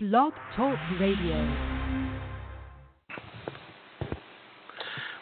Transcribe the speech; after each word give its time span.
Blog 0.00 0.32
Talk 0.54 0.78
Radio. 1.00 1.56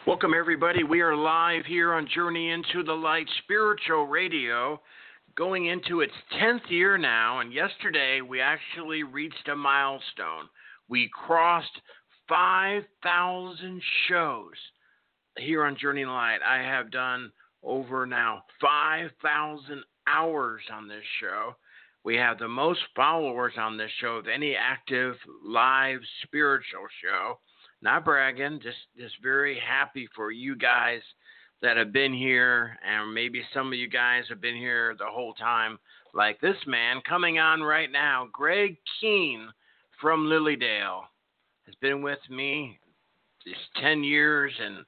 Welcome, 0.05 0.35
everybody. 0.37 0.83
We 0.83 1.01
are 1.01 1.15
live 1.15 1.65
here 1.65 1.95
on 1.95 2.07
Journey 2.13 2.51
into 2.51 2.83
the 2.83 2.93
Light 2.93 3.25
Spiritual 3.43 4.05
Radio, 4.05 4.79
going 5.35 5.65
into 5.65 6.01
its 6.01 6.13
10th 6.39 6.69
year 6.69 6.95
now. 6.95 7.39
And 7.39 7.51
yesterday, 7.51 8.21
we 8.21 8.39
actually 8.39 9.01
reached 9.01 9.47
a 9.51 9.55
milestone. 9.55 10.47
We 10.87 11.09
crossed 11.11 11.81
5,000 12.29 13.81
shows 14.07 14.53
here 15.39 15.65
on 15.65 15.75
Journey 15.75 16.05
Light. 16.05 16.41
I 16.47 16.57
have 16.61 16.91
done 16.91 17.31
over 17.63 18.05
now 18.05 18.43
5,000 18.61 19.83
hours 20.05 20.61
on 20.71 20.87
this 20.87 21.03
show. 21.19 21.55
We 22.07 22.15
have 22.15 22.39
the 22.39 22.47
most 22.47 22.79
followers 22.95 23.51
on 23.57 23.75
this 23.75 23.91
show 23.99 24.11
of 24.11 24.29
any 24.29 24.55
active 24.55 25.15
live 25.43 25.99
spiritual 26.23 26.87
show. 27.03 27.37
Not 27.81 28.05
bragging, 28.05 28.61
just 28.63 28.77
just 28.97 29.15
very 29.21 29.59
happy 29.59 30.07
for 30.15 30.31
you 30.31 30.55
guys 30.55 31.01
that 31.61 31.75
have 31.75 31.91
been 31.91 32.13
here, 32.13 32.77
and 32.87 33.13
maybe 33.13 33.43
some 33.53 33.67
of 33.67 33.73
you 33.73 33.89
guys 33.89 34.23
have 34.29 34.39
been 34.39 34.55
here 34.55 34.95
the 34.97 35.05
whole 35.05 35.33
time, 35.33 35.77
like 36.13 36.39
this 36.39 36.55
man 36.65 37.01
coming 37.01 37.39
on 37.39 37.61
right 37.61 37.91
now, 37.91 38.29
Greg 38.31 38.77
Kehn 39.03 39.47
from 39.99 40.29
Lily 40.29 40.55
Dale, 40.55 41.03
has 41.65 41.75
been 41.81 42.01
with 42.01 42.19
me 42.29 42.79
just 43.45 43.59
10 43.81 44.05
years 44.05 44.53
and 44.61 44.85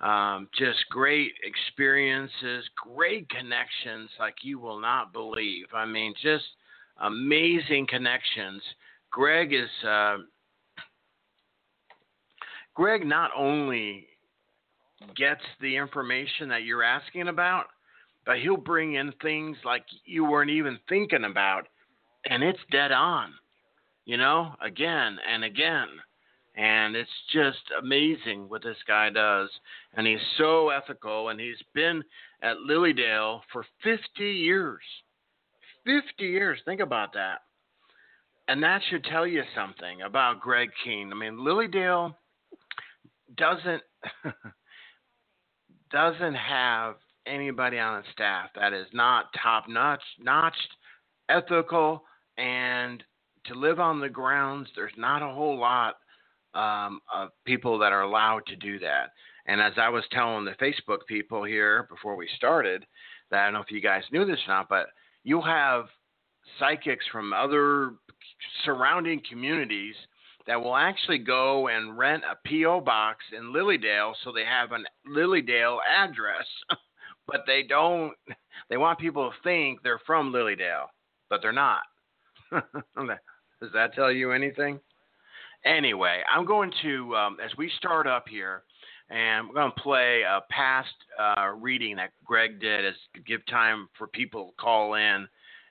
um, 0.00 0.48
just 0.56 0.78
great 0.90 1.32
experiences, 1.42 2.64
great 2.94 3.28
connections 3.30 4.10
like 4.18 4.36
you 4.42 4.58
will 4.58 4.80
not 4.80 5.12
believe. 5.12 5.66
I 5.74 5.86
mean, 5.86 6.14
just 6.22 6.44
amazing 7.00 7.86
connections. 7.88 8.62
Greg 9.10 9.52
is 9.52 9.68
uh, 9.86 10.18
Greg 12.74 13.06
not 13.06 13.30
only 13.36 14.06
gets 15.16 15.42
the 15.60 15.76
information 15.76 16.48
that 16.48 16.62
you're 16.64 16.82
asking 16.82 17.28
about, 17.28 17.66
but 18.26 18.38
he'll 18.38 18.56
bring 18.56 18.94
in 18.94 19.12
things 19.22 19.56
like 19.64 19.84
you 20.04 20.24
weren't 20.24 20.50
even 20.50 20.78
thinking 20.88 21.24
about, 21.24 21.66
and 22.26 22.42
it's 22.42 22.58
dead 22.70 22.92
on. 22.92 23.32
You 24.04 24.16
know, 24.16 24.54
again 24.62 25.18
and 25.30 25.44
again. 25.44 25.88
And 26.56 26.96
it's 26.96 27.10
just 27.32 27.58
amazing 27.80 28.48
what 28.48 28.62
this 28.62 28.76
guy 28.86 29.10
does. 29.10 29.48
And 29.94 30.06
he's 30.06 30.18
so 30.38 30.70
ethical, 30.70 31.28
and 31.28 31.38
he's 31.38 31.62
been 31.74 32.02
at 32.42 32.58
Lily 32.58 32.92
Dale 32.92 33.42
for 33.52 33.64
50 33.84 34.24
years. 34.24 34.80
50 35.88 36.24
years. 36.24 36.60
Think 36.64 36.80
about 36.80 37.14
that. 37.14 37.38
And 38.46 38.62
that 38.62 38.80
should 38.88 39.04
tell 39.04 39.26
you 39.26 39.42
something 39.54 40.02
about 40.02 40.40
Greg 40.40 40.70
Kehn. 40.86 41.10
I 41.10 41.14
mean, 41.14 41.44
Lily 41.44 41.68
Dale 41.68 42.16
doesn't 43.36 43.82
doesn't 45.90 46.34
have 46.34 46.96
anybody 47.26 47.78
on 47.78 48.00
its 48.00 48.08
staff 48.12 48.50
that 48.54 48.72
is 48.72 48.86
not 48.92 49.26
top 49.42 49.68
notch, 49.68 50.02
notched, 50.18 50.68
ethical, 51.28 52.02
and 52.36 53.02
to 53.46 53.54
live 53.54 53.80
on 53.80 54.00
the 54.00 54.08
grounds, 54.08 54.68
there's 54.74 54.92
not 54.96 55.22
a 55.22 55.34
whole 55.34 55.58
lot 55.58 55.96
um, 56.54 57.00
of 57.12 57.30
people 57.44 57.78
that 57.78 57.92
are 57.92 58.02
allowed 58.02 58.44
to 58.46 58.56
do 58.56 58.78
that. 58.78 59.10
And 59.46 59.60
as 59.60 59.72
I 59.76 59.88
was 59.88 60.04
telling 60.10 60.44
the 60.44 60.52
Facebook 60.52 61.06
people 61.06 61.44
here 61.44 61.86
before 61.90 62.16
we 62.16 62.28
started, 62.36 62.84
that 63.30 63.40
I 63.40 63.44
don't 63.44 63.54
know 63.54 63.60
if 63.60 63.70
you 63.70 63.80
guys 63.80 64.02
knew 64.12 64.24
this 64.24 64.38
or 64.46 64.54
not, 64.54 64.68
but 64.68 64.86
you'll 65.28 65.42
have 65.42 65.84
psychics 66.58 67.04
from 67.12 67.34
other 67.34 67.92
surrounding 68.64 69.20
communities 69.28 69.94
that 70.46 70.58
will 70.58 70.74
actually 70.74 71.18
go 71.18 71.68
and 71.68 71.98
rent 71.98 72.22
a 72.24 72.48
P.O. 72.48 72.80
box 72.80 73.18
in 73.36 73.52
Lily 73.52 73.76
Dale 73.76 74.14
so 74.24 74.32
they 74.32 74.46
have 74.46 74.72
an 74.72 74.86
Lily 75.06 75.42
Dale 75.42 75.80
address. 75.86 76.46
but 77.26 77.42
they 77.46 77.62
don't, 77.62 78.14
they 78.70 78.78
want 78.78 78.98
people 78.98 79.28
to 79.28 79.36
think 79.44 79.82
they're 79.82 80.00
from 80.06 80.32
Lily 80.32 80.56
Dale, 80.56 80.86
but 81.28 81.42
they're 81.42 81.52
not. 81.52 81.82
Does 82.50 83.70
that 83.74 83.92
tell 83.94 84.10
you 84.10 84.32
anything? 84.32 84.80
Anyway, 85.66 86.22
I'm 86.34 86.46
going 86.46 86.72
to, 86.80 87.14
um, 87.14 87.36
as 87.44 87.50
we 87.58 87.70
start 87.76 88.06
up 88.06 88.24
here, 88.30 88.62
and 89.10 89.48
we're 89.48 89.54
going 89.54 89.72
to 89.74 89.80
play 89.80 90.22
a 90.22 90.40
past 90.50 90.94
uh, 91.18 91.52
reading 91.60 91.96
that 91.96 92.10
Greg 92.24 92.60
did 92.60 92.84
as 92.84 92.94
give 93.26 93.44
time 93.46 93.88
for 93.96 94.06
people 94.06 94.46
to 94.46 94.62
call 94.62 94.94
in 94.94 95.26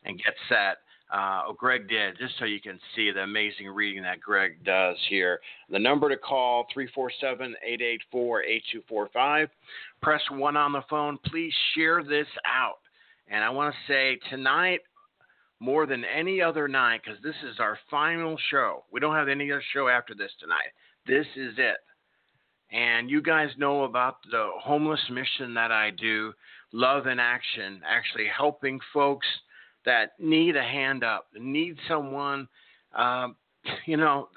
and 0.06 0.18
get 0.18 0.34
set. 0.50 0.78
Uh, 1.14 1.44
oh, 1.48 1.56
Greg 1.58 1.88
did, 1.88 2.18
just 2.18 2.34
so 2.38 2.46
you 2.46 2.60
can 2.60 2.80
see 2.96 3.12
the 3.12 3.22
amazing 3.22 3.68
reading 3.68 4.04
that 4.04 4.20
Greg 4.20 4.64
does 4.66 4.98
here. 5.08 5.40
The 5.70 5.80
number 5.80 6.10
to 6.10 6.18
call 6.18 6.66
347 6.74 7.56
884 7.64 8.44
8245. 8.44 9.50
Press 10.02 10.22
1 10.30 10.58
on 10.58 10.72
the 10.74 10.82
phone. 10.90 11.18
Please 11.26 11.54
share 11.76 12.04
this 12.04 12.28
out. 12.46 12.80
And 13.30 13.44
I 13.44 13.50
want 13.50 13.74
to 13.74 13.94
say 13.94 14.20
tonight, 14.30 14.82
more 15.60 15.86
than 15.86 16.04
any 16.06 16.42
other 16.42 16.68
night, 16.68 17.02
because 17.04 17.22
this 17.24 17.36
is 17.50 17.60
our 17.60 17.78
final 17.90 18.38
show. 18.52 18.84
We 18.92 19.00
don't 19.00 19.16
have 19.16 19.28
any 19.28 19.52
other 19.52 19.64
show 19.74 19.88
after 19.88 20.14
this 20.14 20.32
tonight. 20.40 20.72
This 21.08 21.26
is 21.36 21.54
it. 21.58 21.78
And 22.72 23.10
you 23.10 23.22
guys 23.22 23.50
know 23.58 23.86
about 23.86 24.18
the 24.30 24.50
homeless 24.60 25.00
mission 25.10 25.54
that 25.54 25.72
I 25.72 25.92
do, 25.92 26.34
Love 26.74 27.08
in 27.08 27.20
Action, 27.20 27.82
actually 27.88 28.28
helping 28.28 28.80
folks 28.94 29.28
that 29.86 30.12
need 30.20 30.58
a 30.58 30.64
hand 30.64 31.04
up, 31.04 31.28
need 31.40 31.78
someone, 31.88 32.48
um, 32.94 33.36
you 33.86 33.96
know, 33.96 34.28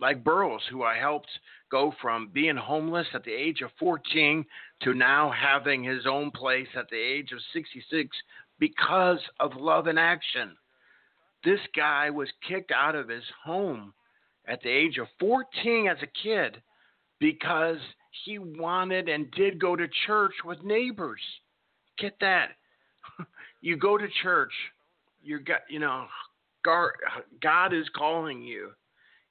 like 0.00 0.24
Burroughs, 0.24 0.62
who 0.70 0.82
I 0.82 0.96
helped 0.96 1.28
go 1.70 1.92
from 2.02 2.30
being 2.32 2.56
homeless 2.56 3.06
at 3.14 3.24
the 3.24 3.32
age 3.32 3.60
of 3.62 3.70
14 3.78 4.44
to 4.82 4.94
now 4.94 5.30
having 5.30 5.82
his 5.82 6.06
own 6.06 6.30
place 6.30 6.68
at 6.76 6.88
the 6.90 6.96
age 6.96 7.32
of 7.32 7.38
66 7.52 8.16
because 8.58 9.20
of 9.40 9.56
Love 9.56 9.86
in 9.86 9.98
Action. 9.98 10.56
This 11.44 11.60
guy 11.74 12.10
was 12.10 12.28
kicked 12.46 12.72
out 12.72 12.94
of 12.94 13.08
his 13.08 13.24
home 13.44 13.92
at 14.46 14.60
the 14.62 14.70
age 14.70 14.98
of 14.98 15.06
14 15.20 15.88
as 15.88 15.98
a 16.02 16.22
kid 16.22 16.62
because 17.18 17.78
he 18.24 18.38
wanted 18.38 19.08
and 19.08 19.30
did 19.32 19.60
go 19.60 19.76
to 19.76 19.86
church 20.06 20.34
with 20.44 20.62
neighbors. 20.62 21.20
Get 21.98 22.16
that? 22.20 22.50
you 23.60 23.76
go 23.76 23.96
to 23.96 24.06
church, 24.22 24.52
you 25.22 25.40
got, 25.40 25.60
you 25.68 25.78
know, 25.78 26.06
God 27.42 27.72
is 27.72 27.86
calling 27.96 28.42
you, 28.42 28.70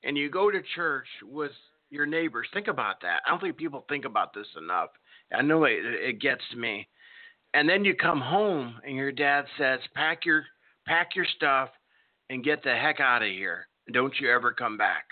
and 0.03 0.17
you 0.17 0.29
go 0.29 0.49
to 0.49 0.61
church 0.75 1.07
with 1.23 1.51
your 1.89 2.05
neighbors. 2.05 2.47
Think 2.53 2.67
about 2.67 3.01
that. 3.01 3.21
I 3.25 3.29
don't 3.29 3.41
think 3.41 3.57
people 3.57 3.85
think 3.89 4.05
about 4.05 4.33
this 4.33 4.47
enough. 4.57 4.89
I 5.33 5.41
know 5.41 5.65
it, 5.65 5.79
it 5.83 6.21
gets 6.21 6.43
me. 6.55 6.87
And 7.53 7.67
then 7.67 7.85
you 7.85 7.95
come 7.95 8.21
home, 8.21 8.75
and 8.85 8.95
your 8.95 9.11
dad 9.11 9.45
says, 9.57 9.79
"Pack 9.93 10.25
your 10.25 10.45
pack 10.85 11.15
your 11.15 11.25
stuff 11.37 11.69
and 12.29 12.43
get 12.43 12.63
the 12.63 12.75
heck 12.75 12.99
out 12.99 13.21
of 13.21 13.29
here. 13.29 13.67
Don't 13.91 14.13
you 14.19 14.29
ever 14.29 14.51
come 14.53 14.77
back." 14.77 15.05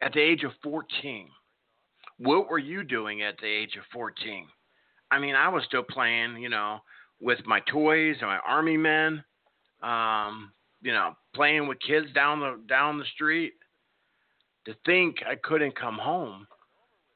At 0.00 0.12
the 0.12 0.20
age 0.20 0.44
of 0.44 0.52
14, 0.62 1.28
what 2.18 2.48
were 2.48 2.58
you 2.58 2.82
doing 2.82 3.22
at 3.22 3.38
the 3.38 3.46
age 3.46 3.76
of 3.76 3.84
14? 3.92 4.46
I 5.10 5.18
mean, 5.18 5.34
I 5.34 5.48
was 5.48 5.64
still 5.64 5.82
playing, 5.82 6.36
you 6.36 6.48
know, 6.48 6.78
with 7.20 7.38
my 7.46 7.60
toys 7.60 8.16
and 8.20 8.28
my 8.28 8.38
army 8.46 8.76
men, 8.76 9.24
um, 9.82 10.52
you 10.82 10.92
know, 10.92 11.14
playing 11.34 11.66
with 11.66 11.78
kids 11.80 12.06
down 12.14 12.40
the 12.40 12.60
down 12.68 12.98
the 12.98 13.04
street. 13.14 13.54
To 14.66 14.74
think 14.84 15.16
I 15.26 15.34
couldn't 15.34 15.78
come 15.78 15.96
home, 15.96 16.46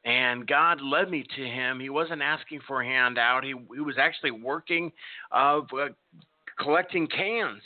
and 0.06 0.46
God 0.46 0.80
led 0.80 1.10
me 1.10 1.24
to 1.36 1.42
Him. 1.42 1.80
He 1.80 1.90
wasn't 1.90 2.22
asking 2.22 2.60
for 2.66 2.80
a 2.80 2.86
handout. 2.86 3.44
He 3.44 3.54
he 3.74 3.80
was 3.80 3.96
actually 3.98 4.30
working 4.30 4.90
of 5.30 5.66
uh, 5.78 5.88
collecting 6.58 7.06
cans 7.08 7.60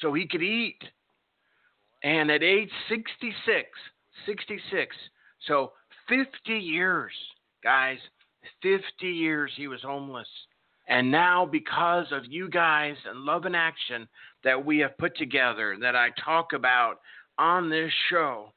so 0.00 0.12
he 0.12 0.26
could 0.26 0.42
eat. 0.42 0.82
And 2.04 2.30
at 2.30 2.42
age 2.42 2.70
66, 2.88 3.68
66, 4.26 4.96
so 5.46 5.72
50 6.08 6.52
years, 6.52 7.12
guys, 7.62 7.98
50 8.62 9.06
years 9.06 9.50
he 9.56 9.68
was 9.68 9.82
homeless. 9.82 10.28
And 10.88 11.10
now, 11.10 11.46
because 11.46 12.06
of 12.10 12.24
you 12.26 12.48
guys 12.48 12.96
and 13.08 13.20
Love 13.20 13.46
in 13.46 13.54
Action 13.54 14.08
that 14.42 14.64
we 14.64 14.78
have 14.78 14.98
put 14.98 15.16
together, 15.16 15.76
that 15.80 15.94
I 15.94 16.10
talk 16.24 16.52
about 16.52 16.96
on 17.38 17.70
this 17.70 17.92
show, 18.10 18.52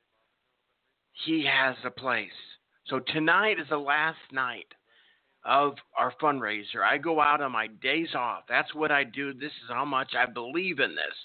he 1.26 1.46
has 1.46 1.76
a 1.86 1.92
place. 1.92 2.30
So 2.88 3.00
tonight 3.00 3.60
is 3.60 3.68
the 3.70 3.78
last 3.78 4.18
night 4.32 4.68
of 5.46 5.76
our 5.98 6.14
fundraiser. 6.22 6.84
I 6.84 6.98
go 6.98 7.22
out 7.22 7.42
on 7.42 7.52
my 7.52 7.68
days 7.68 8.10
off. 8.16 8.44
That's 8.50 8.74
what 8.74 8.92
I 8.92 9.04
do. 9.04 9.34
This 9.34 9.52
is 9.64 9.70
how 9.70 9.86
much 9.86 10.14
I 10.18 10.26
believe 10.26 10.80
in 10.80 10.96
this. 10.96 11.16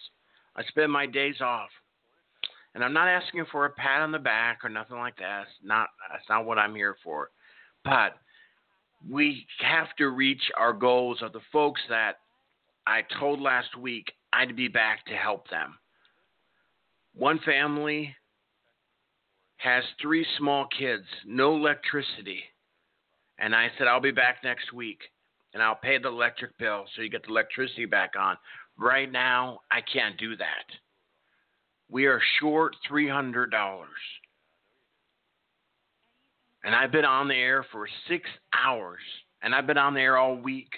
I 0.54 0.62
spend 0.64 0.92
my 0.92 1.06
days 1.06 1.40
off. 1.40 1.70
And 2.74 2.84
I'm 2.84 2.92
not 2.92 3.08
asking 3.08 3.44
for 3.50 3.66
a 3.66 3.70
pat 3.70 4.00
on 4.00 4.12
the 4.12 4.18
back 4.18 4.60
or 4.64 4.68
nothing 4.68 4.98
like 4.98 5.16
that. 5.16 5.44
That's 5.44 5.50
not 5.62 5.88
that's 6.10 6.28
not 6.28 6.44
what 6.44 6.58
I'm 6.58 6.74
here 6.74 6.96
for. 7.02 7.30
But 7.84 8.16
we 9.08 9.46
have 9.60 9.88
to 9.98 10.08
reach 10.08 10.42
our 10.56 10.72
goals 10.72 11.18
of 11.22 11.32
the 11.32 11.40
folks 11.52 11.80
that 11.88 12.18
I 12.86 13.02
told 13.18 13.40
last 13.40 13.76
week 13.76 14.12
I'd 14.32 14.56
be 14.56 14.68
back 14.68 15.04
to 15.06 15.14
help 15.14 15.48
them. 15.50 15.76
One 17.14 17.40
family 17.44 18.14
has 19.56 19.84
three 20.00 20.26
small 20.38 20.66
kids, 20.78 21.04
no 21.26 21.54
electricity. 21.56 22.42
And 23.38 23.54
I 23.54 23.68
said, 23.76 23.88
I'll 23.88 24.00
be 24.00 24.10
back 24.10 24.38
next 24.44 24.72
week 24.72 25.00
and 25.54 25.62
I'll 25.62 25.74
pay 25.74 25.98
the 25.98 26.08
electric 26.08 26.56
bill 26.58 26.84
so 26.94 27.02
you 27.02 27.10
get 27.10 27.22
the 27.24 27.30
electricity 27.30 27.86
back 27.86 28.12
on. 28.18 28.36
Right 28.78 29.10
now, 29.10 29.60
I 29.70 29.80
can't 29.80 30.16
do 30.18 30.36
that. 30.36 30.64
We 31.90 32.06
are 32.06 32.20
short 32.38 32.76
$300. 32.88 33.48
And 36.62 36.74
I've 36.74 36.92
been 36.92 37.04
on 37.04 37.26
the 37.26 37.34
air 37.34 37.66
for 37.72 37.88
six 38.08 38.28
hours, 38.52 39.00
and 39.42 39.54
I've 39.54 39.66
been 39.66 39.78
on 39.78 39.94
the 39.94 40.00
air 40.00 40.16
all 40.16 40.36
week 40.36 40.68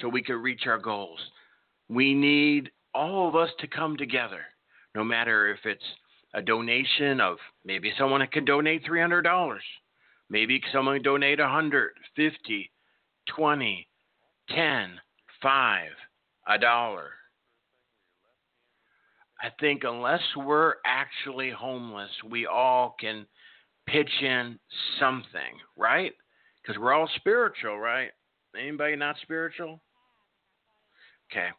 so 0.00 0.08
we 0.08 0.22
can 0.22 0.42
reach 0.42 0.66
our 0.66 0.78
goals. 0.78 1.20
We 1.88 2.14
need 2.14 2.70
all 2.94 3.28
of 3.28 3.36
us 3.36 3.50
to 3.60 3.66
come 3.66 3.96
together, 3.96 4.40
no 4.94 5.02
matter 5.02 5.48
if 5.48 5.60
it's 5.64 5.84
a 6.34 6.42
donation 6.42 7.20
of 7.20 7.38
maybe 7.64 7.92
someone 7.96 8.26
can 8.30 8.44
donate 8.44 8.84
$300, 8.84 9.56
maybe 10.28 10.60
someone 10.72 10.96
can 10.96 11.04
donate 11.04 11.38
100, 11.38 11.92
50, 12.16 12.70
20, 13.34 13.88
10, 14.50 15.00
5, 15.40 15.88
a 16.48 16.58
dollar. 16.58 17.10
I 19.42 19.48
think 19.60 19.82
unless 19.84 20.22
we're 20.36 20.74
actually 20.86 21.50
homeless, 21.50 22.10
we 22.30 22.46
all 22.46 22.96
can 22.98 23.26
pitch 23.86 24.10
in 24.22 24.58
something, 24.98 25.58
right? 25.76 26.12
Because 26.62 26.80
we're 26.80 26.92
all 26.92 27.08
spiritual, 27.16 27.78
right? 27.78 28.10
Anybody 28.58 28.96
not 28.96 29.16
spiritual? 29.22 29.80
Okay. 31.30 31.48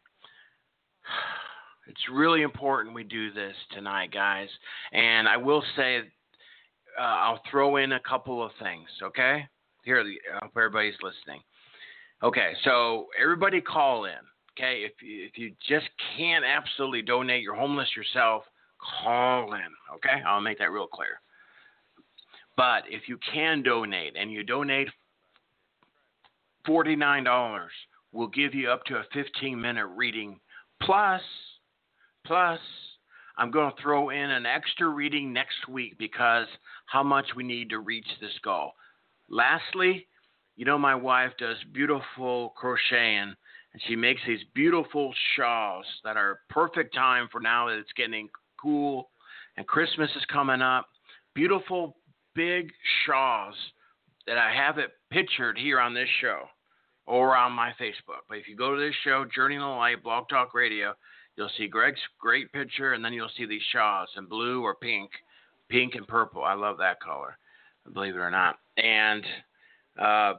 It's 1.88 2.01
really 2.12 2.42
important 2.42 2.95
we 2.95 3.04
do 3.04 3.31
this 3.31 3.54
tonight, 3.72 4.12
guys. 4.12 4.50
And 4.92 5.30
I 5.30 5.38
will 5.38 5.63
say, 5.75 6.00
uh, 7.00 7.04
I'll 7.04 7.39
throw 7.51 7.75
in 7.75 7.92
a 7.92 8.00
couple 8.00 8.44
of 8.44 8.50
things, 8.60 8.88
okay? 9.04 9.48
Here, 9.83 10.00
I 10.01 10.44
hope 10.44 10.54
everybody's 10.57 10.95
listening. 11.04 11.42
Okay, 12.24 12.54
so 12.63 13.06
everybody 13.21 13.62
call 13.62 14.06
in. 14.06 14.13
Okay, 14.57 14.86
if 14.86 14.94
you, 15.02 15.25
if 15.25 15.38
you 15.38 15.52
just 15.68 15.88
can't 16.18 16.46
absolutely 16.46 17.02
donate, 17.02 17.42
you're 17.42 17.56
homeless 17.56 17.90
yourself, 17.96 18.44
call 19.04 19.54
in. 19.54 19.96
Okay, 19.96 20.24
I'll 20.25 20.40
make 20.40 20.60
that 20.60 20.72
real 20.72 20.88
clear. 20.88 21.19
But 22.56 22.84
if 22.88 23.10
you 23.10 23.18
can 23.34 23.63
donate 23.63 24.16
and 24.18 24.31
you 24.31 24.44
donate 24.44 24.88
$49, 26.66 27.68
we'll 28.13 28.28
give 28.28 28.56
you 28.56 28.69
up 28.69 28.86
to 28.86 28.96
a 28.96 29.04
15 29.13 29.60
minute 29.60 29.88
reading. 29.88 30.40
Plus, 30.81 31.22
plus, 32.25 32.60
I'm 33.38 33.52
going 33.52 33.72
to 33.72 33.81
throw 33.81 34.10
in 34.10 34.31
an 34.31 34.46
extra 34.46 34.88
reading 34.88 35.34
next 35.34 35.68
week 35.68 35.98
because 35.98 36.48
how 36.86 37.04
much 37.04 37.25
we 37.36 37.44
need 37.44 37.69
to 37.72 37.80
reach 37.80 38.07
this 38.22 38.31
goal. 38.42 38.72
Lastly, 39.30 40.07
you 40.56 40.63
know, 40.63 40.78
my 40.78 40.96
wife 40.96 41.31
does 41.38 41.57
beautiful 41.74 42.54
crocheting 42.56 43.36
and 43.75 43.81
she 43.89 43.95
makes 43.98 44.22
these 44.25 44.39
beautiful 44.54 45.13
shawls 45.36 45.86
that 46.06 46.16
are 46.16 46.39
perfect 46.50 46.95
time 46.95 47.27
for 47.30 47.42
now 47.42 47.68
that 47.68 47.77
it's 47.77 47.92
getting 47.98 48.30
cool 48.57 49.10
and 49.57 49.68
Christmas 49.68 50.10
is 50.16 50.24
coming 50.31 50.62
up. 50.62 50.88
Beautiful 51.33 51.98
big 52.36 52.72
shawls 53.06 53.54
that 54.27 54.38
I 54.38 54.54
have 54.56 54.77
it 54.77 54.92
pictured 55.12 55.57
here 55.57 55.81
on 55.81 55.94
this 55.94 56.07
show 56.22 56.44
or 57.06 57.36
on 57.36 57.51
my 57.51 57.72
Facebook. 57.72 58.24
But 58.30 58.38
if 58.38 58.48
you 58.48 58.56
go 58.56 58.74
to 58.74 58.80
this 58.80 58.95
show, 59.04 59.25
Journey 59.36 59.56
in 59.56 59.62
the 59.62 59.68
Light, 59.68 60.01
Blog 60.01 60.30
Talk 60.30 60.54
Radio, 60.54 60.94
you'll 61.36 61.51
see 61.57 61.68
Greg's 61.68 62.00
great 62.18 62.50
picture, 62.54 62.94
and 62.94 63.04
then 63.04 63.12
you'll 63.12 63.28
see 63.36 63.45
these 63.45 63.62
shawls 63.74 64.07
in 64.16 64.24
blue 64.24 64.63
or 64.63 64.75
pink, 64.75 65.12
pink 65.68 65.95
and 65.95 66.07
purple. 66.07 66.45
I 66.45 66.54
love 66.54 66.78
that 66.78 67.01
color, 67.01 67.38
believe 67.94 68.16
it 68.16 68.19
or 68.19 68.31
not. 68.31 68.56
And 68.78 69.25
uh, 70.01 70.33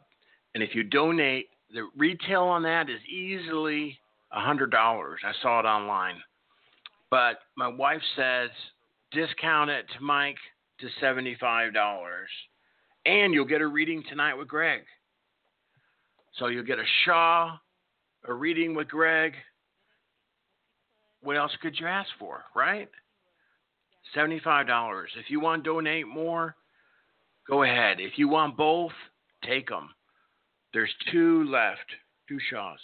and 0.54 0.62
if 0.62 0.74
you 0.74 0.84
donate, 0.84 1.50
the 1.72 1.88
retail 1.96 2.42
on 2.42 2.62
that 2.62 2.88
is 2.88 3.00
easily 3.08 3.98
a 4.32 4.40
hundred 4.40 4.70
dollars. 4.70 5.20
I 5.24 5.32
saw 5.42 5.60
it 5.60 5.64
online, 5.64 6.16
but 7.10 7.38
my 7.56 7.68
wife 7.68 8.02
says 8.16 8.50
discount 9.12 9.70
it 9.70 9.86
to 9.96 10.02
Mike 10.02 10.36
to 10.80 10.86
$75. 11.02 11.72
And 13.06 13.32
you'll 13.32 13.44
get 13.44 13.60
a 13.60 13.66
reading 13.66 14.02
tonight 14.08 14.34
with 14.34 14.48
Greg. 14.48 14.82
So 16.38 16.48
you'll 16.48 16.64
get 16.64 16.78
a 16.78 16.84
Shaw, 17.04 17.56
a 18.26 18.34
reading 18.34 18.74
with 18.74 18.88
Greg. 18.88 19.34
What 21.22 21.36
else 21.36 21.52
could 21.62 21.78
you 21.78 21.86
ask 21.86 22.10
for, 22.18 22.44
right? 22.54 22.88
$75. 24.14 25.04
If 25.18 25.30
you 25.30 25.40
want 25.40 25.64
to 25.64 25.70
donate 25.70 26.06
more, 26.06 26.54
go 27.48 27.62
ahead. 27.62 28.00
If 28.00 28.12
you 28.18 28.28
want 28.28 28.56
both, 28.56 28.92
take 29.44 29.68
them. 29.68 29.90
There's 30.76 30.94
two 31.10 31.44
left, 31.44 31.90
two 32.28 32.38
Shaws. 32.50 32.78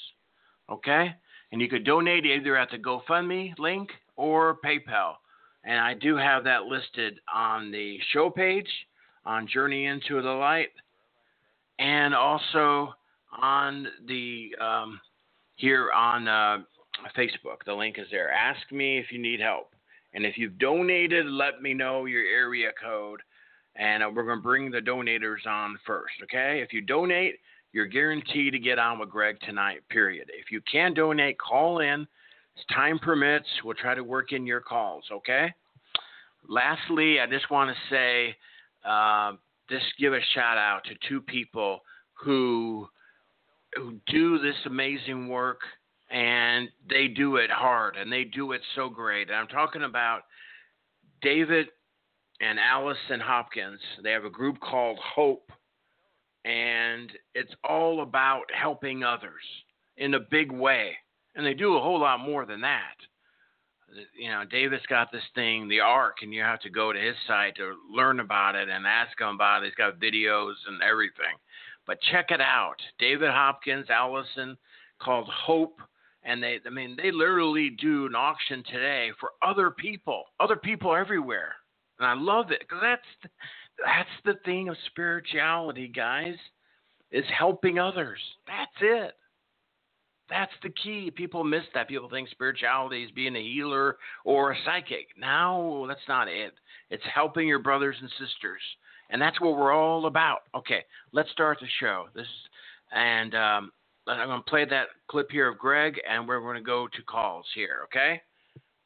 Okay? 0.71 1.15
And 1.53 1.61
you 1.61 1.69
could 1.69 1.85
donate 1.85 2.25
either 2.25 2.57
at 2.57 2.71
the 2.71 2.79
GoFundMe 2.79 3.53
link 3.59 3.91
or 4.17 4.57
PayPal. 4.65 5.17
And 5.65 5.79
I 5.79 5.93
do 5.93 6.17
have 6.17 6.43
that 6.45 6.63
listed 6.63 7.21
on 7.33 7.71
the 7.71 7.99
show 8.15 8.31
page 8.31 8.67
on 9.27 9.47
Journey 9.47 9.85
into 9.85 10.23
the 10.23 10.31
Light 10.31 10.71
and 11.79 12.15
also 12.15 12.95
on 13.39 13.87
the 14.09 14.53
um, 14.59 14.99
here 15.57 15.93
on 15.93 16.27
uh, 16.29 16.59
Facebook. 17.15 17.59
The 17.67 17.75
link 17.75 17.99
is 17.99 18.07
there. 18.11 18.31
Ask 18.31 18.73
me 18.73 18.97
if 18.97 19.13
you 19.13 19.19
need 19.19 19.39
help. 19.39 19.75
And 20.15 20.25
if 20.25 20.39
you've 20.39 20.59
donated, 20.59 21.27
let 21.27 21.61
me 21.61 21.75
know 21.75 22.07
your 22.07 22.25
area 22.25 22.71
code. 22.83 23.21
And 23.77 24.03
uh, 24.03 24.11
we're 24.15 24.25
going 24.25 24.39
to 24.39 24.43
bring 24.43 24.71
the 24.71 24.81
donators 24.81 25.47
on 25.47 25.79
first, 25.87 26.15
okay? 26.23 26.63
If 26.63 26.73
you 26.73 26.81
donate, 26.81 27.35
you're 27.73 27.87
guaranteed 27.87 28.53
to 28.53 28.59
get 28.59 28.79
on 28.79 28.99
with 28.99 29.11
Greg 29.11 29.39
tonight, 29.41 29.81
period. 29.89 30.31
If 30.33 30.51
you 30.51 30.61
can 30.71 30.95
donate, 30.95 31.39
call 31.39 31.81
in 31.81 32.03
as 32.03 32.65
time 32.75 32.99
permits, 32.99 33.47
we'll 33.65 33.75
try 33.75 33.95
to 33.95 34.05
work 34.05 34.33
in 34.33 34.47
your 34.47 34.61
calls, 34.61 35.05
okay? 35.11 35.53
Lastly, 36.49 37.19
I 37.21 37.27
just 37.27 37.51
want 37.51 37.71
to 37.71 37.95
say, 37.95 38.37
uh, 38.85 39.33
just 39.71 39.87
give 39.99 40.13
a 40.13 40.21
shout 40.35 40.59
out 40.59 40.83
to 40.85 41.09
two 41.09 41.21
people 41.21 41.81
who 42.15 42.89
who 43.75 43.95
do 44.07 44.39
this 44.39 44.57
amazing 44.67 45.29
work 45.29 45.61
and 46.11 46.69
they 46.91 47.09
do 47.09 47.37
it 47.37 47.51
hard 47.51 47.97
and 47.97 48.13
they 48.13 48.25
do 48.25 48.53
it 48.53 48.61
so 48.75 48.91
great. 48.91 49.29
And 49.29 49.37
I'm 49.37 49.47
talking 49.47 49.83
about 49.83 50.23
David 51.23 51.69
and 52.41 52.59
Allison 52.59 53.19
Hopkins. 53.21 53.81
They 54.03 54.11
have 54.11 54.27
a 54.27 54.31
group 54.31 54.61
called 54.61 54.99
Hope, 54.99 55.51
and 56.45 57.13
it's 57.35 57.55
all 57.65 58.03
about 58.03 58.45
helping 58.53 59.05
others 59.05 59.43
in 59.97 60.15
a 60.15 60.21
big 60.21 60.51
way 60.51 60.97
and 61.35 61.47
they 61.47 61.55
do 61.55 61.77
a 61.77 61.81
whole 61.81 62.01
lot 62.01 62.21
more 62.21 62.45
than 62.47 62.61
that. 62.61 62.97
You 64.19 64.31
know, 64.31 64.45
Davis 64.51 64.81
got 64.89 65.13
this 65.13 65.23
thing, 65.35 65.69
the 65.69 65.81
Ark, 65.81 66.17
and 66.23 66.33
you 66.33 66.43
have 66.43 66.61
to 66.61 66.71
go 66.71 66.93
to 66.93 66.99
his 66.99 67.17
site 67.27 67.57
to 67.57 67.75
learn 67.91 68.21
about 68.21 68.55
it 68.55 68.69
and 68.69 68.87
ask 68.87 69.21
him 69.21 69.29
about 69.29 69.63
it. 69.63 69.67
He's 69.67 69.75
got 69.75 70.01
videos 70.01 70.55
and 70.67 70.83
everything. 70.83 71.37
But 71.87 72.01
check 72.11 72.31
it 72.31 72.41
out. 72.41 72.77
David 72.99 73.31
Hopkins, 73.31 73.91
Allison, 73.91 74.57
called 75.01 75.29
Hope, 75.29 75.81
and 76.23 76.43
they, 76.43 76.59
I 76.65 76.71
mean, 76.71 76.97
they 76.97 77.11
literally 77.11 77.71
do 77.71 78.07
an 78.07 78.15
auction 78.15 78.63
today 78.71 79.11
for 79.21 79.31
other 79.43 79.71
people, 79.71 80.25
other 80.41 80.57
people 80.57 80.95
everywhere, 80.95 81.53
and 81.99 82.07
I 82.07 82.15
love 82.15 82.51
it 82.51 82.61
because 82.61 82.81
that's 82.81 83.33
that's 83.85 84.09
the 84.25 84.35
thing 84.45 84.69
of 84.69 84.77
spirituality, 84.87 85.89
guys, 85.89 86.35
is 87.11 87.25
helping 87.37 87.79
others. 87.79 88.19
That's 88.47 88.71
it. 88.81 89.15
That's 90.31 90.53
the 90.63 90.71
key. 90.83 91.11
People 91.11 91.45
miss 91.45 91.65
that. 91.75 91.89
People 91.89 92.09
think 92.09 92.29
spirituality 92.31 93.05
is 93.05 93.11
being 93.11 93.37
a 93.37 93.43
healer 93.43 93.97
or 94.25 94.53
a 94.53 94.57
psychic. 94.65 95.09
No, 95.17 95.85
that's 95.87 96.01
not 96.09 96.29
it. 96.29 96.55
It's 96.91 97.03
helping 97.15 97.47
your 97.47 97.59
brothers 97.59 97.97
and 98.01 98.11
sisters, 98.11 98.63
and 99.11 99.21
that's 99.21 99.41
what 99.41 99.57
we're 99.57 99.73
all 99.73 100.07
about. 100.07 100.41
Okay, 100.55 100.85
let's 101.13 101.31
start 101.33 101.59
the 101.61 101.67
show. 101.81 102.07
This 102.15 102.27
and 102.93 103.35
um, 103.35 103.73
I'm 104.07 104.29
going 104.29 104.43
to 104.43 104.51
play 104.51 104.65
that 104.65 104.89
clip 105.09 105.31
here 105.31 105.49
of 105.49 105.59
Greg, 105.59 106.01
and 106.09 106.27
we're 106.27 106.41
going 106.41 106.57
to 106.57 106.63
go 106.63 106.89
to 106.89 107.03
calls 107.03 107.47
here. 107.55 107.81
Okay. 107.85 108.21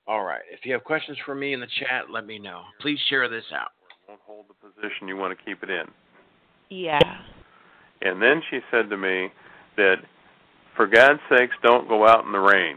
All 0.06 0.24
right. 0.24 0.42
If 0.52 0.64
you 0.64 0.72
have 0.72 0.84
questions 0.84 1.18
for 1.24 1.34
me 1.34 1.52
in 1.52 1.60
the 1.60 1.66
chat, 1.80 2.10
let 2.10 2.26
me 2.26 2.38
know. 2.38 2.62
Please 2.80 2.98
share 3.08 3.28
this 3.28 3.44
out. 3.52 3.70
Won't 4.08 4.20
hold 4.24 4.46
the 4.48 4.54
position 4.54 5.08
you 5.08 5.16
want 5.16 5.36
to 5.36 5.44
keep 5.44 5.62
it 5.62 5.70
in. 5.70 5.86
Yeah. 6.70 7.00
And 8.02 8.22
then 8.22 8.40
she 8.50 8.60
said 8.70 8.88
to 8.90 8.96
me 8.96 9.28
that 9.76 9.96
for 10.76 10.86
God's 10.86 11.20
sakes, 11.28 11.54
don't 11.62 11.88
go 11.88 12.06
out 12.06 12.24
in 12.24 12.32
the 12.32 12.38
rain. 12.38 12.76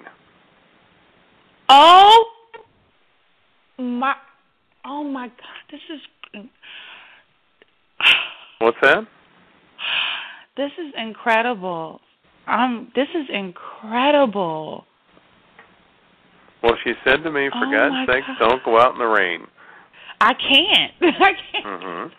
Oh 1.68 2.26
my! 3.78 4.16
Oh 4.86 5.04
my 5.04 5.28
God! 5.28 5.38
This 5.72 5.82
is. 5.94 6.46
What's 8.60 8.78
that? 8.82 9.04
This 10.58 10.72
is 10.80 10.94
incredible. 10.98 12.02
Um, 12.48 12.92
this 12.96 13.08
is 13.14 13.28
incredible. 13.32 14.86
Well, 16.64 16.76
she 16.84 16.94
said 17.06 17.24
to 17.24 17.32
me, 17.32 17.50
"For 17.50 17.68
Oh 17.68 17.72
God's 17.72 17.94
my 17.94 18.06
sakes, 18.08 18.28
God. 18.40 18.50
don't 18.50 18.64
go 18.66 18.80
out 18.80 18.94
in 18.94 19.00
the 19.00 19.06
rain." 19.06 19.42
I 20.22 20.34
can't. 20.34 20.94
I 21.02 21.32
can't. 21.52 21.66
Mhm. 21.66 22.12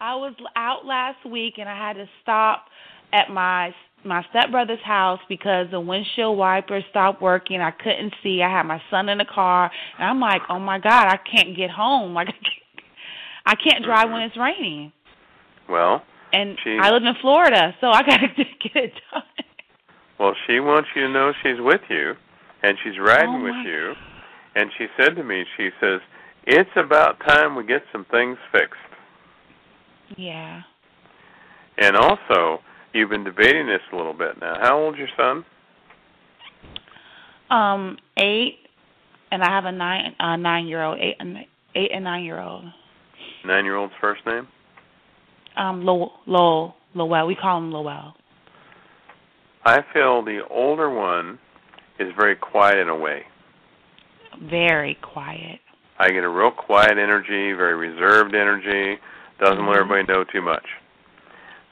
I 0.00 0.14
was 0.16 0.34
out 0.56 0.86
last 0.86 1.24
week 1.26 1.54
and 1.58 1.68
I 1.68 1.76
had 1.76 1.94
to 1.94 2.06
stop 2.22 2.66
at 3.12 3.30
my 3.30 3.74
my 4.02 4.24
stepbrother's 4.30 4.82
house 4.82 5.20
because 5.28 5.66
the 5.70 5.80
windshield 5.80 6.38
wiper 6.38 6.80
stopped 6.88 7.20
working. 7.20 7.60
I 7.60 7.70
couldn't 7.70 8.14
see. 8.22 8.42
I 8.42 8.48
had 8.48 8.62
my 8.64 8.80
son 8.90 9.10
in 9.10 9.18
the 9.18 9.26
car, 9.26 9.70
and 9.98 10.08
I'm 10.08 10.18
like, 10.20 10.40
"Oh 10.48 10.58
my 10.58 10.78
God, 10.78 11.06
I 11.08 11.18
can't 11.18 11.54
get 11.54 11.68
home. 11.70 12.14
Like, 12.14 12.28
I 12.30 12.32
can't, 12.32 12.86
I 13.46 13.54
can't 13.56 13.84
drive 13.84 14.10
when 14.10 14.22
it's 14.22 14.36
raining." 14.38 14.92
Well, 15.68 16.02
And 16.32 16.58
She- 16.64 16.78
I 16.80 16.90
live 16.90 17.02
in 17.04 17.14
Florida, 17.20 17.74
so 17.80 17.88
I 17.90 18.02
gotta 18.02 18.28
get 18.36 18.74
it 18.76 18.92
done. 19.12 19.22
well, 20.18 20.34
she 20.46 20.60
wants 20.60 20.88
you 20.96 21.02
to 21.02 21.08
know 21.12 21.32
she's 21.42 21.60
with 21.60 21.82
you, 21.90 22.14
and 22.62 22.78
she's 22.82 22.98
riding 22.98 23.36
Oh, 23.40 23.44
with 23.44 23.66
you. 23.66 23.94
And 24.56 24.70
she 24.78 24.86
said 24.96 25.14
to 25.16 25.22
me, 25.22 25.44
she 25.58 25.68
says, 25.80 26.00
"It's 26.46 26.70
about 26.76 27.20
time 27.20 27.54
we 27.54 27.64
get 27.64 27.82
some 27.92 28.04
things 28.10 28.38
fixed." 28.52 28.80
Yeah. 30.16 30.62
And 31.78 31.96
also, 31.96 32.60
you've 32.92 33.10
been 33.10 33.24
debating 33.24 33.66
this 33.66 33.80
a 33.92 33.96
little 33.96 34.12
bit 34.12 34.40
now. 34.40 34.56
How 34.60 34.78
old's 34.78 34.98
your 34.98 35.08
son? 35.16 35.44
Um, 37.50 37.96
eight, 38.18 38.58
and 39.30 39.42
I 39.42 39.50
have 39.50 39.64
a 39.64 39.72
nine, 39.72 40.14
uh, 40.20 40.36
nine-year-old, 40.36 40.98
eight, 40.98 41.16
and 41.18 41.38
eight 41.74 41.90
and 41.92 42.04
nine-year-old. 42.04 42.64
Nine-year-old's 43.44 43.94
first 44.00 44.24
name? 44.26 44.46
Um, 45.56 45.84
Lowell, 45.84 46.12
Lowell, 46.26 46.76
Lowell. 46.94 47.26
We 47.26 47.34
call 47.34 47.58
him 47.58 47.72
Lowell. 47.72 48.14
I 49.64 49.80
feel 49.92 50.24
the 50.24 50.40
older 50.48 50.90
one 50.90 51.38
is 51.98 52.08
very 52.18 52.36
quiet 52.36 52.78
in 52.78 52.88
a 52.88 52.96
way. 52.96 53.22
Very 54.48 54.96
quiet. 55.02 55.60
I 56.00 56.08
get 56.10 56.24
a 56.24 56.28
real 56.30 56.50
quiet 56.50 56.96
energy, 56.96 57.52
very 57.52 57.74
reserved 57.76 58.34
energy, 58.34 58.98
doesn't 59.38 59.66
let 59.66 59.76
Mhm. 59.76 59.80
everybody 59.80 60.02
know 60.10 60.24
too 60.24 60.40
much. 60.40 60.64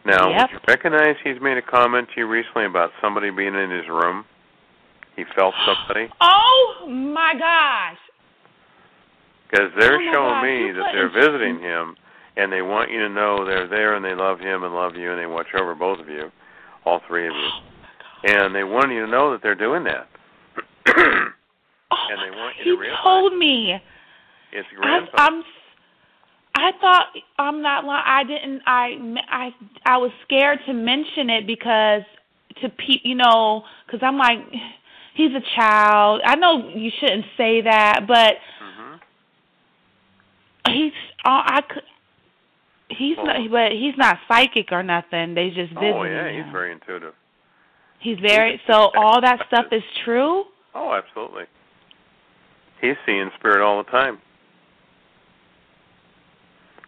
Now, 0.05 0.29
Yep. 0.29 0.53
you 0.53 0.59
recognize 0.69 1.17
he's 1.25 1.41
made 1.41 1.57
a 1.57 1.63
comment 1.63 2.11
to 2.11 2.21
you 2.21 2.27
recently 2.27 2.67
about 2.67 2.93
somebody 3.01 3.31
being 3.31 3.55
in 3.55 3.71
his 3.71 3.89
room? 3.89 4.27
He 5.17 5.25
felt 5.25 5.55
somebody? 5.65 6.11
Oh 6.21 6.85
my 6.87 7.35
gosh! 7.35 7.97
Because 9.51 9.73
they're 9.79 9.97
Oh 9.97 10.13
showing 10.13 10.35
gosh, 10.35 10.43
me 10.45 10.67
you 10.67 10.73
that 10.75 10.93
they're 10.93 11.09
visiting 11.09 11.59
him, 11.59 11.97
and 12.37 12.53
they 12.53 12.61
want 12.61 12.91
you 12.91 13.01
to 13.01 13.09
know 13.09 13.47
they're 13.47 13.67
there 13.67 13.95
and 13.95 14.05
they 14.05 14.15
love 14.15 14.41
him 14.41 14.63
and 14.63 14.75
love 14.75 14.95
you 14.95 15.11
and 15.11 15.19
they 15.19 15.25
watch 15.27 15.55
over 15.55 15.75
both 15.75 16.01
of 16.01 16.09
you, 16.11 16.31
all 16.85 16.99
three 17.01 17.27
of 17.27 17.35
you. 17.35 17.49
Oh 17.51 17.63
And 18.25 18.55
they 18.55 18.65
want 18.65 18.91
you 18.93 19.07
to 19.07 19.11
know 19.11 19.31
that 19.33 19.41
they're 19.43 19.55
doing 19.55 19.85
that. 19.85 20.07
Oh 20.87 20.93
And 22.11 22.23
they 22.23 22.31
want 22.37 22.57
you 22.59 22.65
to 22.65 22.71
he 22.71 22.77
realize- 22.77 23.01
told 23.03 23.33
me. 23.35 23.81
It's 24.53 24.69
I, 24.83 25.01
I'm. 25.17 25.43
I 26.55 26.71
thought 26.81 27.07
I'm 27.39 27.63
not 27.63 27.85
lying. 27.85 28.05
I 28.07 28.25
didn't. 28.25 28.63
I 28.67 29.21
I 29.31 29.51
I 29.87 29.97
was 29.99 30.11
scared 30.25 30.59
to 30.67 30.73
mention 30.73 31.31
it 31.31 31.47
because 31.47 32.03
to 32.63 32.69
pe 32.69 33.01
you 33.05 33.15
know, 33.15 33.63
because 33.87 34.01
I'm 34.03 34.19
like, 34.19 34.39
he's 35.15 35.31
a 35.33 35.43
child. 35.57 36.21
I 36.25 36.35
know 36.37 36.69
you 36.75 36.91
shouldn't 36.99 37.27
say 37.37 37.61
that, 37.63 38.01
but 38.09 38.35
hmm 38.61 38.97
he's. 40.75 40.93
Uh, 41.25 41.43
I 41.45 41.61
could. 41.69 41.83
He's 42.91 43.17
Well- 43.19 43.27
not, 43.27 43.51
but 43.51 43.73
he's 43.73 43.95
not 43.99 44.19
psychic 44.29 44.73
or 44.73 44.83
nothing. 44.83 45.35
They 45.35 45.49
just 45.51 45.73
visiting 45.75 45.93
Oh, 45.95 46.05
yeah, 46.05 46.29
him. 46.29 46.45
he's 46.45 46.53
very 46.53 46.73
intuitive. 46.73 47.15
He's 48.01 48.19
very. 48.19 48.61
So 48.67 48.91
all 48.97 49.21
that 49.21 49.41
stuff 49.47 49.67
is 49.73 49.83
true. 50.05 50.45
Oh, 50.75 50.93
absolutely. 50.95 51.45
He's 52.81 52.97
seeing 53.05 53.31
spirit 53.39 53.61
all 53.63 53.83
the 53.83 53.91
time. 53.91 54.19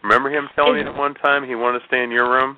Remember 0.02 0.30
him 0.30 0.48
telling 0.54 0.80
you 0.80 0.86
at 0.86 0.96
one 0.96 1.14
time 1.14 1.46
he 1.46 1.54
wanted 1.54 1.80
to 1.80 1.86
stay 1.86 2.02
in 2.02 2.10
your 2.10 2.30
room 2.30 2.56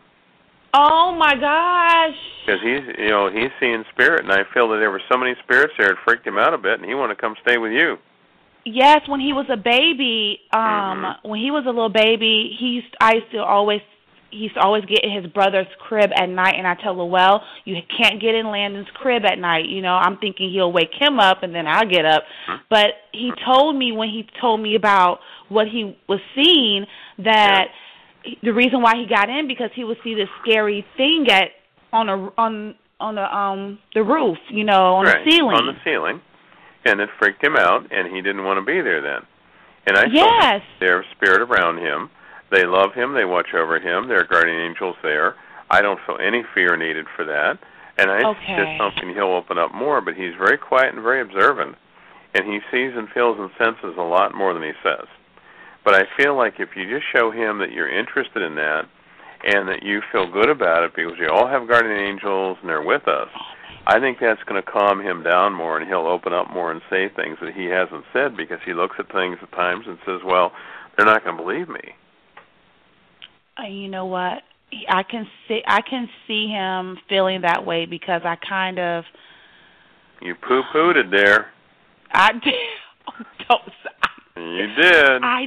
Oh 0.75 1.15
my 1.19 1.35
gosh. 1.35 2.17
because 2.47 2.61
he's, 2.63 2.97
you 2.99 3.11
know, 3.11 3.31
he's 3.31 3.51
seeing 3.61 3.85
spirit, 3.93 4.25
and 4.25 4.33
I 4.33 4.45
feel 4.55 4.69
that 4.71 4.79
there 4.79 4.91
were 4.91 5.03
so 5.11 5.19
many 5.19 5.35
spirits 5.45 5.75
there 5.77 5.91
it 5.93 5.99
freaked 6.05 6.27
him 6.27 6.39
out 6.39 6.55
a 6.55 6.59
bit, 6.59 6.81
and 6.81 6.89
he 6.89 6.95
wanted 6.95 7.17
to 7.17 7.21
come 7.21 7.35
stay 7.43 7.59
with 7.59 7.73
you. 7.73 7.97
Yes, 8.65 9.01
when 9.07 9.21
he 9.21 9.33
was 9.33 9.47
a 9.51 9.57
baby, 9.57 10.41
um, 10.53 11.03
Mhm. 11.05 11.17
when 11.25 11.41
he 11.41 11.51
was 11.51 11.65
a 11.67 11.71
little 11.71 11.89
baby, 11.91 12.57
he 12.59 12.69
used 12.69 12.97
I 13.01 13.15
used 13.15 13.31
to 13.33 13.45
always 13.45 13.83
he 14.31 14.39
used 14.39 14.55
to 14.55 14.63
always 14.63 14.83
get 14.87 15.05
in 15.05 15.11
his 15.11 15.27
brother's 15.27 15.67
crib 15.79 16.11
at 16.15 16.27
night 16.27 16.55
and 16.57 16.67
I 16.67 16.75
tell 16.77 16.95
Lowell, 16.95 17.45
you 17.67 17.77
can't 17.95 18.19
get 18.19 18.35
in 18.35 18.51
Landon's 18.51 18.89
crib 18.95 19.27
at 19.27 19.39
night. 19.39 19.67
You 19.67 19.83
know, 19.83 19.95
I'm 19.95 20.17
thinking 20.17 20.49
he'll 20.51 20.73
wake 20.73 20.95
him 20.95 21.21
up 21.21 21.43
and 21.43 21.55
then 21.55 21.67
I'll 21.67 21.85
get 21.85 22.07
up. 22.07 22.25
Hmm. 22.47 22.55
But 22.71 22.95
he 23.13 23.31
told 23.45 23.77
me 23.77 23.93
when 23.93 24.09
he 24.09 24.27
told 24.41 24.61
me 24.61 24.75
about 24.75 25.21
what 25.51 25.69
he 25.69 25.99
was 26.09 26.21
seeing 26.35 26.87
that 27.19 27.69
the 28.43 28.53
reason 28.53 28.83
why 28.83 28.97
he 28.97 29.07
got 29.07 29.29
in 29.29 29.49
because 29.49 29.71
he 29.75 29.85
would 29.85 29.99
see 30.05 30.15
this 30.15 30.29
scary 30.43 30.87
thing 30.97 31.27
at 31.31 31.51
on 31.93 32.09
a 32.09 32.31
on 32.39 32.75
on 33.01 33.15
the 33.17 33.37
um 33.37 33.79
the 33.95 34.03
roof, 34.03 34.39
you 34.51 34.65
know, 34.65 34.95
on 34.95 35.07
right, 35.07 35.25
the 35.25 35.31
ceiling. 35.31 35.57
On 35.57 35.67
the 35.67 35.79
ceiling, 35.85 36.21
and 36.85 37.01
it 37.01 37.09
freaked 37.19 37.43
him 37.45 37.57
out, 37.57 37.91
and 37.91 38.15
he 38.15 38.23
didn't 38.23 38.45
want 38.45 38.59
to 38.59 38.65
be 38.65 38.81
there 38.81 39.03
then. 39.03 39.23
And 39.87 39.97
I 39.97 40.05
yes. 40.11 40.63
there's 40.81 41.05
spirit 41.17 41.43
around 41.43 41.79
him. 41.79 42.11
They 42.51 42.65
love 42.67 42.95
him. 42.95 43.15
They 43.15 43.25
watch 43.25 43.49
over 43.55 43.81
him. 43.81 44.09
There 44.09 44.21
are 44.21 44.25
guardian 44.25 44.61
angels 44.61 44.97
there. 45.03 45.35
I 45.71 45.81
don't 45.81 45.99
feel 46.07 46.19
any 46.21 46.45
fear 46.55 46.77
needed 46.77 47.07
for 47.17 47.25
that. 47.25 47.59
And 47.99 48.11
I 48.11 48.23
Okay. 48.29 48.57
just 48.57 48.79
something 48.79 49.15
he'll 49.15 49.35
open 49.35 49.59
up 49.59 49.75
more, 49.75 50.01
but 50.01 50.15
he's 50.15 50.35
very 50.35 50.59
quiet 50.59 50.95
and 50.95 51.03
very 51.03 51.21
observant. 51.21 51.77
And 52.35 52.45
he 52.47 52.61
sees 52.71 52.93
and 52.97 53.09
feels 53.11 53.39
and 53.39 53.51
senses 53.59 53.97
a 53.99 54.03
lot 54.03 54.35
more 54.35 54.55
than 54.55 54.63
he 54.63 54.73
says. 54.83 55.07
But 55.85 55.95
I 55.95 56.03
feel 56.17 56.37
like 56.37 56.55
if 56.59 56.71
you 56.77 56.89
just 56.89 57.07
show 57.13 57.31
him 57.31 57.59
that 57.59 57.73
you're 57.73 57.91
interested 57.91 58.43
in 58.43 58.55
that 58.57 58.83
and 59.45 59.69
that 59.69 59.83
you 59.83 60.01
feel 60.13 60.31
good 60.31 60.49
about 60.49 60.85
it 60.85 60.93
because 60.95 61.19
we 61.19 61.27
all 61.27 61.49
have 61.49 61.67
guardian 61.67 61.97
angels 61.97 62.59
and 62.61 62.69
they're 62.69 62.83
with 62.83 63.09
us, 63.09 63.29
I 63.87 63.99
think 63.99 64.19
that's 64.21 64.43
going 64.45 64.63
to 64.63 64.71
calm 64.71 65.01
him 65.01 65.25
down 65.25 65.55
more 65.55 65.77
and 65.79 65.89
he'll 65.89 66.07
open 66.07 66.33
up 66.33 66.51
more 66.51 66.71
and 66.71 66.81
say 66.89 67.09
things 67.09 67.39
that 67.41 67.55
he 67.55 67.65
hasn't 67.65 68.05
said 68.13 68.37
because 68.37 68.59
he 68.65 68.75
looks 68.75 68.97
at 68.99 69.11
things 69.11 69.39
at 69.43 69.51
times 69.53 69.87
and 69.89 69.99
says, 70.07 70.21
well, 70.25 70.53
they're 70.97 71.07
not 71.07 71.25
going 71.25 71.37
to 71.37 71.43
believe 71.43 71.69
me. 71.69 71.97
Uh, 73.59 73.67
you 73.67 73.89
know 73.89 74.07
what? 74.07 74.43
I 74.89 75.03
can 75.03 75.27
see 75.47 75.61
I 75.67 75.83
can 75.83 76.09
see 76.27 76.49
him 76.49 76.97
feeling 77.07 77.43
that 77.43 77.67
way 77.67 77.85
because 77.85 78.23
I 78.25 78.37
kind 78.37 78.79
of 78.79 79.05
You 80.23 80.35
poo-pooed 80.35 80.97
it 80.97 81.11
there. 81.11 81.51
I 82.11 82.33
did 82.45 82.55
don't 83.49 83.63
You 84.37 84.67
did. 84.75 85.23
I 85.23 85.47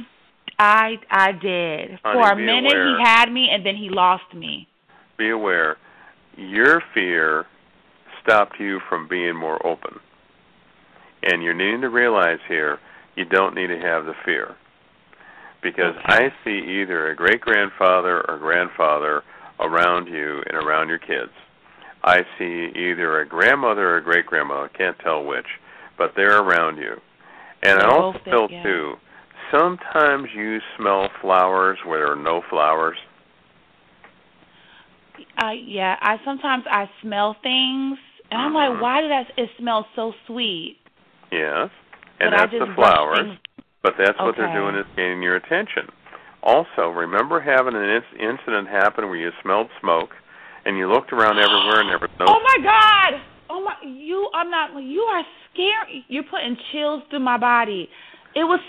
I 0.58 0.98
I 1.10 1.32
did. 1.32 1.98
Honey, 2.02 2.20
For 2.20 2.30
a 2.32 2.36
minute 2.36 2.72
aware. 2.72 2.96
he 2.96 3.02
had 3.04 3.30
me 3.30 3.48
and 3.50 3.64
then 3.64 3.76
he 3.76 3.88
lost 3.90 4.32
me. 4.34 4.68
Be 5.18 5.30
aware. 5.30 5.76
Your 6.36 6.82
fear 6.94 7.46
stopped 8.22 8.58
you 8.58 8.80
from 8.88 9.08
being 9.08 9.36
more 9.36 9.64
open. 9.66 9.98
And 11.22 11.42
you're 11.42 11.54
needing 11.54 11.80
to 11.80 11.88
realize 11.88 12.38
here, 12.48 12.78
you 13.16 13.24
don't 13.24 13.54
need 13.54 13.68
to 13.68 13.78
have 13.80 14.04
the 14.04 14.14
fear. 14.24 14.54
Because 15.62 15.94
Okay. 15.96 16.24
I 16.26 16.32
see 16.44 16.58
either 16.80 17.08
a 17.10 17.16
great 17.16 17.40
grandfather 17.40 18.20
or 18.28 18.38
grandfather 18.38 19.22
around 19.58 20.06
you 20.06 20.42
and 20.46 20.56
around 20.56 20.88
your 20.88 20.98
kids. 20.98 21.32
I 22.04 22.24
see 22.38 22.70
either 22.76 23.20
a 23.20 23.26
grandmother 23.26 23.88
or 23.94 23.96
a 23.96 24.02
great 24.02 24.26
grandmother, 24.26 24.70
I 24.72 24.76
can't 24.76 24.98
tell 25.00 25.24
which, 25.24 25.46
but 25.98 26.12
they're 26.14 26.38
around 26.40 26.76
you. 26.76 27.00
And 27.62 27.80
I 27.80 27.88
also 27.88 28.18
feel 28.24 28.48
yeah. 28.50 28.62
too, 28.62 28.94
sometimes 29.50 30.28
you 30.34 30.58
smell 30.76 31.08
flowers 31.20 31.78
where 31.84 32.00
there 32.00 32.12
are 32.12 32.16
no 32.16 32.42
flowers. 32.48 32.96
I 35.38 35.52
yeah, 35.64 35.96
I 36.00 36.16
sometimes 36.24 36.64
I 36.70 36.90
smell 37.02 37.36
things 37.42 37.98
and 38.30 38.40
I'm 38.40 38.54
like, 38.54 38.70
mm-hmm. 38.70 38.82
why 38.82 39.00
did 39.00 39.10
that 39.10 39.26
it 39.36 39.50
smell 39.58 39.86
so 39.94 40.12
sweet? 40.26 40.78
Yes. 41.30 41.70
And 42.20 42.30
but 42.30 42.36
that's 42.36 42.52
the 42.52 42.72
flowers. 42.74 43.38
But 43.82 43.94
that's 43.98 44.18
what 44.18 44.34
they're 44.36 44.52
doing 44.52 44.74
is 44.74 44.86
gaining 44.96 45.22
your 45.22 45.36
attention. 45.36 45.88
Also, 46.42 46.88
remember 46.88 47.40
having 47.40 47.74
an 47.74 47.82
inc- 47.82 48.18
incident 48.18 48.68
happen 48.68 49.06
where 49.06 49.16
you 49.16 49.30
smelled 49.42 49.68
smoke 49.80 50.10
and 50.64 50.76
you 50.76 50.90
looked 50.90 51.12
around 51.12 51.38
everywhere 51.38 51.80
and 51.80 51.88
there 51.90 51.98
was 51.98 52.10
no 52.18 52.26
Oh 52.28 52.40
my 52.42 52.64
god! 52.64 53.20
Oh 53.48 53.62
my 53.62 53.74
you 53.84 54.28
I'm 54.34 54.50
not 54.50 54.70
you 54.82 55.02
are 55.02 55.22
scary. 55.52 56.04
You're 56.08 56.24
putting 56.24 56.56
chills 56.72 57.02
through 57.10 57.20
my 57.20 57.38
body. 57.38 57.88
It 58.34 58.44
was 58.44 58.60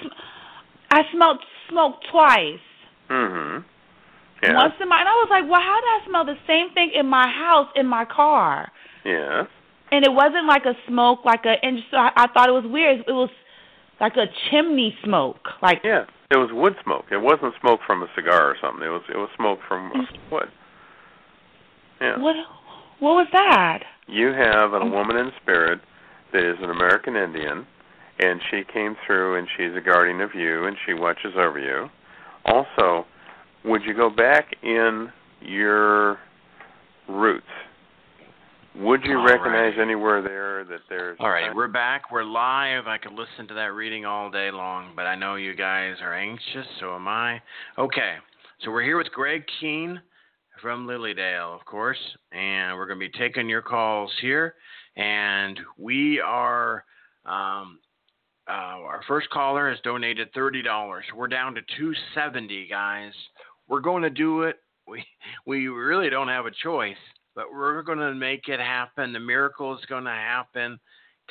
I 0.97 1.01
smelled 1.13 1.39
smoke 1.69 1.95
twice. 2.11 2.65
Mhm. 3.09 3.63
Yeah. 4.43 4.55
Once 4.55 4.73
in 4.81 4.87
my 4.89 4.99
and 4.99 5.07
I 5.09 5.13
was 5.13 5.27
like, 5.29 5.45
Well 5.49 5.61
how 5.61 5.79
did 5.81 5.91
I 5.97 5.99
smell 6.07 6.25
the 6.25 6.37
same 6.47 6.69
thing 6.73 6.89
in 6.93 7.07
my 7.07 7.27
house 7.27 7.69
in 7.75 7.85
my 7.87 8.05
car? 8.05 8.71
Yeah. 9.03 9.43
And 9.91 10.03
it 10.05 10.11
wasn't 10.11 10.47
like 10.47 10.65
a 10.65 10.75
smoke 10.87 11.19
like 11.25 11.45
a 11.45 11.55
and 11.63 11.79
so 11.91 11.97
I, 11.97 12.11
I 12.15 12.27
thought 12.33 12.49
it 12.49 12.57
was 12.61 12.65
weird. 12.65 13.03
It 13.07 13.11
was 13.11 13.29
like 14.01 14.15
a 14.17 14.25
chimney 14.49 14.95
smoke. 15.03 15.47
Like 15.61 15.81
Yeah. 15.83 16.05
It 16.31 16.37
was 16.37 16.49
wood 16.51 16.75
smoke. 16.83 17.05
It 17.11 17.21
wasn't 17.21 17.53
smoke 17.61 17.79
from 17.87 18.01
a 18.03 18.07
cigar 18.15 18.41
or 18.51 18.55
something. 18.61 18.83
It 18.85 18.89
was 18.89 19.03
it 19.13 19.17
was 19.17 19.29
smoke 19.37 19.59
from 19.67 19.91
uh, 19.91 20.03
wood. 20.31 20.49
Yeah. 22.01 22.17
what 22.19 22.35
what 22.99 23.13
was 23.13 23.27
that? 23.33 23.83
You 24.07 24.27
have 24.33 24.73
a 24.73 24.79
Oh. 24.79 24.89
woman 24.89 25.15
in 25.17 25.31
spirit 25.41 25.79
that 26.33 26.43
is 26.43 26.57
an 26.61 26.69
American 26.69 27.15
Indian, 27.15 27.65
and 28.19 28.41
she 28.49 28.63
came 28.71 28.95
through 29.05 29.37
and 29.37 29.47
she's 29.57 29.75
a 29.75 29.81
guardian 29.81 30.21
of 30.21 30.33
you 30.33 30.65
and 30.65 30.75
she 30.85 30.93
watches 30.93 31.33
over 31.37 31.59
you. 31.59 31.89
Also, 32.45 33.05
would 33.65 33.83
you 33.83 33.93
go 33.93 34.09
back 34.09 34.55
in 34.63 35.11
your 35.41 36.17
roots? 37.07 37.45
Would 38.75 39.03
you 39.03 39.17
All 39.17 39.25
recognize 39.25 39.73
right. 39.75 39.83
anywhere 39.83 40.21
there 40.21 40.63
that 40.65 40.81
there's 40.87 41.17
All 41.19 41.31
right, 41.31 41.53
we're 41.53 41.67
back. 41.67 42.11
We're 42.11 42.23
live. 42.23 42.85
I 42.85 42.99
could 42.99 43.13
listen 43.13 43.47
to 43.47 43.55
that 43.55 43.73
reading 43.73 44.05
all 44.05 44.29
day 44.29 44.51
long, 44.51 44.93
but 44.95 45.07
I 45.07 45.15
know 45.15 45.33
you 45.35 45.55
guys 45.55 45.95
are 46.01 46.13
anxious, 46.13 46.65
so 46.79 46.93
am 46.95 47.07
I. 47.07 47.41
Okay, 47.79 48.15
so 48.61 48.69
we're 48.69 48.83
here 48.83 48.97
with 48.97 49.11
Greg 49.11 49.43
Kehn 49.59 49.97
from 50.61 50.85
Lily 50.85 51.15
Dale, 51.15 51.53
of 51.53 51.65
course, 51.65 51.97
and 52.31 52.77
we're 52.77 52.85
going 52.85 52.99
to 52.99 53.09
be 53.09 53.17
taking 53.17 53.49
your 53.49 53.63
calls 53.63 54.11
here. 54.21 54.53
And 54.95 55.59
we 55.77 56.19
are, 56.19 56.83
um, 57.25 57.79
uh, 58.49 58.51
our 58.51 59.01
first 59.07 59.29
caller 59.29 59.69
has 59.69 59.79
donated 59.83 60.33
thirty 60.33 60.61
dollars. 60.61 61.05
We're 61.15 61.27
down 61.27 61.55
to 61.55 61.61
two 61.77 61.93
seventy, 62.15 62.67
guys. 62.67 63.13
We're 63.67 63.81
going 63.81 64.03
to 64.03 64.09
do 64.09 64.43
it. 64.43 64.57
We 64.87 65.03
we 65.45 65.67
really 65.67 66.09
don't 66.09 66.29
have 66.29 66.45
a 66.45 66.51
choice 66.63 66.95
but 67.37 67.53
we're 67.53 67.83
going 67.83 67.99
to 67.99 68.15
make 68.15 68.47
it 68.47 68.59
happen. 68.59 69.13
The 69.13 69.19
miracle 69.19 69.77
is 69.77 69.85
going 69.85 70.05
to 70.05 70.09
happen. 70.09 70.79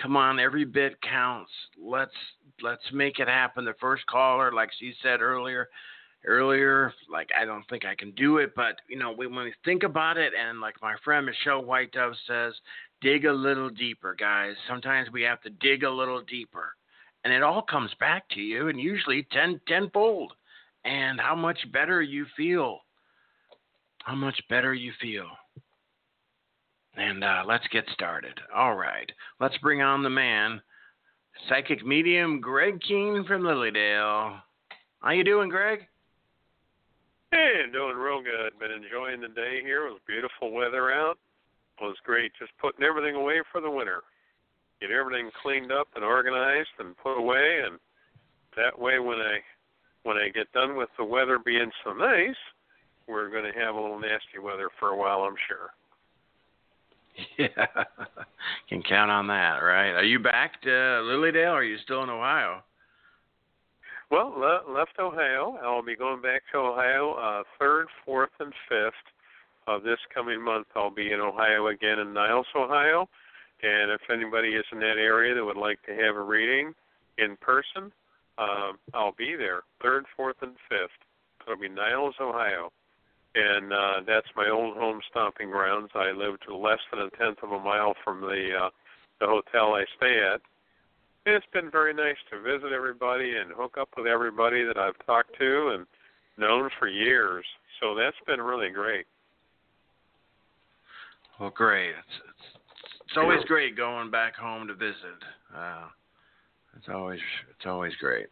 Come 0.00 0.16
on, 0.16 0.38
every 0.38 0.64
bit 0.64 0.96
counts. 1.02 1.50
Let's 1.76 2.14
let's 2.62 2.84
make 2.92 3.18
it 3.18 3.26
happen. 3.26 3.64
The 3.64 3.74
first 3.80 4.06
caller, 4.06 4.52
like 4.52 4.70
she 4.78 4.94
said 5.02 5.20
earlier, 5.20 5.68
earlier, 6.24 6.92
like 7.10 7.28
I 7.38 7.44
don't 7.44 7.64
think 7.68 7.84
I 7.84 7.96
can 7.96 8.12
do 8.12 8.38
it, 8.38 8.52
but 8.54 8.76
you 8.88 8.96
know, 8.96 9.10
we, 9.10 9.26
when 9.26 9.46
we 9.46 9.54
think 9.64 9.82
about 9.82 10.16
it, 10.16 10.32
and 10.38 10.60
like 10.60 10.76
my 10.80 10.94
friend 11.04 11.26
Michelle 11.26 11.64
White 11.64 11.90
Dove 11.90 12.14
says, 12.28 12.54
dig 13.00 13.24
a 13.24 13.32
little 13.32 13.70
deeper, 13.70 14.14
guys. 14.14 14.54
Sometimes 14.68 15.10
we 15.10 15.22
have 15.22 15.40
to 15.42 15.50
dig 15.50 15.82
a 15.82 15.90
little 15.90 16.22
deeper, 16.22 16.75
and 17.26 17.34
it 17.34 17.42
all 17.42 17.60
comes 17.60 17.90
back 17.98 18.28
to 18.30 18.40
you, 18.40 18.68
and 18.68 18.78
usually 18.78 19.26
ten 19.32 19.60
tenfold. 19.66 20.32
And 20.84 21.20
how 21.20 21.34
much 21.34 21.58
better 21.72 22.00
you 22.00 22.24
feel. 22.36 22.78
How 24.04 24.14
much 24.14 24.40
better 24.48 24.74
you 24.74 24.92
feel. 25.00 25.26
And 26.94 27.24
uh, 27.24 27.42
let's 27.44 27.66
get 27.72 27.84
started. 27.92 28.38
All 28.54 28.76
right, 28.76 29.10
let's 29.40 29.58
bring 29.58 29.82
on 29.82 30.04
the 30.04 30.08
man, 30.08 30.62
psychic 31.48 31.84
medium 31.84 32.40
Greg 32.40 32.78
Kehn 32.88 33.26
from 33.26 33.44
Lily 33.44 33.72
Dale. 33.72 34.36
How 35.00 35.10
you 35.10 35.24
doing, 35.24 35.48
Greg? 35.48 35.80
Hey, 37.32 37.62
doing 37.72 37.96
real 37.96 38.22
good. 38.22 38.56
Been 38.60 38.70
enjoying 38.70 39.20
the 39.20 39.34
day 39.34 39.62
here. 39.64 39.88
It 39.88 39.90
was 39.90 40.00
beautiful 40.06 40.52
weather 40.52 40.92
out. 40.92 41.18
It 41.80 41.84
was 41.84 41.96
great. 42.04 42.30
Just 42.38 42.52
putting 42.60 42.84
everything 42.84 43.16
away 43.16 43.40
for 43.50 43.60
the 43.60 43.68
winter. 43.68 44.04
Get 44.80 44.90
everything 44.90 45.30
cleaned 45.42 45.72
up 45.72 45.88
and 45.94 46.04
organized 46.04 46.68
and 46.78 46.96
put 46.98 47.18
away, 47.18 47.62
and 47.66 47.78
that 48.56 48.78
way, 48.78 48.98
when 48.98 49.18
I 49.18 49.38
when 50.02 50.16
I 50.16 50.28
get 50.28 50.52
done 50.52 50.76
with 50.76 50.88
the 50.98 51.04
weather 51.04 51.38
being 51.38 51.70
so 51.84 51.92
nice, 51.92 52.36
we're 53.08 53.30
going 53.30 53.50
to 53.50 53.58
have 53.58 53.74
a 53.74 53.80
little 53.80 53.98
nasty 53.98 54.38
weather 54.42 54.68
for 54.78 54.90
a 54.90 54.96
while, 54.96 55.20
I'm 55.20 55.36
sure. 55.48 55.70
Yeah, 57.38 57.66
can 58.68 58.82
count 58.82 59.10
on 59.10 59.26
that, 59.28 59.58
right? 59.58 59.92
Are 59.92 60.04
you 60.04 60.18
back 60.18 60.60
to 60.62 61.00
Lily 61.02 61.32
Dale? 61.32 61.52
Or 61.52 61.60
are 61.60 61.64
you 61.64 61.78
still 61.82 62.02
in 62.02 62.10
Ohio? 62.10 62.62
Well, 64.10 64.34
le- 64.36 64.70
left 64.70 64.98
Ohio. 64.98 65.58
I'll 65.62 65.82
be 65.82 65.96
going 65.96 66.20
back 66.20 66.42
to 66.52 66.58
Ohio 66.58 67.14
uh, 67.14 67.42
third, 67.58 67.86
fourth, 68.04 68.30
and 68.38 68.52
fifth 68.68 68.92
of 69.66 69.82
this 69.82 69.98
coming 70.14 70.42
month. 70.42 70.66
I'll 70.76 70.90
be 70.90 71.12
in 71.12 71.20
Ohio 71.20 71.68
again 71.68 71.98
in 71.98 72.12
Niles, 72.12 72.46
Ohio. 72.54 73.08
And 73.62 73.90
if 73.90 74.00
anybody 74.10 74.50
is 74.50 74.64
in 74.72 74.78
that 74.80 74.98
area 74.98 75.34
that 75.34 75.44
would 75.44 75.56
like 75.56 75.82
to 75.86 75.92
have 75.92 76.16
a 76.16 76.20
reading 76.20 76.74
in 77.18 77.36
person, 77.40 77.90
um, 78.38 78.78
I'll 78.92 79.14
be 79.16 79.34
there 79.36 79.62
third, 79.82 80.04
fourth, 80.16 80.36
and 80.42 80.52
fifth. 80.68 80.90
It'll 81.46 81.58
be 81.58 81.68
Niles, 81.68 82.14
Ohio, 82.20 82.70
and 83.34 83.72
uh, 83.72 84.00
that's 84.06 84.26
my 84.36 84.48
old 84.48 84.76
home 84.76 85.00
stomping 85.10 85.50
grounds. 85.50 85.90
I 85.94 86.10
live 86.10 86.40
to 86.46 86.56
less 86.56 86.80
than 86.90 87.00
a 87.00 87.10
tenth 87.10 87.38
of 87.42 87.52
a 87.52 87.60
mile 87.60 87.94
from 88.04 88.20
the 88.20 88.50
uh, 88.64 88.70
the 89.20 89.26
hotel 89.26 89.74
I 89.74 89.84
stay 89.96 90.18
at. 90.18 90.40
And 91.24 91.34
it's 91.34 91.46
been 91.52 91.70
very 91.70 91.94
nice 91.94 92.16
to 92.30 92.40
visit 92.40 92.72
everybody 92.72 93.36
and 93.36 93.50
hook 93.50 93.76
up 93.80 93.88
with 93.96 94.06
everybody 94.06 94.64
that 94.64 94.76
I've 94.76 94.98
talked 95.06 95.38
to 95.38 95.68
and 95.74 95.86
known 96.36 96.70
for 96.78 96.88
years. 96.88 97.44
So 97.80 97.94
that's 97.94 98.16
been 98.26 98.40
really 98.40 98.70
great. 98.70 99.06
Well, 101.40 101.50
great. 101.50 101.90
It's, 101.90 102.35
it's, 103.06 103.16
always 103.16 103.44
great 103.44 103.76
going 103.76 104.10
back 104.10 104.34
home 104.34 104.66
to 104.68 104.74
visit. 104.74 105.20
Uh, 105.56 105.86
it's 106.76 106.88
always 106.92 107.20
it's 107.50 107.66
always 107.66 107.94
great. 108.00 108.26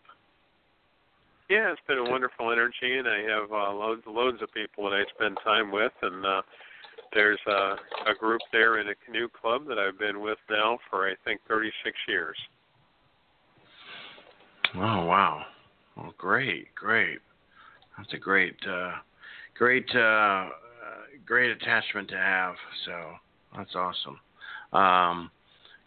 Yeah, 1.50 1.72
it's 1.72 1.80
been 1.86 1.98
a 1.98 2.10
wonderful 2.10 2.50
energy, 2.52 2.98
and 2.98 3.06
I 3.06 3.20
have 3.22 3.52
uh, 3.52 3.72
loads 3.72 4.02
loads 4.06 4.42
of 4.42 4.52
people 4.52 4.84
that 4.84 4.96
I 4.96 5.04
spend 5.14 5.38
time 5.44 5.70
with, 5.70 5.92
and 6.02 6.24
uh, 6.24 6.42
there's 7.12 7.40
uh, 7.46 7.76
a 8.06 8.14
group 8.18 8.40
there 8.52 8.80
in 8.80 8.88
a 8.88 8.94
canoe 9.06 9.28
club 9.28 9.66
that 9.68 9.78
I've 9.78 9.98
been 9.98 10.20
with 10.20 10.38
now 10.50 10.78
for 10.90 11.08
I 11.08 11.14
think 11.24 11.40
36 11.48 11.96
years. 12.08 12.36
Oh 14.74 15.04
wow! 15.04 15.44
Well, 15.96 16.14
great, 16.18 16.74
great. 16.74 17.18
That's 17.96 18.12
a 18.12 18.18
great, 18.18 18.56
uh, 18.68 18.92
great, 19.56 19.88
uh, 19.94 19.98
uh, 19.98 20.50
great 21.24 21.50
attachment 21.50 22.08
to 22.08 22.16
have. 22.16 22.54
So 22.86 23.12
that's 23.56 23.74
awesome. 23.74 24.18
Um, 24.74 25.30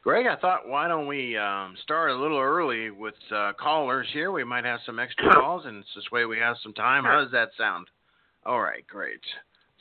Greg, 0.03 0.25
I 0.25 0.37
thought 0.37 0.67
why 0.67 0.87
don't 0.87 1.07
we 1.07 1.37
um, 1.37 1.75
start 1.83 2.11
a 2.11 2.15
little 2.15 2.39
early 2.39 2.89
with 2.89 3.13
uh, 3.35 3.51
callers 3.59 4.07
here? 4.13 4.31
We 4.31 4.45
might 4.45 4.63
have 4.63 4.79
some 4.85 4.99
extra 4.99 5.33
calls, 5.33 5.65
and 5.65 5.79
it's 5.79 5.89
this 5.95 6.09
way 6.11 6.25
we 6.25 6.39
have 6.39 6.55
some 6.63 6.73
time. 6.73 7.03
How 7.03 7.21
does 7.21 7.31
that 7.33 7.49
sound? 7.57 7.87
All 8.45 8.61
right, 8.61 8.87
great. 8.87 9.19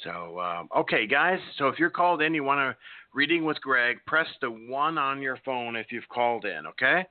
So, 0.02 0.40
um, 0.40 0.68
okay, 0.76 1.06
guys. 1.06 1.38
So 1.58 1.68
if 1.68 1.78
you're 1.78 1.90
called 1.90 2.22
in, 2.22 2.34
you 2.34 2.42
want 2.42 2.60
a 2.60 2.76
reading 3.14 3.44
with 3.44 3.60
Greg, 3.60 3.98
press 4.06 4.26
the 4.40 4.50
one 4.50 4.98
on 4.98 5.22
your 5.22 5.38
phone 5.44 5.76
if 5.76 5.86
you've 5.90 6.08
called 6.08 6.44
in. 6.44 6.66
Okay. 6.66 7.06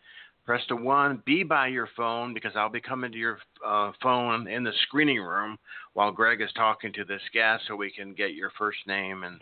Press 0.45 0.61
the 0.69 0.75
one. 0.75 1.23
Be 1.25 1.41
by 1.41 1.67
your 1.67 1.89
phone 1.97 2.33
because 2.33 2.51
I'll 2.55 2.69
be 2.69 2.79
coming 2.79 3.11
to 3.11 3.17
your 3.17 3.39
uh, 3.65 3.91
phone 4.03 4.47
in 4.47 4.63
the 4.63 4.73
screening 4.83 5.19
room 5.19 5.57
while 5.93 6.11
Greg 6.11 6.39
is 6.41 6.51
talking 6.55 6.93
to 6.93 7.03
this 7.03 7.21
guest, 7.33 7.63
so 7.67 7.75
we 7.75 7.89
can 7.89 8.13
get 8.13 8.35
your 8.35 8.51
first 8.57 8.77
name 8.85 9.23
and 9.23 9.39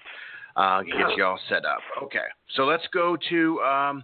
uh, 0.55 0.81
get 0.83 1.17
you 1.17 1.23
all 1.23 1.39
set 1.49 1.65
up. 1.65 1.79
Okay, 2.03 2.25
so 2.55 2.63
let's 2.63 2.83
go 2.93 3.17
to 3.29 3.61
um, 3.61 4.03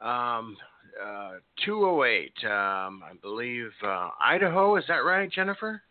um, 0.00 0.56
uh, 1.02 1.32
208, 1.64 2.32
um, 2.44 3.02
I 3.02 3.12
believe, 3.22 3.70
uh, 3.84 4.10
Idaho. 4.20 4.76
Is 4.76 4.84
that 4.88 5.04
right, 5.04 5.30
Jennifer? 5.30 5.82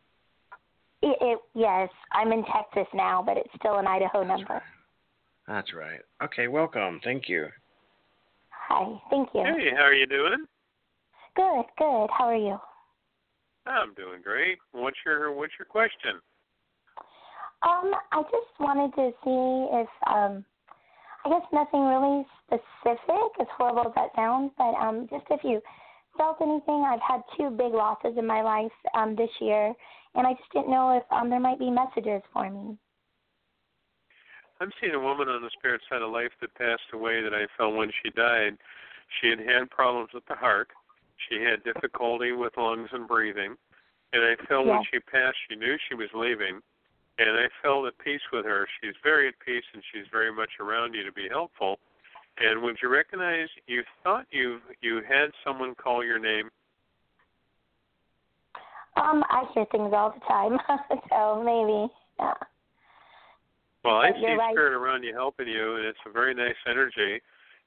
It, 1.01 1.17
it, 1.21 1.39
yes, 1.53 1.89
I'm 2.13 2.31
in 2.31 2.43
Texas 2.45 2.87
now, 2.93 3.23
but 3.25 3.37
it's 3.37 3.49
still 3.59 3.77
an 3.77 3.87
Idaho 3.87 4.23
number. 4.23 4.61
That's 5.47 5.73
right. 5.73 5.99
Okay, 6.23 6.47
welcome. 6.47 6.99
Thank 7.03 7.29
you. 7.29 7.47
Hi, 8.49 8.99
thank 9.09 9.29
you. 9.33 9.43
Hey, 9.43 9.69
how 9.75 9.83
are 9.83 9.93
you 9.93 10.07
doing? 10.07 10.45
Good, 11.35 11.63
good. 11.77 12.07
How 12.17 12.25
are 12.25 12.35
you? 12.35 12.57
I'm 13.65 13.93
doing 13.93 14.21
great. 14.23 14.57
What's 14.71 14.97
your 15.05 15.33
What's 15.33 15.53
your 15.59 15.65
question? 15.65 16.19
Um, 17.63 17.91
I 18.11 18.21
just 18.23 18.59
wanted 18.59 18.93
to 18.95 19.11
see 19.23 19.79
if 19.81 19.89
um, 20.05 20.45
I 21.25 21.29
guess 21.29 21.47
nothing 21.51 21.85
really 21.85 22.25
specific, 22.45 23.31
as 23.41 23.47
horrible 23.57 23.87
as 23.87 23.95
that 23.95 24.09
sounds, 24.15 24.51
but 24.57 24.75
um, 24.75 25.07
just 25.09 25.25
if 25.31 25.43
you 25.43 25.61
felt 26.17 26.41
anything. 26.41 26.83
I've 26.85 26.99
had 27.07 27.21
two 27.37 27.49
big 27.51 27.73
losses 27.73 28.17
in 28.17 28.25
my 28.25 28.41
life 28.41 28.71
um, 28.95 29.15
this 29.15 29.29
year, 29.39 29.73
and 30.15 30.27
I 30.27 30.33
just 30.33 30.51
didn't 30.51 30.69
know 30.69 30.97
if 30.97 31.03
um, 31.11 31.29
there 31.29 31.39
might 31.39 31.59
be 31.59 31.69
messages 31.69 32.21
for 32.33 32.49
me. 32.49 32.77
I'm 34.59 34.71
seeing 34.81 34.95
a 34.95 34.99
woman 34.99 35.29
on 35.29 35.43
the 35.43 35.51
spirit 35.57 35.81
side 35.87 36.01
of 36.01 36.11
life 36.11 36.31
that 36.41 36.53
passed 36.55 36.89
away 36.91 37.21
that 37.21 37.33
I 37.33 37.45
felt 37.57 37.75
when 37.75 37.91
she 38.01 38.09
died. 38.09 38.57
She 39.21 39.29
had 39.29 39.39
had 39.39 39.69
problems 39.69 40.09
with 40.13 40.25
the 40.27 40.35
heart. 40.35 40.69
She 41.29 41.37
had 41.41 41.63
difficulty 41.63 42.31
with 42.31 42.57
lungs 42.57 42.89
and 42.91 43.07
breathing. 43.07 43.55
And 44.13 44.23
I 44.23 44.33
felt 44.47 44.65
when 44.65 44.81
she 44.91 44.99
passed, 44.99 45.37
she 45.47 45.55
knew 45.55 45.77
she 45.87 45.95
was 45.95 46.09
leaving. 46.15 46.61
And 47.19 47.31
I 47.31 47.47
felt 47.63 47.87
at 47.87 47.97
peace 47.99 48.21
with 48.31 48.45
her. 48.45 48.67
She's 48.81 48.93
very 49.03 49.27
at 49.27 49.33
peace 49.43 49.63
and 49.73 49.83
she's 49.91 50.05
very 50.11 50.31
much 50.33 50.51
around 50.59 50.93
you 50.93 51.03
to 51.03 51.11
be 51.11 51.27
helpful. 51.29 51.79
And 52.39 52.61
would 52.61 52.77
you 52.81 52.89
recognize 52.89 53.47
you 53.65 53.83
thought 54.03 54.25
you 54.29 54.59
you 54.81 55.01
had 55.07 55.31
someone 55.43 55.73
call 55.75 56.03
your 56.03 56.19
name? 56.19 56.49
Um, 58.97 59.23
I 59.29 59.45
hear 59.53 59.65
things 59.71 59.91
all 59.93 60.11
the 60.11 60.19
time, 60.27 60.57
so 61.09 61.43
maybe. 61.43 61.91
Yeah. 62.19 62.33
Well, 63.83 63.97
I 63.97 64.09
But 64.09 64.21
see 64.21 64.35
right. 64.35 64.53
spirit 64.53 64.73
around 64.73 65.03
you 65.03 65.13
helping 65.13 65.47
you, 65.47 65.75
and 65.77 65.85
it's 65.85 65.99
a 66.05 66.11
very 66.11 66.33
nice 66.33 66.55
energy. 66.67 67.21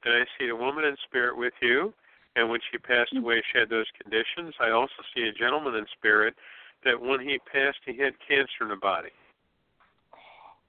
And 0.05 0.15
I 0.15 0.25
see 0.39 0.49
a 0.49 0.57
woman 0.57 0.85
in 0.85 0.97
spirit 1.05 1.37
with 1.37 1.55
you. 1.63 1.93
And 2.37 2.49
when 2.49 2.61
she 2.71 2.79
passed 2.79 3.13
Mm-hmm. 3.15 3.25
away, 3.25 3.43
she 3.53 3.59
had 3.59 3.69
those 3.71 3.87
conditions. 4.01 4.55
I 4.61 4.71
also 4.71 5.03
see 5.15 5.23
a 5.23 5.33
gentleman 5.33 5.75
in 5.75 5.87
spirit 5.99 6.35
that 6.85 7.01
when 7.01 7.21
he 7.21 7.39
passed, 7.53 7.79
he 7.87 7.97
had 7.99 8.15
cancer 8.27 8.63
in 8.63 8.69
the 8.69 8.77
body. 8.77 9.11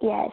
Yes, 0.02 0.32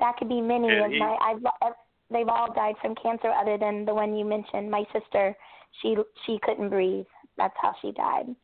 that 0.00 0.16
could 0.16 0.28
be 0.28 0.40
many 0.40 0.68
And 0.68 0.84
of 0.86 0.90
he- 0.92 0.98
my. 0.98 1.16
I've 1.20 1.72
they've 2.10 2.28
all 2.28 2.52
died 2.54 2.74
from 2.80 2.94
cancer, 2.94 3.28
other 3.30 3.58
than 3.58 3.84
the 3.84 3.94
one 3.94 4.16
you 4.16 4.24
mentioned. 4.24 4.70
My 4.70 4.84
sister 4.92 5.36
she 5.82 5.96
she 6.26 6.38
couldn't 6.42 6.70
breathe. 6.70 7.06
That's 7.36 7.54
how 7.60 7.74
she 7.82 7.92
died. 7.92 8.34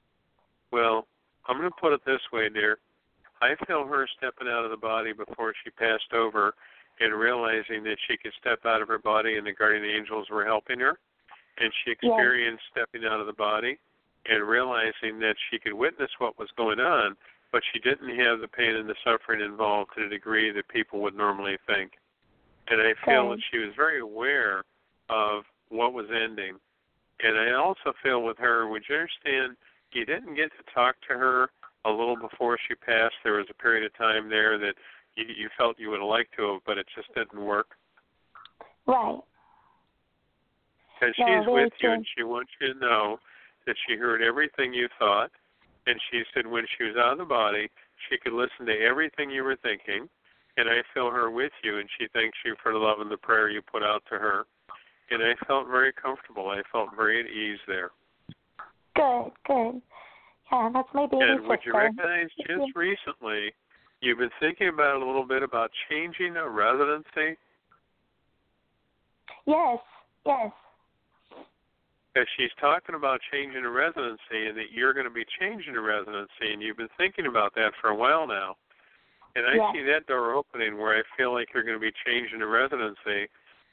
Well, 0.70 1.06
I'm 1.46 1.58
going 1.58 1.70
to 1.70 1.76
put 1.80 1.92
it 1.92 2.00
this 2.06 2.20
way, 2.32 2.48
dear. 2.48 2.78
I 3.42 3.54
feel 3.66 3.86
her 3.86 4.06
stepping 4.16 4.48
out 4.48 4.64
of 4.64 4.70
the 4.70 4.76
body 4.76 5.12
before 5.12 5.52
she 5.62 5.70
passed 5.70 6.12
over 6.14 6.54
and 7.00 7.12
realizing 7.12 7.82
that 7.84 7.96
she 8.06 8.16
could 8.16 8.32
step 8.40 8.60
out 8.64 8.80
of 8.80 8.88
her 8.88 8.98
body 8.98 9.36
and 9.36 9.46
the 9.46 9.52
guardian 9.52 9.84
angels 9.84 10.28
were 10.30 10.44
helping 10.44 10.80
her. 10.80 10.98
And 11.58 11.72
she 11.84 11.92
experienced 11.92 12.62
yes. 12.74 12.86
stepping 12.86 13.06
out 13.08 13.20
of 13.20 13.26
the 13.26 13.32
body 13.32 13.78
and 14.26 14.48
realizing 14.48 15.18
that 15.20 15.34
she 15.50 15.58
could 15.58 15.74
witness 15.74 16.10
what 16.18 16.38
was 16.38 16.48
going 16.56 16.80
on, 16.80 17.16
but 17.54 17.62
she 17.72 17.78
didn't 17.78 18.18
have 18.18 18.40
the 18.40 18.48
pain 18.48 18.74
and 18.74 18.88
the 18.88 18.96
suffering 19.04 19.40
involved 19.40 19.92
to 19.94 20.02
the 20.02 20.08
degree 20.08 20.50
that 20.50 20.66
people 20.66 21.00
would 21.00 21.14
normally 21.14 21.56
think. 21.68 21.92
And 22.66 22.80
I 22.80 22.94
feel 23.06 23.30
okay. 23.30 23.36
that 23.36 23.42
she 23.48 23.58
was 23.58 23.70
very 23.76 24.00
aware 24.00 24.64
of 25.08 25.44
what 25.68 25.92
was 25.92 26.06
ending. 26.10 26.56
And 27.22 27.38
I 27.38 27.52
also 27.52 27.92
feel 28.02 28.24
with 28.24 28.38
her, 28.38 28.66
would 28.66 28.82
you 28.88 28.96
understand, 28.96 29.56
you 29.92 30.04
didn't 30.04 30.34
get 30.34 30.50
to 30.50 30.74
talk 30.74 30.96
to 31.08 31.14
her 31.14 31.48
a 31.84 31.90
little 31.90 32.16
before 32.16 32.58
she 32.66 32.74
passed. 32.74 33.14
There 33.22 33.34
was 33.34 33.46
a 33.50 33.62
period 33.62 33.86
of 33.86 33.96
time 33.96 34.28
there 34.28 34.58
that 34.58 34.74
you, 35.14 35.26
you 35.28 35.48
felt 35.56 35.78
you 35.78 35.90
would 35.90 36.00
have 36.00 36.08
liked 36.08 36.34
to 36.38 36.54
have, 36.54 36.62
but 36.66 36.76
it 36.76 36.86
just 36.96 37.14
didn't 37.14 37.40
work. 37.40 37.68
Right. 38.84 39.20
Because 40.98 41.14
no, 41.20 41.26
she's 41.26 41.46
with 41.46 41.72
true. 41.78 41.88
you 41.88 41.94
and 41.94 42.06
she 42.16 42.24
wants 42.24 42.50
you 42.60 42.74
to 42.74 42.80
know 42.80 43.18
that 43.68 43.76
she 43.86 43.94
heard 43.94 44.22
everything 44.22 44.74
you 44.74 44.88
thought. 44.98 45.30
And 45.86 46.00
she 46.10 46.22
said 46.32 46.46
when 46.46 46.64
she 46.76 46.84
was 46.84 46.96
out 46.96 47.12
of 47.12 47.18
the 47.18 47.24
body, 47.24 47.68
she 48.08 48.16
could 48.18 48.32
listen 48.32 48.66
to 48.66 48.80
everything 48.80 49.30
you 49.30 49.44
were 49.44 49.56
thinking. 49.62 50.08
And 50.56 50.68
I 50.68 50.82
feel 50.94 51.10
her 51.10 51.30
with 51.30 51.52
you, 51.62 51.78
and 51.78 51.88
she 51.98 52.06
thanks 52.12 52.38
you 52.44 52.54
for 52.62 52.72
the 52.72 52.78
love 52.78 53.00
and 53.00 53.10
the 53.10 53.16
prayer 53.16 53.50
you 53.50 53.60
put 53.60 53.82
out 53.82 54.02
to 54.10 54.18
her. 54.18 54.46
And 55.10 55.22
I 55.22 55.34
felt 55.46 55.66
very 55.68 55.92
comfortable. 55.92 56.48
I 56.48 56.62
felt 56.70 56.90
very 56.96 57.20
at 57.20 57.26
ease 57.26 57.58
there. 57.66 57.90
Good, 58.94 59.32
good. 59.46 59.82
Yeah, 60.52 60.70
that's 60.72 60.88
my 60.94 61.06
baby 61.06 61.22
and 61.22 61.46
would 61.46 61.58
you 61.64 61.72
recognize 61.72 62.28
just 62.46 62.76
recently 62.76 63.52
you've 64.00 64.18
been 64.18 64.30
thinking 64.38 64.68
about 64.68 65.02
a 65.02 65.04
little 65.04 65.26
bit 65.26 65.42
about 65.42 65.70
changing 65.90 66.36
a 66.36 66.48
residency? 66.48 67.36
Yes, 69.46 69.78
yes. 70.24 70.52
Because 72.14 72.28
she's 72.38 72.54
talking 72.60 72.94
about 72.94 73.18
changing 73.32 73.64
a 73.64 73.70
residency 73.70 74.46
and 74.46 74.56
that 74.56 74.70
you're 74.72 74.94
going 74.94 75.06
to 75.06 75.12
be 75.12 75.26
changing 75.40 75.74
a 75.74 75.80
residency, 75.80 76.52
and 76.52 76.62
you've 76.62 76.76
been 76.76 76.92
thinking 76.96 77.26
about 77.26 77.54
that 77.56 77.72
for 77.80 77.90
a 77.90 77.96
while 77.96 78.26
now. 78.26 78.54
And 79.34 79.44
I 79.44 79.72
see 79.72 79.82
that 79.82 80.06
door 80.06 80.34
opening 80.34 80.78
where 80.78 80.96
I 80.96 81.02
feel 81.18 81.32
like 81.32 81.48
you're 81.52 81.64
going 81.64 81.74
to 81.74 81.82
be 81.82 81.90
changing 82.06 82.40
a 82.40 82.46
residency, 82.46 83.26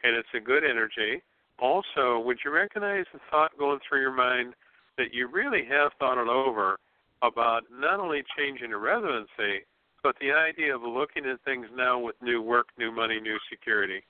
and 0.04 0.18
it's 0.18 0.34
a 0.36 0.40
good 0.40 0.64
energy. 0.64 1.22
Also, 1.60 2.18
would 2.18 2.40
you 2.44 2.50
recognize 2.50 3.06
the 3.14 3.20
thought 3.30 3.52
going 3.60 3.78
through 3.88 4.02
your 4.02 4.16
mind 4.16 4.56
that 4.98 5.14
you 5.14 5.28
really 5.28 5.64
have 5.70 5.92
thought 6.00 6.18
it 6.18 6.28
over 6.28 6.80
about 7.22 7.62
not 7.72 8.00
only 8.00 8.24
changing 8.36 8.74
a 8.74 8.78
residency, 8.78 9.62
but 10.02 10.16
the 10.20 10.32
idea 10.32 10.76
of 10.76 10.82
looking 10.82 11.26
at 11.26 11.40
things 11.46 11.68
now 11.76 12.00
with 12.00 12.16
new 12.24 12.42
work, 12.42 12.70
new 12.80 12.92
money, 12.92 13.20
new 13.20 13.38
security. 13.52 14.02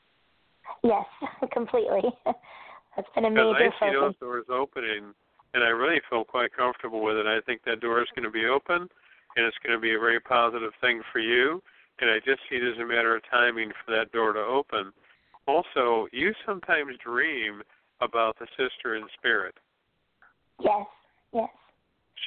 Yes, 0.83 1.05
completely. 1.51 2.03
That's 2.95 3.07
been 3.15 3.25
a 3.25 3.29
major 3.29 3.55
I 3.55 3.69
see 3.69 3.93
focus. 3.93 3.99
those 3.99 4.17
doors 4.19 4.45
opening, 4.51 5.13
and 5.53 5.63
I 5.63 5.69
really 5.69 6.01
feel 6.09 6.23
quite 6.23 6.53
comfortable 6.53 7.01
with 7.03 7.17
it. 7.17 7.25
I 7.25 7.39
think 7.45 7.61
that 7.65 7.79
door 7.79 8.01
is 8.01 8.07
going 8.15 8.25
to 8.25 8.31
be 8.31 8.45
open, 8.45 8.89
and 9.35 9.45
it's 9.45 9.57
going 9.65 9.75
to 9.75 9.81
be 9.81 9.95
a 9.95 9.99
very 9.99 10.19
positive 10.19 10.71
thing 10.81 11.01
for 11.11 11.19
you. 11.19 11.61
And 11.99 12.09
I 12.09 12.17
just 12.17 12.41
see 12.49 12.55
it 12.55 12.63
as 12.63 12.79
a 12.79 12.85
matter 12.85 13.15
of 13.15 13.21
timing 13.29 13.71
for 13.85 13.95
that 13.95 14.11
door 14.11 14.33
to 14.33 14.39
open. 14.39 14.91
Also, 15.47 16.07
you 16.11 16.33
sometimes 16.45 16.95
dream 17.03 17.61
about 18.01 18.37
the 18.39 18.47
sister 18.57 18.95
in 18.95 19.03
spirit. 19.17 19.55
Yes, 20.59 20.87
yes. 21.33 21.49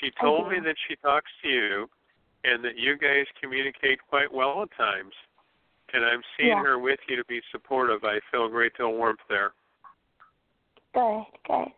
She 0.01 0.11
told 0.21 0.51
me 0.51 0.59
that 0.65 0.77
she 0.89 0.97
talks 0.97 1.31
to 1.43 1.49
you 1.49 1.89
and 2.45 2.65
that 2.65 2.77
you 2.77 2.97
guys 2.99 3.27
communicate 3.41 3.99
quite 4.09 4.33
well 4.33 4.63
at 4.63 4.77
times. 4.77 5.13
And 5.93 6.05
I'm 6.05 6.23
seeing 6.37 6.51
yeah. 6.51 6.63
her 6.63 6.79
with 6.79 6.99
you 7.09 7.17
to 7.17 7.25
be 7.25 7.41
supportive. 7.53 8.05
I 8.05 8.19
feel 8.31 8.47
a 8.47 8.51
great 8.51 8.77
deal 8.77 8.91
of 8.91 8.97
warmth 8.97 9.21
there. 9.29 9.53
Good, 10.95 11.25
good. 11.47 11.69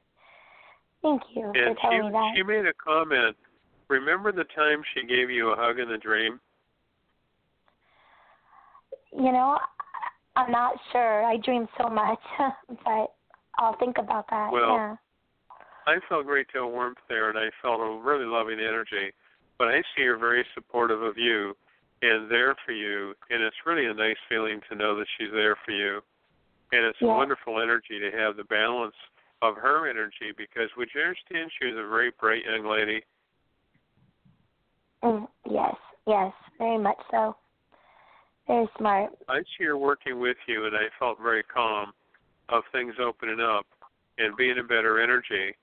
Thank 1.02 1.22
you 1.34 1.52
and 1.54 1.76
for 1.76 1.80
telling 1.80 2.00
she, 2.00 2.06
me 2.06 2.12
that. 2.12 2.32
She 2.36 2.42
made 2.42 2.66
a 2.66 2.74
comment. 2.74 3.36
Remember 3.88 4.32
the 4.32 4.44
time 4.54 4.82
she 4.94 5.06
gave 5.06 5.30
you 5.30 5.52
a 5.52 5.56
hug 5.56 5.78
in 5.78 5.88
the 5.88 5.98
dream? 5.98 6.40
You 9.12 9.32
know, 9.32 9.58
I'm 10.34 10.50
not 10.50 10.76
sure. 10.92 11.24
I 11.24 11.36
dream 11.38 11.66
so 11.80 11.88
much, 11.88 12.18
but 12.84 13.14
I'll 13.58 13.76
think 13.78 13.96
about 13.98 14.26
that. 14.30 14.52
Well, 14.52 14.74
yeah. 14.74 14.96
I 15.86 15.98
felt 16.08 16.22
a 16.22 16.24
great 16.24 16.48
deal 16.52 16.66
of 16.66 16.72
warmth 16.72 16.98
there, 17.08 17.30
and 17.30 17.38
I 17.38 17.48
felt 17.62 17.80
a 17.80 18.00
really 18.02 18.26
loving 18.26 18.58
energy. 18.58 19.12
But 19.58 19.68
I 19.68 19.82
see 19.96 20.04
her 20.04 20.18
very 20.18 20.44
supportive 20.54 21.00
of 21.00 21.16
you 21.16 21.56
and 22.02 22.30
there 22.30 22.54
for 22.66 22.72
you, 22.72 23.14
and 23.30 23.42
it's 23.42 23.56
really 23.64 23.86
a 23.86 23.94
nice 23.94 24.16
feeling 24.28 24.60
to 24.68 24.76
know 24.76 24.98
that 24.98 25.06
she's 25.16 25.30
there 25.32 25.56
for 25.64 25.70
you. 25.70 26.00
And 26.72 26.84
it's 26.84 26.98
yeah. 27.00 27.08
a 27.08 27.16
wonderful 27.16 27.60
energy 27.60 27.98
to 28.00 28.10
have 28.16 28.36
the 28.36 28.44
balance 28.44 28.94
of 29.42 29.56
her 29.56 29.88
energy 29.88 30.32
because 30.36 30.68
would 30.76 30.88
you 30.94 31.00
understand 31.00 31.50
she 31.58 31.66
was 31.66 31.74
a 31.74 31.88
very 31.88 32.10
bright 32.18 32.42
young 32.44 32.68
lady? 32.68 33.02
Mm, 35.02 35.28
yes, 35.48 35.74
yes, 36.06 36.32
very 36.58 36.78
much 36.78 36.98
so. 37.10 37.36
Very 38.46 38.68
smart. 38.78 39.10
I 39.28 39.40
see 39.58 39.64
her 39.64 39.76
working 39.76 40.20
with 40.20 40.36
you, 40.46 40.66
and 40.66 40.74
I 40.74 40.86
felt 40.98 41.18
very 41.20 41.42
calm 41.42 41.92
of 42.48 42.62
things 42.72 42.94
opening 43.02 43.40
up 43.40 43.66
and 44.18 44.36
being 44.36 44.58
a 44.58 44.62
better 44.62 45.00
energy. 45.00 45.54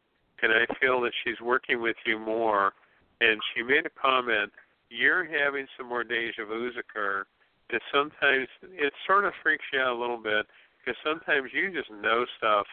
And 0.41 0.51
I 0.51 0.65
feel 0.79 0.99
that 1.01 1.13
she's 1.23 1.39
working 1.41 1.81
with 1.81 1.95
you 2.05 2.19
more. 2.19 2.73
And 3.21 3.39
she 3.53 3.63
made 3.63 3.85
a 3.85 3.89
comment, 3.89 4.51
you're 4.89 5.23
having 5.23 5.65
some 5.77 5.87
more 5.87 6.03
deja 6.03 6.45
vu's 6.45 6.75
occur. 6.77 7.25
That 7.71 7.81
sometimes 7.93 8.47
it 8.61 8.93
sort 9.07 9.25
of 9.25 9.33
freaks 9.41 9.63
you 9.71 9.79
out 9.79 9.95
a 9.95 9.99
little 9.99 10.21
bit 10.21 10.45
because 10.83 10.97
sometimes 11.03 11.49
you 11.53 11.71
just 11.71 11.89
know 11.91 12.25
stuff 12.37 12.65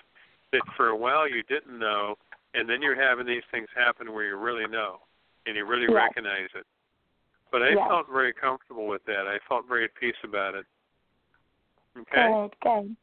that 0.53 0.63
for 0.77 0.89
a 0.89 0.97
while 0.97 1.29
you 1.29 1.43
didn't 1.45 1.79
know, 1.79 2.17
and 2.55 2.69
then 2.69 2.83
you're 2.83 3.01
having 3.01 3.27
these 3.27 3.43
things 3.51 3.69
happen 3.77 4.13
where 4.13 4.25
you 4.27 4.37
really 4.37 4.67
know 4.67 4.99
and 5.47 5.57
you 5.57 5.65
really 5.67 5.93
recognize 5.93 6.49
it. 6.55 6.67
But 7.53 7.63
I 7.63 7.75
felt 7.89 8.07
very 8.13 8.33
comfortable 8.33 8.87
with 8.87 9.05
that. 9.07 9.27
I 9.27 9.39
felt 9.49 9.67
very 9.69 9.85
at 9.85 9.95
peace 9.99 10.15
about 10.23 10.55
it. 10.55 10.67
Okay. 11.99 12.29
Good, 12.33 12.55
good. 12.63 12.97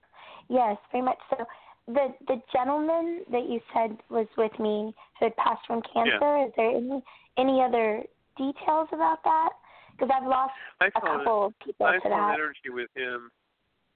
Yes, 0.49 0.77
very 0.91 1.03
much 1.03 1.17
so. 1.29 1.45
The 1.87 2.13
the 2.27 2.41
gentleman 2.53 3.23
that 3.31 3.49
you 3.49 3.59
said 3.73 3.97
was 4.09 4.27
with 4.37 4.57
me 4.59 4.93
who 5.19 5.25
had 5.25 5.35
passed 5.37 5.65
from 5.67 5.81
cancer. 5.93 6.19
Yeah. 6.21 6.45
Is 6.45 6.51
there 6.55 6.69
any 6.71 7.03
any 7.37 7.61
other 7.61 8.03
details 8.37 8.87
about 8.91 9.23
that? 9.23 9.49
Because 9.91 10.09
I've 10.15 10.27
lost 10.27 10.53
I 10.79 10.87
a 10.87 10.91
felt 10.91 11.05
couple 11.05 11.53
people 11.65 11.85
I 11.85 11.93
to 11.95 12.01
felt 12.01 12.13
that. 12.13 12.33
energy 12.35 12.69
with 12.69 12.89
him. 12.95 13.31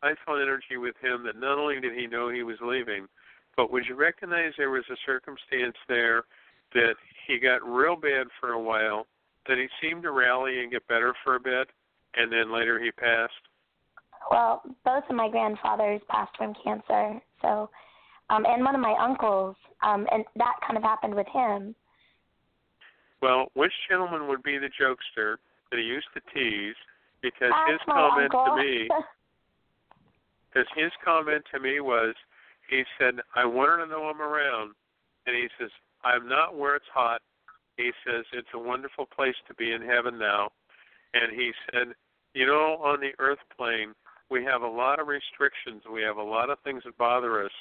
I 0.04 0.14
felt 0.26 0.42
energy 0.42 0.78
with 0.78 0.96
him 1.02 1.24
that 1.26 1.40
not 1.40 1.60
only 1.60 1.80
did 1.80 1.94
he 1.94 2.08
know 2.08 2.30
he 2.30 2.44
was 2.44 2.58
leaving, 2.62 3.08
but 3.56 3.72
would 3.72 3.86
you 3.88 3.96
recognize 3.96 4.54
there 4.58 4.70
was 4.72 4.84
a 4.92 4.96
circumstance 5.06 5.76
there 5.88 6.24
that 6.74 6.96
he 7.28 7.38
got 7.40 7.64
real 7.64 7.96
bad 7.96 8.28
for 8.40 8.54
a 8.54 8.62
while, 8.62 9.06
that 9.48 9.58
he 9.58 9.68
seemed 9.82 10.04
to 10.04 10.12
rally 10.12 10.62
and 10.62 10.72
get 10.72 10.88
better 10.88 11.14
for 11.24 11.36
a 11.36 11.40
bit, 11.40 11.70
and 12.16 12.32
then 12.32 12.52
later 12.52 12.80
he 12.82 12.92
passed? 12.92 13.34
Well, 14.30 14.62
both 14.86 15.04
of 15.10 15.16
my 15.16 15.30
grandfathers 15.30 16.02
passed 16.10 16.36
from 16.38 16.54
cancer, 16.64 17.20
so 17.42 17.70
um 18.30 18.46
and 18.46 18.64
one 18.64 18.76
of 18.76 18.82
my 18.82 18.96
uncles, 19.00 19.56
um 19.84 20.08
and 20.12 20.24
that 20.36 20.54
kind 20.66 20.78
of 20.78 20.84
happened 20.84 21.16
with 21.16 21.28
him. 21.28 21.76
Well, 23.22 23.48
which 23.54 23.74
gentleman 23.90 24.28
would 24.28 24.42
be 24.42 24.58
the 24.58 24.70
jokester 24.82 25.38
that 25.70 25.78
he 25.78 25.84
used 25.86 26.08
to 26.14 26.22
tease? 26.34 26.76
Because 27.22 27.52
That's 27.52 27.72
his 27.72 27.82
comment 27.86 28.34
uncle. 28.34 28.56
to 28.56 28.62
me, 28.62 28.90
because 30.52 30.68
his 30.76 30.92
comment 31.04 31.44
to 31.52 31.60
me 31.60 31.80
was, 31.80 32.16
he 32.68 32.84
said, 32.98 33.22
"I 33.36 33.46
want 33.46 33.70
her 33.70 33.78
to 33.78 33.86
know 33.86 34.06
I'm 34.06 34.22
around," 34.22 34.76
and 35.26 35.36
he 35.36 35.50
says, 35.58 35.72
"I'm 36.04 36.28
not 36.28 36.56
where 36.56 36.76
it's 36.76 36.88
hot." 36.94 37.22
He 37.78 37.92
says, 38.06 38.26
"It's 38.34 38.54
a 38.54 38.60
wonderful 38.60 39.06
place 39.06 39.36
to 39.48 39.54
be 39.56 39.72
in 39.72 39.82
heaven 39.82 40.18
now," 40.18 40.52
and 41.14 41.32
he 41.32 41.54
said, 41.72 41.96
"You 42.34 42.46
know, 42.46 42.78
on 42.78 43.00
the 43.00 43.14
earth 43.20 43.44
plane, 43.56 43.96
we 44.30 44.44
have 44.46 44.62
a 44.62 44.68
lot 44.68 45.00
of 45.00 45.08
restrictions. 45.08 45.86
We 45.86 46.02
have 46.04 46.18
a 46.18 46.24
lot 46.24 46.50
of 46.50 46.60
things 46.60 46.84
that 46.84 46.98
bother 46.98 47.44
us," 47.44 47.54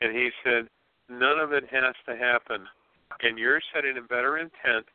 and 0.00 0.16
he 0.16 0.30
said, 0.42 0.68
"None 1.08 1.38
of 1.38 1.52
it 1.52 1.68
has 1.68 1.94
to 2.06 2.16
happen, 2.16 2.68
and 3.20 3.38
you're 3.38 3.60
setting 3.72 3.96
a 3.96 4.02
better 4.02 4.38
intent 4.38 4.88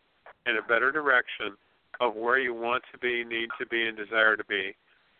in 0.45 0.57
a 0.57 0.61
better 0.61 0.91
direction 0.91 1.57
of 1.99 2.15
where 2.15 2.39
you 2.39 2.53
want 2.53 2.83
to 2.91 2.97
be, 2.97 3.23
need 3.23 3.49
to 3.59 3.65
be, 3.67 3.87
and 3.87 3.95
desire 3.95 4.35
to 4.35 4.43
be. 4.45 4.75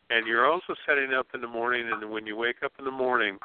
And 0.09 0.27
you're 0.27 0.51
also 0.51 0.75
setting 0.85 1.13
up 1.13 1.27
in 1.33 1.41
the 1.41 1.47
morning, 1.47 1.89
and 1.91 2.11
when 2.11 2.27
you 2.27 2.35
wake 2.35 2.57
up 2.63 2.73
in 2.77 2.85
the 2.85 2.91
morning, 2.91 3.37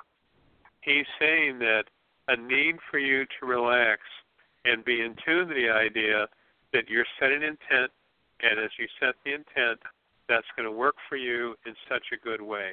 he's 0.83 1.07
saying 1.19 1.59
that 1.61 1.85
a 2.29 2.37
need 2.37 2.77
for 2.91 2.99
you 2.99 3.25
to 3.41 3.47
relax 3.47 4.03
and 4.65 4.85
be 4.85 5.01
in 5.01 5.15
tune 5.25 5.49
to 5.49 5.55
the 5.55 5.71
idea 5.71 6.27
that 6.73 6.89
you're 6.89 7.07
setting 7.19 7.43
intent, 7.43 7.91
and 8.43 8.59
as 8.59 8.71
you 8.79 8.87
set 9.01 9.15
the 9.25 9.33
intent, 9.33 9.81
that's 10.29 10.47
going 10.57 10.69
to 10.69 10.77
work 10.77 10.97
for 11.09 11.17
you 11.17 11.55
in 11.65 11.75
such 11.89 12.05
a 12.13 12.23
good 12.23 12.43
way. 12.43 12.73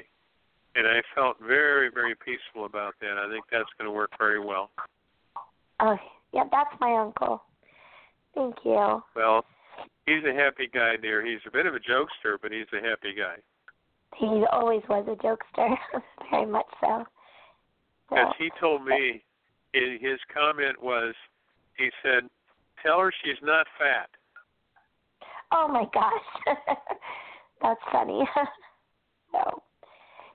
And 0.75 0.85
I 0.85 1.01
felt 1.15 1.37
very, 1.39 1.89
very 1.89 2.15
peaceful 2.15 2.65
about 2.65 2.95
that. 2.99 3.17
I 3.17 3.31
think 3.31 3.45
that's 3.49 3.69
going 3.77 3.87
to 3.89 3.95
work 3.95 4.11
very 4.19 4.43
well. 4.43 4.71
Oh, 5.79 5.97
yeah, 6.33 6.43
that's 6.51 6.75
my 6.81 6.93
uncle. 6.97 7.41
Thank 8.33 8.55
you. 8.65 9.01
Well, 9.15 9.45
he's 10.05 10.23
a 10.25 10.33
happy 10.33 10.67
guy, 10.73 10.97
dear. 11.01 11.25
He's 11.25 11.39
a 11.47 11.51
bit 11.51 11.65
of 11.65 11.75
a 11.75 11.79
jokester, 11.79 12.35
but 12.41 12.51
he's 12.51 12.67
a 12.73 12.85
happy 12.85 13.13
guy. 13.17 13.37
He 14.17 14.43
always 14.51 14.81
was 14.89 15.05
a 15.07 15.15
jokester, 15.25 15.75
very 16.31 16.45
much 16.45 16.65
so. 16.81 17.03
so. 18.09 18.15
As 18.15 18.27
he 18.37 18.49
told 18.59 18.85
me, 18.85 19.23
his 19.73 20.19
comment 20.33 20.81
was, 20.81 21.13
he 21.77 21.89
said, 22.01 22.29
"Tell 22.83 22.99
her 22.99 23.11
she's 23.23 23.41
not 23.41 23.67
fat." 23.77 24.09
Oh 25.51 25.67
my 25.67 25.85
gosh, 25.93 26.57
that's 27.61 27.79
funny. 27.91 28.23
so, 29.31 29.61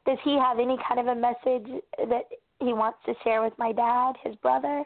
does 0.06 0.18
he 0.24 0.38
have 0.38 0.58
any 0.58 0.78
kind 0.86 1.00
of 1.00 1.06
a 1.06 1.20
message 1.20 1.82
that 1.98 2.24
he 2.58 2.72
wants 2.72 2.98
to 3.06 3.14
share 3.24 3.42
with 3.42 3.54
my 3.58 3.72
dad, 3.72 4.14
his 4.22 4.36
brother? 4.36 4.84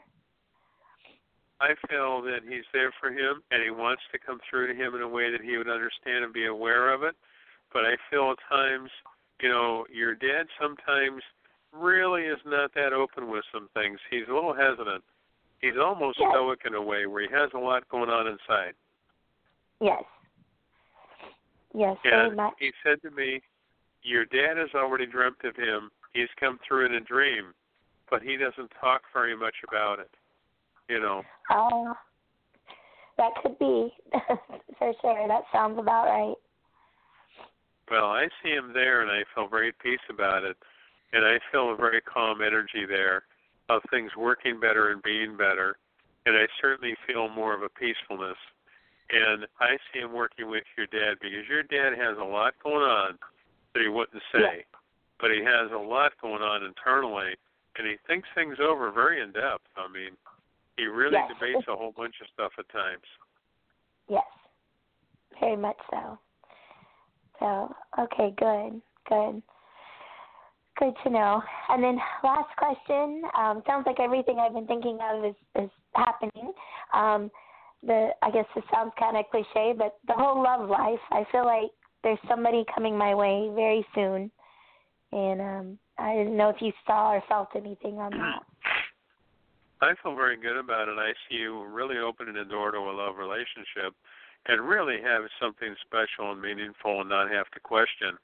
I 1.61 1.75
feel 1.89 2.21
that 2.23 2.41
he's 2.49 2.65
there 2.73 2.93
for 3.01 3.11
him 3.11 3.43
and 3.51 3.63
he 3.63 3.71
wants 3.71 4.03
to 4.13 4.19
come 4.19 4.39
through 4.49 4.67
to 4.69 4.75
him 4.75 4.95
in 4.95 5.03
a 5.03 5.09
way 5.09 5.31
that 5.31 5.41
he 5.41 5.57
would 5.57 5.69
understand 5.69 6.25
and 6.25 6.33
be 6.33 6.47
aware 6.47 6.93
of 6.93 7.03
it. 7.05 7.15
But 7.75 7.85
I 7.85 7.97
feel 8.11 8.33
at 8.33 8.39
times, 8.49 8.89
you 9.43 9.51
know, 9.51 9.85
your 9.93 10.15
dad 10.15 10.47
sometimes 10.59 11.23
really 11.73 12.23
is 12.23 12.39
not 12.47 12.73
that 12.75 12.95
open 12.95 13.31
with 13.31 13.45
some 13.53 13.69
things. 13.75 13.99
He's 14.11 14.25
a 14.31 14.33
little 14.33 14.55
hesitant. 14.55 15.05
He's 15.61 15.77
almost 15.79 16.19
yes. 16.19 16.31
stoic 16.33 16.61
in 16.65 16.75
a 16.75 16.83
way 16.83 17.05
where 17.05 17.23
he 17.23 17.29
has 17.35 17.51
a 17.55 17.59
lot 17.59 17.87
going 17.91 18.09
on 18.09 18.27
inside. 18.27 18.75
Yes. 19.81 20.03
Yes, 21.77 21.97
and 22.05 22.41
he 22.61 22.71
said 22.85 23.03
to 23.03 23.11
me, 23.11 23.43
Your 24.03 24.25
dad 24.25 24.57
has 24.57 24.71
already 24.75 25.07
dreamt 25.07 25.43
of 25.45 25.57
him. 25.57 25.91
He's 26.15 26.29
come 26.39 26.61
through 26.67 26.87
in 26.87 26.95
a 26.95 27.01
dream, 27.01 27.53
but 28.09 28.23
he 28.23 28.37
doesn't 28.37 28.71
talk 28.81 29.03
very 29.13 29.37
much 29.37 29.57
about 29.69 29.99
it 29.99 30.11
you 30.89 31.01
know. 31.01 31.23
Oh, 31.51 31.95
that 33.17 33.31
could 33.43 33.59
be 33.59 33.93
for 34.79 34.93
sure. 35.01 35.29
That 35.29 35.43
sounds 35.53 35.79
about 35.79 36.07
right. 36.07 36.35
Well, 37.91 38.07
I 38.07 38.29
see 38.43 38.51
him 38.51 38.73
there, 38.73 39.03
and 39.03 39.11
I 39.11 39.25
feel 39.35 39.49
very 39.49 39.69
at 39.69 39.79
peace 39.79 40.05
about 40.09 40.45
it, 40.45 40.57
and 41.13 41.25
I 41.25 41.39
feel 41.53 41.73
a 41.73 41.77
very 41.77 42.01
calm 42.01 42.41
energy 42.41 42.87
there 42.89 43.25
of 43.69 43.83
things 43.91 44.11
working 44.17 44.61
better 44.61 44.91
and 44.91 45.03
being 45.03 45.37
better, 45.37 45.77
and 46.27 46.37
I 46.37 46.47
certainly 46.61 46.95
feel 47.07 47.29
more 47.29 47.55
of 47.55 47.63
a 47.63 47.69
peacefulness. 47.69 48.37
And 49.11 49.47
I 49.61 49.77
see 49.93 50.01
him 50.01 50.13
working 50.13 50.49
with 50.51 50.65
your 50.77 50.87
dad 50.87 51.19
because 51.21 51.47
your 51.49 51.63
dad 51.63 51.93
has 51.99 52.17
a 52.19 52.25
lot 52.25 52.55
going 52.63 52.83
on 52.83 53.19
that 53.75 53.83
he 53.83 53.89
wouldn't 53.89 54.23
say, 54.33 54.65
yeah. 54.65 54.79
but 55.21 55.31
he 55.31 55.45
has 55.45 55.71
a 55.73 55.79
lot 55.79 56.13
going 56.23 56.43
on 56.43 56.65
internally, 56.65 57.37
and 57.77 57.87
he 57.87 57.97
thinks 58.07 58.29
things 58.35 58.57
over 58.61 58.91
very 58.91 59.21
in 59.21 59.33
depth. 59.33 59.69
I 59.77 59.93
mean, 59.93 60.17
he 60.77 60.87
really 60.87 61.15
yes. 61.21 61.31
debates 61.39 61.69
a 61.69 61.77
whole 61.77 61.93
bunch 61.93 62.15
of 62.23 62.29
stuff 62.33 62.53
at 62.59 62.69
times. 62.71 63.05
Yes, 64.09 64.25
very 65.39 65.57
much 65.57 65.79
so. 65.91 66.19
So, 67.41 67.75
okay, 67.99 68.35
good, 68.39 68.81
good. 69.09 69.43
Good 70.79 70.95
to 71.05 71.11
know. 71.11 71.41
And 71.69 71.83
then 71.83 71.99
last 72.25 72.51
question. 72.57 73.23
Um, 73.39 73.63
sounds 73.67 73.85
like 73.87 74.01
everything 74.01 74.39
I've 74.41 74.55
been 74.55 74.67
thinking 74.67 74.99
of 75.01 75.25
is, 75.25 75.35
is 75.63 75.71
happening. 75.95 76.53
Um, 76.93 77.31
the 77.87 78.11
I 78.23 78.31
guess 78.31 78.47
this 78.55 78.65
sounds 78.73 78.93
kind 78.99 79.17
of 79.17 79.25
cliche, 79.31 79.75
but 79.77 79.99
the 80.07 80.15
whole 80.15 80.43
love 80.43 80.69
life. 80.69 80.99
I 81.11 81.25
feel 81.31 81.45
like 81.45 81.71
there's 82.03 82.19
somebody 82.29 82.65
coming 82.75 82.97
my 82.97 83.15
way 83.15 83.51
very 83.55 83.87
soon, 83.95 84.31
and 85.13 85.41
um, 85.41 85.79
I 85.99 86.15
didn't 86.15 86.37
know 86.37 86.49
if 86.49 86.57
you 86.61 86.73
saw 86.87 87.13
or 87.13 87.23
felt 87.29 87.49
anything 87.55 87.99
on 87.99 88.11
that. 88.13 88.43
I 89.81 89.93
feel 90.03 90.15
very 90.15 90.37
good 90.37 90.57
about 90.57 90.89
it. 90.89 90.97
I 90.99 91.13
see 91.29 91.37
you 91.37 91.65
really 91.67 91.99
opening 91.99 92.35
the 92.35 92.45
door 92.45 92.71
to 92.71 92.79
a 92.79 92.95
love 92.95 93.17
relationship 93.17 93.95
and 94.47 94.69
really 94.69 95.01
have 95.03 95.23
something 95.41 95.75
special 95.87 96.33
and 96.33 96.41
meaningful 96.41 97.01
and 97.01 97.09
not 97.09 97.31
have 97.31 97.51
to 97.53 97.61
question. 97.61 98.19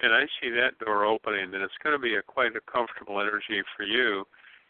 And 0.00 0.12
I 0.12 0.24
see 0.40 0.50
that 0.50 0.78
door 0.84 1.04
opening, 1.04 1.54
and 1.54 1.62
it's 1.62 1.78
going 1.82 1.96
to 1.96 2.02
be 2.02 2.16
a 2.16 2.22
quite 2.22 2.56
a 2.56 2.70
comfortable 2.70 3.20
energy 3.20 3.62
for 3.76 3.84
you, 3.84 4.24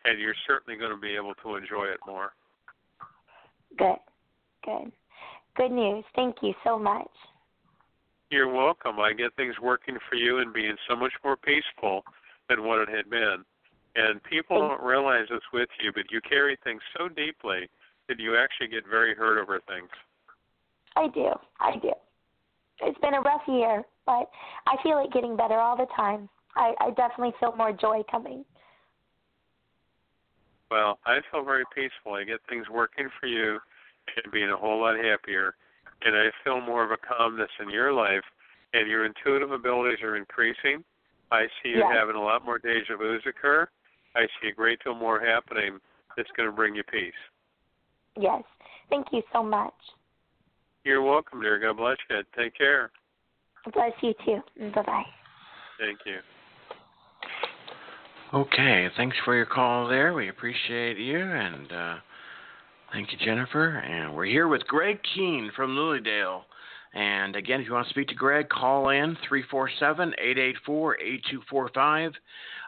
and 0.05 0.21
you're 0.21 0.35
certainly 0.47 0.79
going 0.79 0.93
to 0.93 1.01
be 1.01 1.17
able 1.17 1.35
to 1.43 1.57
enjoy 1.57 1.85
it 1.87 2.01
more. 2.07 2.33
Good, 3.79 3.97
good, 4.65 4.93
good 5.57 5.73
news. 5.73 6.05
Thank 6.15 6.37
you 6.43 6.53
so 6.63 6.79
much. 6.79 7.09
You're 8.31 8.53
welcome. 8.53 9.01
I 9.01 9.13
get 9.13 9.35
things 9.37 9.55
working 9.63 9.97
for 10.09 10.17
you 10.17 10.39
and 10.39 10.53
being 10.53 10.77
so 10.89 10.97
much 10.97 11.13
more 11.25 11.37
peaceful 11.37 12.03
than 12.49 12.65
what 12.65 12.79
it 12.79 12.89
had 12.89 13.11
been. 13.11 13.45
And 13.95 14.23
people 14.25 14.59
don't 14.59 14.83
realize 14.83 15.27
this 15.31 15.43
with 15.53 15.69
you, 15.83 15.93
but 15.93 16.11
you 16.11 16.21
carry 16.27 16.57
things 16.65 16.81
so 16.97 17.09
deeply 17.09 17.69
that 18.09 18.19
you 18.19 18.37
actually 18.37 18.69
get 18.69 18.89
very 18.89 19.15
hurt 19.15 19.41
over 19.41 19.61
things. 19.69 19.91
I 20.97 21.09
do. 21.09 21.31
I 21.61 21.77
do. 21.81 21.93
It's 22.81 22.99
been 23.01 23.15
a 23.15 23.21
rough 23.21 23.43
year, 23.47 23.83
but 24.07 24.31
I 24.67 24.77
feel 24.83 24.99
it 24.99 25.13
getting 25.13 25.37
better 25.37 25.59
all 25.59 25.77
the 25.77 25.87
time. 25.97 26.29
I, 26.57 26.75
I 26.81 26.91
definitely 26.91 27.33
feel 27.41 27.55
more 27.57 27.73
joy 27.73 28.03
coming. 28.11 28.45
Well, 30.71 30.99
I 31.07 31.19
feel 31.31 31.45
very 31.45 31.65
peaceful. 31.75 32.15
I 32.15 32.25
get 32.25 32.41
things 32.49 32.67
working 32.71 33.09
for 33.21 33.27
you 33.27 33.59
and 34.17 34.33
being 34.33 34.51
a 34.51 34.57
whole 34.57 34.81
lot 34.81 34.97
happier. 34.97 35.55
And 36.05 36.17
I 36.17 36.31
feel 36.43 36.61
more 36.61 36.85
of 36.85 36.91
a 36.91 36.97
calmness 36.97 37.51
in 37.61 37.71
your 37.71 37.93
life, 37.93 38.25
and 38.73 38.89
your 38.89 39.05
intuitive 39.05 39.53
abilities 39.53 40.03
are 40.03 40.17
increasing. 40.17 40.83
I 41.31 41.47
see 41.63 41.71
you 41.71 41.85
having 41.91 42.17
a 42.17 42.23
lot 42.23 42.45
more 42.45 42.59
deja 42.59 42.97
vu's 42.99 43.23
occur. 43.27 43.69
I 44.15 44.23
see 44.41 44.49
a 44.49 44.55
great 44.55 44.81
deal 44.85 44.95
more 44.95 45.21
happening 45.21 45.79
that's 46.17 46.29
going 46.37 46.49
to 46.49 46.55
bring 46.55 46.75
you 46.75 46.83
peace. 46.83 47.13
Yes. 48.19 48.43
Thank 48.91 49.07
you 49.13 49.23
so 49.33 49.43
much. 49.43 49.73
You're 50.85 51.03
welcome, 51.03 51.41
dear. 51.41 51.59
God 51.59 51.77
bless 51.77 51.97
you. 52.11 52.17
Take 52.37 52.57
care. 52.57 52.91
Bless 53.73 53.93
you 54.01 54.15
too. 54.25 54.41
Bye 54.75 54.83
bye. 54.83 55.05
Thank 55.79 56.01
you. 56.05 56.19
Okay, 58.35 58.89
thanks 58.97 59.17
for 59.25 59.37
your 59.37 59.47
call 59.47 59.87
there. 59.89 60.15
We 60.15 60.31
appreciate 60.31 60.97
you 60.97 61.19
and 61.19 61.71
uh, 61.71 61.95
thank 62.91 63.13
you, 63.13 63.19
Jennifer. 63.25 63.77
And 63.79 64.17
we're 64.17 64.25
here 64.25 64.49
with 64.49 64.67
Greg 64.67 64.99
Kehn 65.15 65.53
from 65.55 65.77
Lily 65.77 66.01
Dale. 66.01 66.45
And 66.95 67.37
again, 67.37 67.61
if 67.61 67.67
you 67.67 67.73
want 67.73 67.87
to 67.87 67.93
speak 67.93 68.09
to 68.09 68.15
Greg, 68.15 68.49
call 68.49 68.91
in 68.91 69.17
347 69.29 70.15
884 70.19 70.97
8245. 70.97 72.13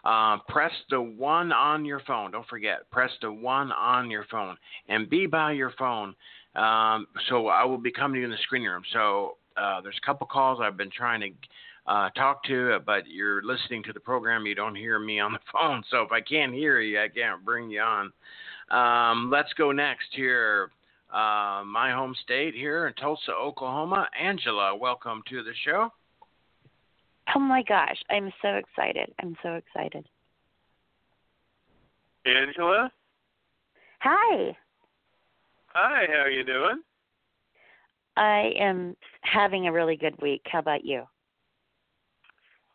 Uh, 0.04 0.38
press 0.48 0.72
the 0.90 1.00
one 1.00 1.50
on 1.52 1.84
your 1.84 2.00
phone. 2.06 2.30
Don't 2.30 2.46
forget, 2.46 2.90
press 2.90 3.10
the 3.22 3.32
one 3.32 3.72
on 3.72 4.10
your 4.10 4.26
phone 4.30 4.56
and 4.88 5.08
be 5.08 5.26
by 5.26 5.52
your 5.52 5.72
phone. 5.78 6.14
Um, 6.54 7.06
so 7.28 7.48
I 7.48 7.64
will 7.64 7.78
be 7.78 7.90
coming 7.90 8.14
to 8.14 8.18
you 8.20 8.24
in 8.26 8.30
the 8.30 8.38
screening 8.42 8.68
room. 8.68 8.82
So 8.92 9.36
uh, 9.56 9.80
there's 9.80 9.98
a 10.00 10.06
couple 10.06 10.26
calls 10.26 10.60
I've 10.62 10.76
been 10.76 10.90
trying 10.90 11.20
to 11.20 11.30
uh, 11.86 12.10
talk 12.10 12.44
to, 12.44 12.78
but 12.86 13.06
you're 13.08 13.42
listening 13.42 13.82
to 13.84 13.92
the 13.92 14.00
program. 14.00 14.46
You 14.46 14.54
don't 14.54 14.74
hear 14.74 14.98
me 14.98 15.20
on 15.20 15.32
the 15.32 15.38
phone. 15.52 15.82
So 15.90 16.02
if 16.02 16.12
I 16.12 16.20
can't 16.20 16.54
hear 16.54 16.80
you, 16.80 17.00
I 17.00 17.08
can't 17.08 17.44
bring 17.44 17.70
you 17.70 17.80
on. 17.80 18.12
Um, 18.70 19.30
let's 19.30 19.52
go 19.54 19.72
next 19.72 20.06
here. 20.12 20.70
Uh, 21.12 21.62
my 21.64 21.92
home 21.92 22.14
state 22.24 22.54
here 22.54 22.88
in 22.88 22.94
Tulsa, 22.94 23.32
Oklahoma. 23.32 24.08
Angela, 24.20 24.74
welcome 24.74 25.22
to 25.28 25.42
the 25.44 25.52
show. 25.64 25.90
Oh 27.34 27.38
my 27.38 27.62
gosh, 27.62 27.96
I'm 28.10 28.32
so 28.42 28.48
excited. 28.48 29.12
I'm 29.20 29.36
so 29.42 29.54
excited. 29.54 30.04
Angela? 32.26 32.90
Hi. 34.00 34.56
Hi, 35.76 36.06
how 36.06 36.20
are 36.20 36.30
you 36.30 36.44
doing? 36.44 36.82
I 38.16 38.52
am 38.56 38.96
having 39.22 39.66
a 39.66 39.72
really 39.72 39.96
good 39.96 40.14
week. 40.22 40.42
How 40.46 40.60
about 40.60 40.84
you? 40.84 41.02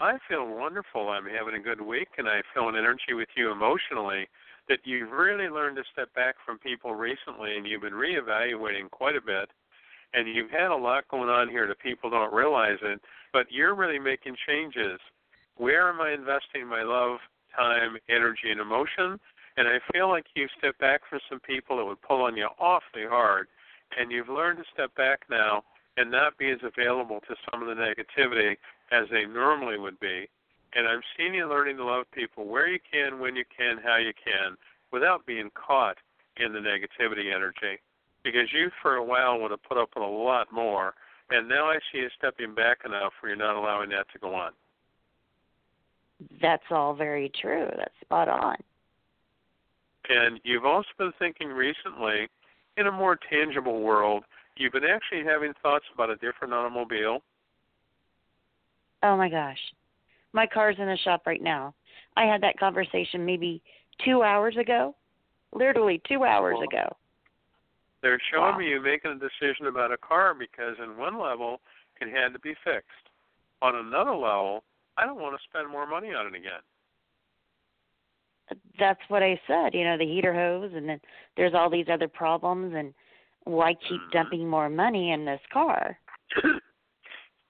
I 0.02 0.18
feel 0.28 0.46
wonderful. 0.46 1.08
I'm 1.08 1.24
having 1.26 1.56
a 1.56 1.64
good 1.64 1.80
week 1.80 2.10
and 2.18 2.28
I 2.28 2.42
feel 2.54 2.68
an 2.68 2.76
energy 2.76 3.14
with 3.14 3.30
you 3.38 3.52
emotionally 3.52 4.28
that 4.68 4.80
you've 4.84 5.12
really 5.12 5.48
learned 5.48 5.78
to 5.78 5.84
step 5.94 6.14
back 6.14 6.36
from 6.46 6.60
people 6.60 6.94
recently 6.94 7.56
and 7.56 7.66
you've 7.66 7.82
been 7.82 7.94
reevaluating 7.94 8.92
quite 8.92 9.16
a 9.16 9.22
bit 9.22 9.50
and 10.14 10.28
you've 10.28 10.52
had 10.52 10.72
a 10.72 10.76
lot 10.76 11.08
going 11.08 11.30
on 11.30 11.48
here 11.48 11.68
that 11.68 11.80
people 11.80 12.10
don't 12.10 12.34
realize 12.34 12.78
it 12.82 13.00
but 13.32 13.46
you're 13.50 13.76
really 13.76 14.00
making 14.00 14.36
changes. 14.46 15.00
Where 15.56 15.88
am 15.88 16.02
I 16.02 16.12
investing 16.12 16.68
my 16.68 16.84
love, 16.84 17.20
time, 17.56 17.98
energy, 18.10 18.52
and 18.52 18.60
emotion? 18.60 19.20
And 19.60 19.68
I 19.68 19.80
feel 19.92 20.08
like 20.08 20.24
you've 20.36 20.50
stepped 20.58 20.80
back 20.80 21.02
from 21.10 21.20
some 21.30 21.42
people 21.42 21.76
that 21.76 21.86
would 21.86 22.02
pull 22.02 22.22
on 22.22 22.38
you 22.38 22.48
awfully 22.62 23.04
hard, 23.06 23.48
and 24.00 24.10
you've 24.10 24.30
learned 24.30 24.60
to 24.60 24.64
step 24.74 24.96
back 24.96 25.24
now 25.30 25.64
and 25.98 26.10
not 26.10 26.38
be 26.38 26.50
as 26.50 26.60
available 26.64 27.20
to 27.28 27.36
some 27.52 27.62
of 27.62 27.68
the 27.68 27.76
negativity 27.76 28.56
as 28.94 29.10
they 29.12 29.26
normally 29.26 29.78
would 29.78 30.00
be. 30.00 30.30
And 30.74 30.88
I'm 30.88 31.02
seeing 31.18 31.34
you 31.34 31.46
learning 31.50 31.76
to 31.76 31.84
love 31.84 32.06
people 32.14 32.48
where 32.48 32.70
you 32.70 32.80
can, 32.90 33.20
when 33.20 33.36
you 33.36 33.44
can, 33.56 33.80
how 33.84 33.98
you 33.98 34.14
can, 34.14 34.56
without 34.94 35.26
being 35.26 35.50
caught 35.56 35.98
in 36.38 36.54
the 36.54 36.60
negativity 36.60 37.36
energy. 37.36 37.82
Because 38.24 38.54
you, 38.54 38.70
for 38.82 38.96
a 38.96 39.04
while, 39.04 39.42
would 39.42 39.52
have 39.52 39.64
put 39.64 39.78
up 39.78 39.90
with 39.94 40.06
a 40.06 40.08
lot 40.08 40.54
more, 40.54 40.94
and 41.32 41.50
now 41.50 41.66
I 41.66 41.80
see 41.92 41.98
you 41.98 42.08
stepping 42.18 42.56
back 42.56 42.86
enough 42.86 43.12
where 43.20 43.36
you're 43.36 43.46
not 43.46 43.58
allowing 43.58 43.90
that 43.90 44.06
to 44.14 44.20
go 44.20 44.36
on. 44.36 44.52
That's 46.42 46.64
all 46.72 46.94
very 46.94 47.30
true. 47.42 47.68
That's 47.76 48.00
spot 48.00 48.30
on. 48.30 48.56
And 50.10 50.40
you've 50.44 50.66
also 50.66 50.90
been 50.98 51.14
thinking 51.20 51.50
recently, 51.50 52.28
in 52.78 52.88
a 52.88 52.92
more 52.92 53.18
tangible 53.30 53.82
world, 53.82 54.24
you've 54.58 54.74
been 54.74 54.84
actually 54.84 55.24
having 55.24 55.54
thoughts 55.62 55.86
about 55.94 56.10
a 56.10 56.16
different 56.16 56.54
automobile. 56.54 57.20
Oh 59.04 59.16
my 59.16 59.30
gosh. 59.30 59.60
My 60.34 60.46
car's 60.46 60.76
in 60.80 60.86
the 60.88 60.98
shop 60.98 61.24
right 61.26 61.42
now. 61.42 61.74
I 62.18 62.26
had 62.26 62.42
that 62.42 62.60
conversation 62.60 63.26
maybe 63.26 63.62
two 64.04 64.24
hours 64.24 64.58
ago. 64.58 64.96
Literally 65.54 66.02
two 66.08 66.24
hours 66.24 66.58
Wow. 66.60 66.68
ago. 66.68 66.98
They're 68.02 68.20
showing 68.32 68.54
Wow. 68.54 68.58
me 68.60 68.70
you 68.70 68.82
making 68.82 69.12
a 69.12 69.16
decision 69.16 69.68
about 69.68 69.92
a 69.92 69.98
car 69.98 70.34
because, 70.34 70.78
in 70.80 70.98
one 70.98 71.20
level, 71.20 71.62
it 72.02 72.10
had 72.10 72.34
to 72.34 72.40
be 72.40 72.56
fixed. 72.64 73.10
On 73.62 73.76
another 73.76 74.16
level, 74.16 74.64
I 74.98 75.06
don't 75.06 75.20
want 75.20 75.38
to 75.38 75.44
spend 75.44 75.70
more 75.70 75.86
money 75.86 76.14
on 76.14 76.28
it 76.28 76.36
again. 76.36 76.62
That's 78.80 79.00
what 79.10 79.24
I 79.24 79.40
said. 79.48 79.74
You 79.74 79.84
know, 79.84 79.98
the 79.98 80.06
heater 80.06 80.34
hose, 80.34 80.72
and 80.74 80.88
then 80.88 81.00
there's 81.38 81.54
all 81.54 81.70
these 81.70 81.88
other 81.92 82.08
problems, 82.08 82.74
and 82.76 82.94
why 83.46 83.74
keep 83.74 84.02
Mhm. 84.02 84.12
dumping 84.12 84.48
more 84.48 84.70
money 84.70 85.12
in 85.12 85.26
this 85.26 85.42
car? 85.52 85.98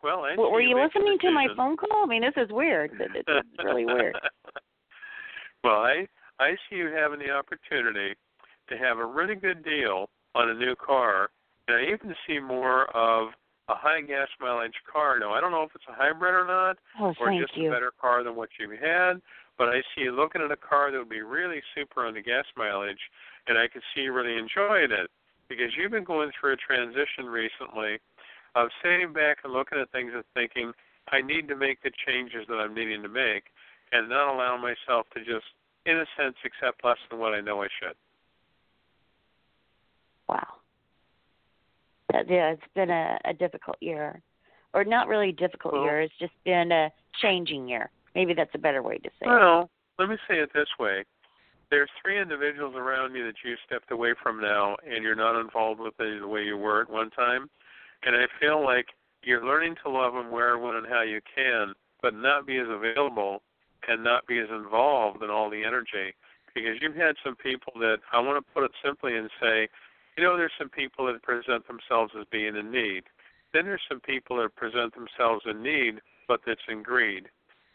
well, 0.03 0.25
I 0.25 0.31
W- 0.35 0.51
Were 0.51 0.61
you 0.61 0.75
listening 0.75 1.17
to 1.19 1.31
my 1.31 1.47
phone 1.55 1.75
call? 1.77 2.03
I 2.03 2.05
mean, 2.05 2.21
this 2.21 2.37
is 2.37 2.49
weird. 2.51 2.91
This 2.97 3.09
is 3.27 3.35
really 3.63 3.85
weird. 3.85 4.17
well, 5.63 5.81
I 5.81 6.07
I 6.39 6.55
see 6.69 6.77
you 6.77 6.87
having 6.87 7.19
the 7.19 7.31
opportunity 7.31 8.15
to 8.69 8.77
have 8.77 8.97
a 8.97 9.05
really 9.05 9.35
good 9.35 9.63
deal 9.63 10.09
on 10.35 10.49
a 10.49 10.53
new 10.53 10.75
car, 10.75 11.29
and 11.67 11.77
I 11.77 11.91
even 11.91 12.15
see 12.25 12.39
more 12.39 12.85
of 12.95 13.33
a 13.67 13.75
high 13.75 14.01
gas 14.01 14.29
mileage 14.39 14.79
car. 14.91 15.19
Now, 15.19 15.33
I 15.33 15.41
don't 15.41 15.51
know 15.51 15.63
if 15.63 15.75
it's 15.75 15.83
a 15.89 15.93
hybrid 15.93 16.33
or 16.33 16.45
not, 16.45 16.77
Oh, 16.99 17.13
or 17.19 17.39
just 17.39 17.55
you. 17.57 17.69
a 17.69 17.73
better 17.73 17.91
car 17.99 18.23
than 18.23 18.35
what 18.35 18.49
you 18.57 18.69
had. 18.71 19.21
But 19.59 19.67
I 19.67 19.81
see 19.93 20.03
you 20.07 20.15
looking 20.15 20.41
at 20.41 20.51
a 20.51 20.55
car 20.55 20.89
that 20.89 20.97
would 20.97 21.09
be 21.09 21.21
really 21.21 21.61
super 21.75 22.07
on 22.07 22.13
the 22.13 22.21
gas 22.21 22.45
mileage, 22.55 23.11
and 23.45 23.57
I 23.57 23.67
can 23.67 23.81
see 23.93 24.03
you 24.03 24.13
really 24.13 24.37
enjoying 24.37 24.91
it 24.91 25.11
because 25.49 25.75
you've 25.77 25.91
been 25.91 26.05
going 26.05 26.31
through 26.39 26.53
a 26.53 26.55
transition 26.55 27.25
recently 27.25 27.99
of 28.55 28.69
sitting 28.81 29.11
back 29.11 29.39
and 29.43 29.51
looking 29.51 29.77
at 29.77 29.91
things 29.91 30.11
and 30.15 30.23
thinking, 30.33 30.71
I 31.11 31.21
need 31.21 31.49
to 31.49 31.57
make 31.57 31.83
the 31.83 31.91
changes 32.07 32.45
that 32.47 32.55
I'm 32.55 32.73
needing 32.73 33.01
to 33.03 33.09
make, 33.09 33.43
and 33.91 34.07
not 34.07 34.33
allow 34.33 34.55
myself 34.55 35.07
to 35.13 35.19
just, 35.19 35.45
in 35.85 35.97
a 35.97 36.05
sense, 36.17 36.35
accept 36.45 36.85
less 36.85 36.97
than 37.09 37.19
what 37.19 37.33
I 37.33 37.41
know 37.41 37.61
I 37.61 37.67
should. 37.81 37.95
Wow. 40.29 40.47
That, 42.13 42.29
yeah, 42.29 42.51
it's 42.51 42.61
been 42.75 42.91
a, 42.91 43.17
a 43.25 43.33
difficult 43.33 43.77
year, 43.81 44.21
or 44.73 44.85
not 44.85 45.09
really 45.09 45.29
a 45.29 45.33
difficult 45.33 45.73
Well- 45.73 45.83
year. 45.83 46.01
It's 46.01 46.13
just 46.17 46.33
been 46.45 46.71
a 46.71 46.91
changing 47.21 47.67
year. 47.67 47.89
Maybe 48.15 48.33
that's 48.33 48.53
a 48.53 48.59
better 48.59 48.81
way 48.81 48.97
to 48.97 49.09
say 49.09 49.25
it. 49.25 49.27
Well, 49.27 49.69
let 49.97 50.09
me 50.09 50.17
say 50.27 50.39
it 50.39 50.49
this 50.53 50.67
way. 50.79 51.03
There's 51.69 51.89
three 52.01 52.19
individuals 52.19 52.73
around 52.75 53.15
you 53.15 53.25
that 53.25 53.35
you 53.45 53.55
stepped 53.65 53.91
away 53.91 54.13
from 54.21 54.41
now, 54.41 54.75
and 54.87 55.03
you're 55.03 55.15
not 55.15 55.39
involved 55.39 55.79
with 55.79 55.93
it 55.99 56.19
the 56.19 56.27
way 56.27 56.43
you 56.43 56.57
were 56.57 56.81
at 56.81 56.89
one 56.89 57.11
time. 57.11 57.49
And 58.03 58.15
I 58.15 58.25
feel 58.39 58.63
like 58.63 58.87
you're 59.23 59.45
learning 59.45 59.75
to 59.83 59.91
love 59.91 60.13
them 60.13 60.31
where, 60.31 60.57
when, 60.57 60.75
and 60.75 60.87
how 60.87 61.03
you 61.03 61.19
can, 61.35 61.73
but 62.01 62.15
not 62.15 62.47
be 62.47 62.57
as 62.57 62.67
available 62.69 63.43
and 63.87 64.03
not 64.03 64.25
be 64.27 64.39
as 64.39 64.49
involved 64.49 65.23
in 65.23 65.29
all 65.29 65.49
the 65.49 65.63
energy. 65.63 66.15
Because 66.55 66.77
you've 66.81 66.95
had 66.95 67.15
some 67.23 67.35
people 67.35 67.73
that 67.79 67.97
I 68.11 68.19
want 68.19 68.43
to 68.43 68.53
put 68.53 68.63
it 68.63 68.71
simply 68.83 69.15
and 69.15 69.29
say, 69.39 69.67
you 70.17 70.23
know, 70.23 70.35
there's 70.35 70.51
some 70.57 70.69
people 70.69 71.05
that 71.07 71.21
present 71.21 71.67
themselves 71.67 72.13
as 72.19 72.25
being 72.31 72.55
in 72.55 72.71
need. 72.71 73.03
Then 73.53 73.65
there's 73.65 73.81
some 73.87 73.99
people 73.99 74.37
that 74.37 74.55
present 74.55 74.93
themselves 74.95 75.43
in 75.45 75.61
need, 75.61 76.01
but 76.27 76.41
that's 76.45 76.61
in 76.67 76.83
greed. 76.83 77.27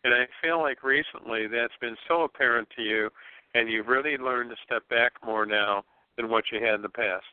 And 0.04 0.12
I 0.12 0.26
feel 0.42 0.60
like 0.60 0.82
recently 0.82 1.46
that's 1.46 1.72
been 1.80 1.96
so 2.06 2.22
apparent 2.22 2.68
to 2.76 2.82
you, 2.82 3.10
and 3.54 3.70
you've 3.70 3.86
really 3.86 4.16
learned 4.18 4.50
to 4.50 4.56
step 4.64 4.86
back 4.88 5.12
more 5.24 5.46
now 5.46 5.82
than 6.16 6.28
what 6.28 6.44
you 6.52 6.64
had 6.64 6.74
in 6.74 6.82
the 6.82 6.88
past. 6.90 7.24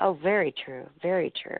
Oh, 0.00 0.18
very 0.22 0.52
true. 0.64 0.88
Very 1.02 1.32
true. 1.40 1.58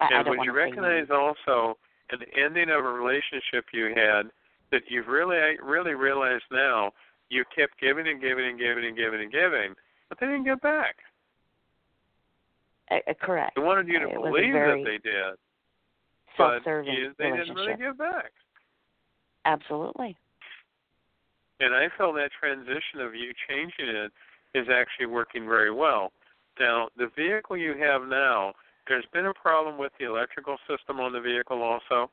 I, 0.00 0.04
I 0.04 0.08
and 0.16 0.24
don't 0.24 0.38
would 0.38 0.44
you 0.44 0.52
recognize 0.52 1.06
also 1.10 1.78
an 2.10 2.20
ending 2.36 2.70
of 2.70 2.84
a 2.84 2.88
relationship 2.88 3.66
you 3.72 3.92
had 3.94 4.30
that 4.72 4.82
you've 4.88 5.06
really 5.06 5.36
really 5.62 5.94
realized 5.94 6.44
now 6.50 6.92
you 7.28 7.44
kept 7.54 7.80
giving 7.80 8.08
and 8.08 8.20
giving 8.20 8.46
and 8.46 8.58
giving 8.58 8.84
and 8.84 8.96
giving 8.96 9.20
and 9.20 9.32
giving, 9.32 9.74
but 10.08 10.18
they 10.20 10.26
didn't 10.26 10.44
give 10.44 10.60
back. 10.60 10.96
Uh, 12.90 12.96
uh, 13.08 13.14
correct. 13.20 13.56
They 13.56 13.62
wanted 13.62 13.88
you 13.88 13.98
to 13.98 14.06
It 14.06 14.14
believe 14.14 14.52
very 14.52 14.84
that 14.84 14.88
they 14.88 14.98
did, 14.98 15.34
self-serving 16.36 16.92
you, 16.92 17.12
they 17.18 17.30
didn't 17.30 17.54
really 17.54 17.76
give 17.76 17.98
back. 17.98 18.32
Absolutely. 19.44 20.16
And 21.60 21.74
I 21.74 21.88
feel 21.96 22.12
that 22.14 22.30
transition 22.38 23.00
of 23.00 23.14
you 23.14 23.32
changing 23.48 23.88
it 23.88 24.12
is 24.54 24.66
actually 24.72 25.06
working 25.06 25.46
very 25.46 25.72
well. 25.72 26.12
Now, 26.58 26.88
the 26.96 27.10
vehicle 27.16 27.56
you 27.56 27.74
have 27.78 28.02
now, 28.06 28.52
there's 28.88 29.04
been 29.12 29.26
a 29.26 29.34
problem 29.34 29.78
with 29.78 29.92
the 29.98 30.06
electrical 30.06 30.56
system 30.68 31.00
on 31.00 31.12
the 31.12 31.20
vehicle 31.20 31.62
also. 31.62 32.10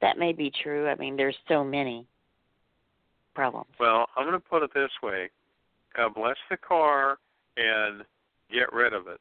That 0.00 0.18
may 0.18 0.32
be 0.32 0.52
true. 0.62 0.88
I 0.88 0.94
mean, 0.96 1.16
there's 1.16 1.36
so 1.48 1.64
many 1.64 2.06
problems. 3.34 3.70
Well, 3.80 4.06
I'm 4.16 4.26
going 4.26 4.40
to 4.40 4.48
put 4.48 4.62
it 4.62 4.70
this 4.74 4.90
way 5.02 5.30
God 5.96 6.14
bless 6.14 6.36
the 6.50 6.56
car 6.56 7.18
and 7.56 8.02
get 8.52 8.72
rid 8.72 8.92
of 8.92 9.06
it. 9.08 9.20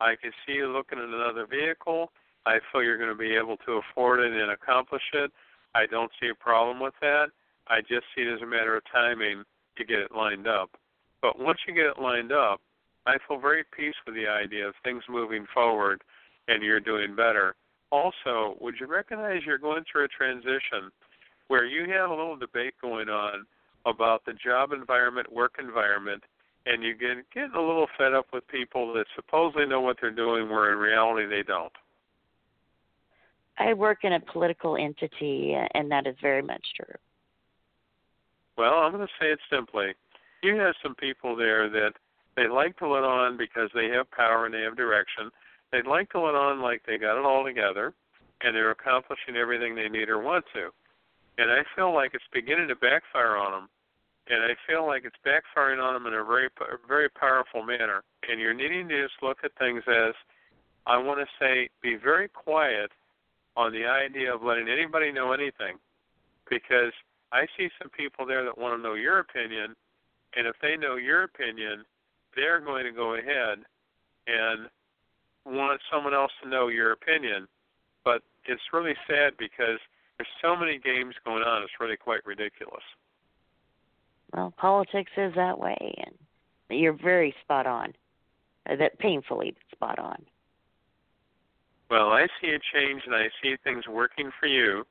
I 0.00 0.14
can 0.20 0.32
see 0.46 0.54
you 0.54 0.68
looking 0.68 0.98
at 0.98 1.04
another 1.04 1.46
vehicle. 1.46 2.10
I 2.46 2.58
feel 2.70 2.82
you're 2.82 2.98
going 2.98 3.10
to 3.10 3.14
be 3.14 3.34
able 3.34 3.56
to 3.58 3.80
afford 3.80 4.20
it 4.20 4.32
and 4.32 4.50
accomplish 4.50 5.02
it. 5.14 5.30
I 5.74 5.86
don't 5.86 6.10
see 6.20 6.28
a 6.28 6.34
problem 6.34 6.80
with 6.80 6.94
that. 7.00 7.26
I 7.68 7.80
just 7.80 8.04
see 8.14 8.22
it 8.22 8.34
as 8.34 8.42
a 8.42 8.46
matter 8.46 8.76
of 8.76 8.82
timing 8.92 9.44
to 9.78 9.84
get 9.84 10.00
it 10.00 10.12
lined 10.12 10.46
up. 10.46 10.70
But 11.22 11.38
once 11.38 11.58
you 11.66 11.74
get 11.74 11.86
it 11.86 12.02
lined 12.02 12.32
up, 12.32 12.60
I 13.06 13.16
feel 13.26 13.38
very 13.38 13.60
at 13.60 13.70
peace 13.70 13.94
with 14.06 14.14
the 14.14 14.28
idea 14.28 14.66
of 14.66 14.74
things 14.84 15.02
moving 15.08 15.46
forward 15.52 16.02
and 16.48 16.62
you're 16.62 16.80
doing 16.80 17.14
better. 17.14 17.54
Also, 17.90 18.56
would 18.60 18.74
you 18.80 18.86
recognize 18.86 19.42
you're 19.46 19.58
going 19.58 19.84
through 19.90 20.04
a 20.04 20.08
transition 20.08 20.90
where 21.48 21.64
you 21.64 21.92
have 21.92 22.10
a 22.10 22.14
little 22.14 22.36
debate 22.36 22.74
going 22.80 23.08
on 23.08 23.44
about 23.86 24.24
the 24.24 24.32
job 24.32 24.72
environment, 24.72 25.32
work 25.32 25.56
environment, 25.58 26.22
and 26.66 26.82
you 26.82 26.94
get 26.94 27.28
getting 27.34 27.56
a 27.56 27.60
little 27.60 27.88
fed 27.98 28.14
up 28.14 28.26
with 28.32 28.46
people 28.48 28.94
that 28.94 29.06
supposedly 29.16 29.66
know 29.66 29.80
what 29.80 29.96
they're 30.00 30.10
doing 30.10 30.48
where 30.48 30.72
in 30.72 30.78
reality 30.78 31.26
they 31.26 31.42
don't. 31.42 31.72
I 33.58 33.74
work 33.74 33.98
in 34.04 34.12
a 34.12 34.20
political 34.20 34.76
entity, 34.76 35.54
and 35.74 35.90
that 35.90 36.06
is 36.06 36.16
very 36.20 36.42
much 36.42 36.64
true. 36.76 36.94
Well, 38.56 38.74
I'm 38.74 38.92
going 38.92 39.06
to 39.06 39.12
say 39.20 39.28
it 39.28 39.38
simply. 39.50 39.92
You 40.42 40.56
have 40.56 40.74
some 40.82 40.94
people 40.94 41.36
there 41.36 41.68
that 41.70 41.92
they 42.36 42.48
like 42.48 42.76
to 42.78 42.88
let 42.88 43.04
on 43.04 43.36
because 43.36 43.70
they 43.74 43.88
have 43.88 44.10
power 44.10 44.46
and 44.46 44.54
they 44.54 44.62
have 44.62 44.76
direction. 44.76 45.30
They'd 45.70 45.86
like 45.86 46.10
to 46.10 46.20
let 46.20 46.34
on 46.34 46.60
like 46.60 46.82
they 46.86 46.98
got 46.98 47.18
it 47.18 47.24
all 47.24 47.44
together 47.44 47.94
and 48.42 48.54
they're 48.54 48.70
accomplishing 48.70 49.36
everything 49.36 49.74
they 49.74 49.88
need 49.88 50.08
or 50.08 50.20
want 50.20 50.44
to. 50.54 50.70
And 51.38 51.50
I 51.50 51.62
feel 51.76 51.94
like 51.94 52.12
it's 52.14 52.24
beginning 52.32 52.68
to 52.68 52.76
backfire 52.76 53.36
on 53.36 53.52
them. 53.52 53.68
And 54.28 54.42
I 54.42 54.54
feel 54.66 54.86
like 54.86 55.04
it's 55.04 55.16
backfiring 55.26 55.82
on 55.82 55.94
them 55.94 56.06
in 56.06 56.14
a 56.18 56.24
very, 56.24 56.48
very 56.86 57.08
powerful 57.08 57.62
manner. 57.62 58.02
And 58.28 58.40
you're 58.40 58.54
needing 58.54 58.88
to 58.88 59.02
just 59.02 59.22
look 59.22 59.38
at 59.44 59.50
things 59.58 59.82
as, 59.88 60.14
I 60.86 60.96
want 60.98 61.20
to 61.20 61.26
say, 61.40 61.68
be 61.82 61.96
very 61.96 62.28
quiet 62.28 62.90
on 63.56 63.72
the 63.72 63.84
idea 63.84 64.34
of 64.34 64.42
letting 64.42 64.68
anybody 64.68 65.12
know 65.12 65.32
anything, 65.32 65.76
because 66.48 66.92
I 67.32 67.46
see 67.56 67.68
some 67.80 67.90
people 67.90 68.26
there 68.26 68.44
that 68.44 68.58
want 68.58 68.78
to 68.78 68.82
know 68.82 68.94
your 68.94 69.18
opinion, 69.18 69.74
and 70.36 70.46
if 70.46 70.56
they 70.62 70.76
know 70.76 70.96
your 70.96 71.24
opinion, 71.24 71.84
they're 72.34 72.60
going 72.60 72.84
to 72.84 72.92
go 72.92 73.14
ahead 73.14 73.58
and 74.26 74.68
want 75.44 75.80
someone 75.92 76.14
else 76.14 76.32
to 76.42 76.48
know 76.48 76.68
your 76.68 76.92
opinion. 76.92 77.46
But 78.04 78.22
it's 78.46 78.62
really 78.72 78.94
sad 79.06 79.34
because 79.38 79.78
there's 80.16 80.28
so 80.40 80.56
many 80.56 80.78
games 80.78 81.14
going 81.24 81.42
on. 81.42 81.62
It's 81.62 81.72
really 81.80 81.96
quite 81.96 82.24
ridiculous. 82.24 82.82
Well, 84.32 84.52
politics 84.56 85.12
is 85.16 85.34
that 85.34 85.58
way, 85.58 85.94
and 85.98 86.14
you're 86.80 86.92
very 86.92 87.34
spot 87.42 87.66
on. 87.66 87.92
Uh, 88.68 88.76
that 88.76 88.98
painfully 88.98 89.54
spot 89.72 89.98
on. 89.98 90.24
Well, 91.92 92.08
I 92.08 92.26
see 92.40 92.48
a 92.48 92.58
change 92.72 93.02
and 93.04 93.14
I 93.14 93.28
see 93.42 93.54
things 93.62 93.86
working 93.86 94.30
for 94.40 94.46
you, 94.46 94.82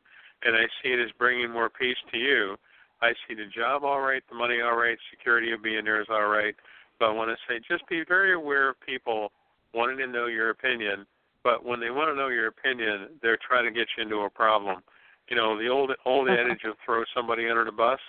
and 0.46 0.56
I 0.56 0.70
see 0.84 0.94
it 0.94 1.00
as 1.00 1.10
bringing 1.18 1.50
more 1.50 1.68
peace 1.68 1.98
to 2.12 2.18
you. 2.20 2.58
I 3.02 3.14
see 3.26 3.34
the 3.34 3.48
job 3.48 3.84
all 3.84 4.02
right, 4.02 4.22
the 4.30 4.36
money 4.36 4.62
all 4.62 4.78
right, 4.78 5.00
security 5.10 5.52
of 5.52 5.64
being 5.64 5.84
there 5.84 6.00
is 6.00 6.08
all 6.12 6.28
right. 6.28 6.54
But 7.00 7.10
I 7.10 7.14
want 7.14 7.32
to 7.32 7.38
say 7.50 7.60
just 7.68 7.88
be 7.90 8.04
very 8.08 8.36
aware 8.36 8.70
of 8.70 8.76
people 8.86 9.32
wanting 9.74 9.98
to 9.98 10.06
know 10.06 10.28
your 10.28 10.52
opinion. 10.52 11.08
But 11.44 11.66
when 11.66 11.80
they 11.80 11.90
want 11.90 12.12
to 12.12 12.16
know 12.16 12.28
your 12.28 12.46
opinion, 12.46 13.18
they're 13.24 13.40
trying 13.50 13.66
to 13.66 13.72
get 13.72 13.88
you 13.98 14.04
into 14.04 14.18
a 14.18 14.30
problem. 14.30 14.84
You 15.28 15.38
know, 15.38 15.58
the 15.58 15.70
old 15.70 15.90
old 16.06 16.30
adage 16.30 16.66
of 16.66 16.76
throw 16.86 17.04
somebody 17.16 17.50
under 17.50 17.66
the 17.66 17.72
bus. 17.72 18.00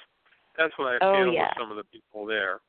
That's 0.58 0.74
what 0.76 0.88
I 0.88 0.98
Oh, 1.00 1.24
feel 1.24 1.32
yeah. 1.32 1.44
with 1.44 1.52
some 1.58 1.70
of 1.70 1.78
the 1.78 1.84
people 1.84 2.26
there. 2.26 2.60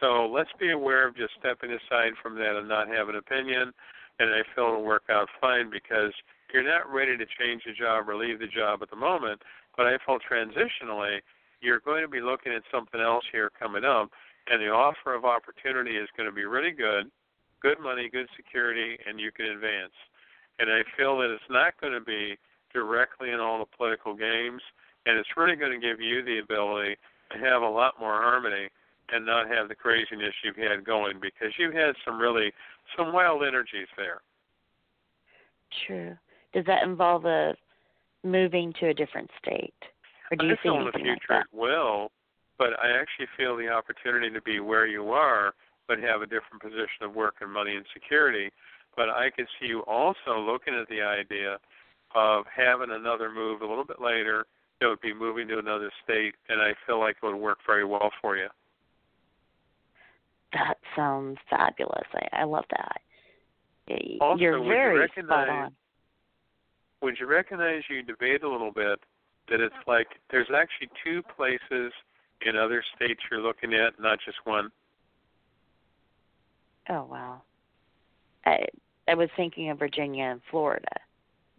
So 0.00 0.26
let's 0.26 0.50
be 0.58 0.72
aware 0.72 1.06
of 1.06 1.16
just 1.16 1.34
stepping 1.38 1.70
aside 1.70 2.14
from 2.20 2.34
that 2.34 2.58
and 2.58 2.68
not 2.68 2.88
have 2.88 3.08
an 3.08 3.14
opinion. 3.14 3.72
And 4.18 4.30
I 4.30 4.42
feel 4.54 4.68
it'll 4.68 4.82
work 4.82 5.04
out 5.10 5.28
fine 5.40 5.70
because 5.70 6.12
you're 6.52 6.64
not 6.64 6.90
ready 6.92 7.16
to 7.16 7.26
change 7.38 7.62
the 7.66 7.72
job 7.72 8.08
or 8.08 8.16
leave 8.16 8.38
the 8.38 8.46
job 8.46 8.80
at 8.82 8.90
the 8.90 8.96
moment. 8.96 9.42
But 9.76 9.86
I 9.86 9.98
feel 10.06 10.18
transitionally, 10.18 11.20
you're 11.60 11.80
going 11.80 12.02
to 12.02 12.08
be 12.08 12.20
looking 12.20 12.52
at 12.52 12.62
something 12.72 13.00
else 13.00 13.24
here 13.30 13.50
coming 13.58 13.84
up, 13.84 14.10
and 14.48 14.60
the 14.60 14.68
offer 14.68 15.14
of 15.14 15.24
opportunity 15.24 15.96
is 15.96 16.08
going 16.16 16.28
to 16.28 16.34
be 16.34 16.44
really 16.44 16.72
good, 16.72 17.10
good 17.60 17.80
money, 17.80 18.08
good 18.10 18.28
security, 18.36 18.96
and 19.06 19.20
you 19.20 19.32
can 19.32 19.46
advance. 19.46 19.92
And 20.58 20.70
I 20.70 20.80
feel 20.96 21.18
that 21.18 21.32
it's 21.32 21.50
not 21.50 21.78
going 21.80 21.92
to 21.92 22.00
be 22.00 22.36
directly 22.72 23.32
in 23.32 23.40
all 23.40 23.58
the 23.58 23.76
political 23.76 24.14
games, 24.14 24.62
and 25.04 25.18
it's 25.18 25.36
really 25.36 25.56
going 25.56 25.78
to 25.78 25.86
give 25.86 26.00
you 26.00 26.24
the 26.24 26.38
ability 26.38 26.96
to 27.32 27.38
have 27.38 27.62
a 27.62 27.68
lot 27.68 28.00
more 28.00 28.20
harmony 28.22 28.68
and 29.12 29.24
not 29.24 29.48
have 29.48 29.68
the 29.68 29.74
craziness 29.74 30.34
you've 30.44 30.56
had 30.56 30.84
going 30.84 31.18
because 31.20 31.52
you've 31.58 31.74
had 31.74 31.94
some 32.04 32.18
really 32.18 32.52
some 32.96 33.12
wild 33.12 33.42
energies 33.42 33.88
there. 33.96 34.20
True. 35.86 36.16
Does 36.52 36.64
that 36.66 36.82
involve 36.82 37.24
a 37.24 37.54
moving 38.24 38.72
to 38.80 38.88
a 38.88 38.94
different 38.94 39.30
state, 39.42 39.74
or 40.30 40.36
do 40.36 40.46
you 40.46 40.52
I 40.52 40.56
see 40.56 40.62
feel 40.62 40.78
in 40.78 40.84
the 40.84 40.92
future 40.92 41.18
like 41.30 41.44
it 41.52 41.56
will, 41.56 42.10
but 42.58 42.78
I 42.82 42.90
actually 42.98 43.28
feel 43.36 43.56
the 43.56 43.68
opportunity 43.68 44.30
to 44.30 44.42
be 44.42 44.60
where 44.60 44.86
you 44.86 45.10
are, 45.10 45.54
but 45.88 45.98
have 46.00 46.22
a 46.22 46.26
different 46.26 46.62
position 46.62 47.02
of 47.02 47.14
work 47.14 47.36
and 47.40 47.52
money 47.52 47.76
and 47.76 47.84
security. 47.92 48.50
But 48.96 49.10
I 49.10 49.30
could 49.30 49.46
see 49.60 49.66
you 49.66 49.80
also 49.80 50.38
looking 50.40 50.74
at 50.74 50.88
the 50.88 51.02
idea 51.02 51.58
of 52.14 52.44
having 52.54 52.90
another 52.90 53.30
move 53.30 53.60
a 53.60 53.66
little 53.66 53.84
bit 53.84 54.00
later. 54.00 54.46
It 54.80 54.86
would 54.86 55.00
be 55.00 55.14
moving 55.14 55.48
to 55.48 55.58
another 55.58 55.90
state, 56.04 56.34
and 56.48 56.60
I 56.60 56.72
feel 56.86 56.98
like 56.98 57.16
it 57.22 57.26
would 57.26 57.36
work 57.36 57.58
very 57.66 57.84
well 57.84 58.10
for 58.20 58.36
you. 58.36 58.48
That? 60.56 60.78
Sounds 60.94 61.38
fabulous. 61.48 62.06
I, 62.14 62.40
I 62.40 62.44
love 62.44 62.64
that. 62.70 63.00
Also, 64.20 64.40
You're 64.40 64.58
would 64.60 64.68
you 64.68 64.98
recognize- 65.00 65.26
spot 65.26 65.48
on. 65.48 65.72
would 67.02 67.16
you 67.20 67.26
recognize 67.26 67.82
you 67.88 68.02
debate 68.02 68.42
a 68.42 68.48
little 68.48 68.72
bit 68.72 68.98
that 69.48 69.60
it's 69.60 69.74
like 69.86 70.08
there's 70.30 70.48
actually 70.54 70.88
two 71.04 71.22
places 71.36 71.92
in 72.44 72.56
other 72.56 72.82
states 72.96 73.20
you're 73.30 73.40
looking 73.40 73.74
at, 73.74 73.98
not 74.00 74.18
just 74.24 74.38
one? 74.44 74.70
Oh 76.88 77.04
wow. 77.10 77.42
I 78.44 78.64
I 79.08 79.14
was 79.14 79.28
thinking 79.36 79.70
of 79.70 79.78
Virginia 79.78 80.24
and 80.24 80.40
Florida, 80.50 80.88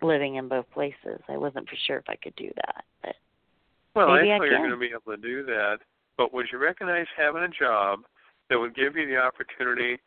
living 0.02 0.36
in 0.36 0.48
both 0.50 0.70
places. 0.74 1.22
I 1.30 1.38
wasn't 1.38 1.68
for 1.70 1.76
sure 1.86 1.98
if 1.98 2.10
I 2.10 2.16
could 2.18 2.36
do 2.36 2.50
that, 2.56 2.84
but 3.02 3.16
Well, 3.96 4.16
Maybe 4.16 4.32
I 4.32 4.36
I 4.36 4.40
feel 4.40 4.48
you're 4.48 4.58
going 4.60 4.70
to 4.72 4.78
be 4.78 4.88
able 4.92 5.16
to 5.16 5.22
do 5.22 5.46
that, 5.46 5.78
but 6.18 6.34
would 6.34 6.48
you 6.52 6.58
recognize 6.58 7.08
having 7.18 7.44
a 7.44 7.48
job 7.48 8.02
that 8.50 8.60
would 8.60 8.76
give 8.76 8.96
you 8.96 9.08
the 9.08 9.18
opportunity 9.18 9.98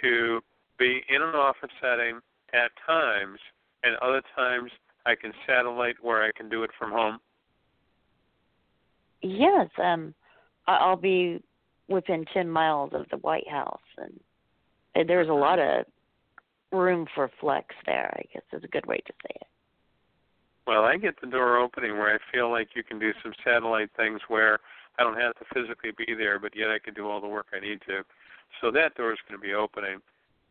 to 0.00 0.40
be 0.78 1.02
in 1.08 1.22
an 1.22 1.34
office 1.34 1.70
setting 1.80 2.20
at 2.52 2.70
times, 2.86 3.38
and 3.82 3.96
other 3.96 4.22
times 4.34 4.70
I 5.06 5.14
can 5.14 5.32
satellite 5.46 5.96
where 6.02 6.22
I 6.22 6.30
can 6.36 6.48
do 6.48 6.62
it 6.62 6.70
from 6.78 6.92
home? 6.92 7.18
yes, 9.22 9.68
um, 9.78 10.14
I- 10.66 10.76
I'll 10.76 10.96
be 10.96 11.42
within 11.88 12.24
ten 12.26 12.48
miles 12.48 12.92
of 12.92 13.08
the 13.08 13.16
White 13.18 13.48
House, 13.48 13.82
and 13.96 15.08
there's 15.08 15.28
a 15.28 15.34
lot 15.34 15.58
of 15.58 15.86
room 16.70 17.06
for 17.14 17.28
flex 17.40 17.74
there. 17.86 18.12
I 18.16 18.22
guess 18.32 18.42
is 18.52 18.64
a 18.64 18.68
good 18.68 18.86
way 18.86 18.98
to 18.98 19.12
say 19.22 19.34
it. 19.34 19.46
Well, 20.66 20.84
I 20.84 20.98
get 20.98 21.20
the 21.20 21.26
door 21.26 21.56
opening 21.56 21.96
where 21.96 22.14
I 22.14 22.18
feel 22.30 22.50
like 22.50 22.76
you 22.76 22.82
can 22.82 22.98
do 22.98 23.12
some 23.22 23.32
satellite 23.42 23.90
things 23.96 24.20
where 24.28 24.60
I 24.98 25.04
don't 25.04 25.18
have 25.20 25.34
to 25.36 25.44
physically 25.54 25.90
be 25.96 26.14
there, 26.14 26.38
but 26.38 26.56
yet 26.56 26.68
I 26.68 26.78
can 26.78 26.94
do 26.94 27.08
all 27.08 27.20
the 27.20 27.28
work 27.28 27.46
I 27.52 27.60
need 27.60 27.80
to. 27.86 28.02
So 28.60 28.70
that 28.72 28.94
door 28.96 29.12
is 29.12 29.18
going 29.28 29.40
to 29.40 29.46
be 29.46 29.54
opening. 29.54 29.98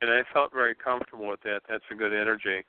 And 0.02 0.12
I 0.12 0.22
felt 0.34 0.54
very 0.54 0.76
comfortable 0.76 1.28
with 1.28 1.42
that. 1.42 1.62
That's 1.68 1.84
a 1.92 1.96
good 1.96 2.14
energy. 2.14 2.64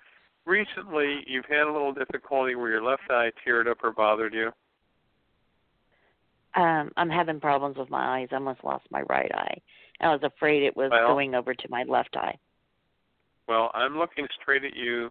Recently, 0.47 1.23
you've 1.27 1.45
had 1.45 1.67
a 1.67 1.73
little 1.73 1.93
difficulty 1.93 2.55
where 2.55 2.71
your 2.71 2.83
left 2.83 3.03
eye 3.11 3.31
teared 3.47 3.71
up 3.71 3.79
or 3.85 3.93
bothered 3.93 4.35
you. 4.35 4.51
Um, 6.55 6.91
I'm 6.97 7.11
having 7.11 7.39
problems 7.39 7.77
with 7.77 7.91
my 7.91 8.19
eyes. 8.21 8.29
I 8.33 8.37
almost 8.37 8.65
lost 8.65 8.87
my 8.91 9.03
right 9.03 9.31
eye. 9.35 9.59
I 10.01 10.09
was 10.09 10.21
afraid 10.23 10.63
it 10.63 10.77
was 10.77 10.91
Well- 10.91 11.07
going 11.09 11.35
over 11.35 11.55
to 11.55 11.71
my 11.71 11.85
left 11.85 12.17
eye. 12.17 12.37
Well, 13.47 13.71
I'm 13.75 13.97
looking 13.99 14.27
straight 14.41 14.65
at 14.65 14.75
you 14.75 15.11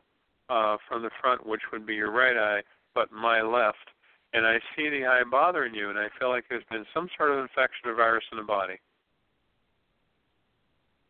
uh, 0.50 0.78
from 0.88 1.02
the 1.02 1.10
front, 1.22 1.46
which 1.46 1.62
would 1.72 1.86
be 1.86 1.96
your 1.96 2.12
right 2.12 2.38
eye, 2.38 2.64
but 2.94 3.12
my 3.12 3.42
left. 3.42 3.90
And 4.38 4.46
I 4.46 4.60
see 4.76 4.88
the 4.88 5.08
eye 5.08 5.24
bothering 5.30 5.74
you, 5.74 5.90
and 5.90 5.98
I 5.98 6.10
feel 6.20 6.30
like 6.30 6.46
there's 6.48 6.64
been 6.70 6.86
some 6.94 7.10
sort 7.18 7.32
of 7.32 7.40
infection 7.40 7.90
or 7.90 7.96
virus 7.96 8.24
in 8.32 8.38
the 8.38 8.44
body. 8.44 8.76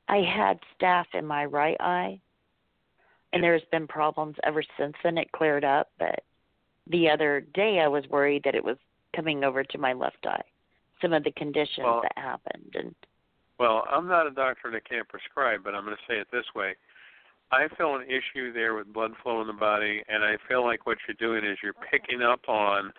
I 0.07 0.21
had 0.21 0.59
staph 0.80 1.13
in 1.13 1.25
my 1.25 1.43
right 1.43 1.75
eye, 1.82 2.21
and 3.34 3.43
there's 3.43 3.65
been 3.69 3.86
problems 3.86 4.38
ever 4.45 4.63
since 4.80 4.93
then. 5.03 5.17
It 5.17 5.30
cleared 5.34 5.65
up, 5.65 5.89
but 5.99 6.23
the 6.89 7.09
other 7.09 7.41
day 7.53 7.82
I 7.82 7.89
was 7.89 8.05
worried 8.09 8.43
that 8.45 8.55
it 8.55 8.63
was 8.63 8.78
coming 9.13 9.43
over 9.43 9.61
to 9.61 9.78
my 9.78 9.91
left 9.91 10.25
eye. 10.25 10.45
Some 11.01 11.11
of 11.11 11.25
the 11.25 11.32
conditions 11.34 11.84
Well- 11.84 12.03
that 12.03 12.17
happened, 12.17 12.75
and 12.75 12.95
Well, 13.59 13.86
I'm 13.89 14.07
not 14.07 14.28
a 14.28 14.32
doctor 14.32 14.69
and 14.69 14.78
I 14.78 14.80
can't 14.80 15.09
prescribe, 15.09 15.63
but 15.65 15.75
I'm 15.75 15.84
going 15.84 15.97
to 15.97 16.03
say 16.07 16.19
it 16.19 16.30
this 16.32 16.45
way. 16.55 16.75
I 17.51 17.67
feel 17.69 17.95
an 17.95 18.03
issue 18.03 18.53
there 18.53 18.75
with 18.75 18.93
blood 18.93 19.17
flow 19.17 19.41
in 19.41 19.47
the 19.47 19.53
body, 19.53 20.03
and 20.07 20.23
I 20.23 20.38
feel 20.47 20.63
like 20.63 20.86
what 20.86 20.99
you're 21.07 21.15
doing 21.15 21.43
is 21.43 21.57
you're 21.63 21.73
picking 21.73 22.21
up 22.21 22.47
on 22.47 22.93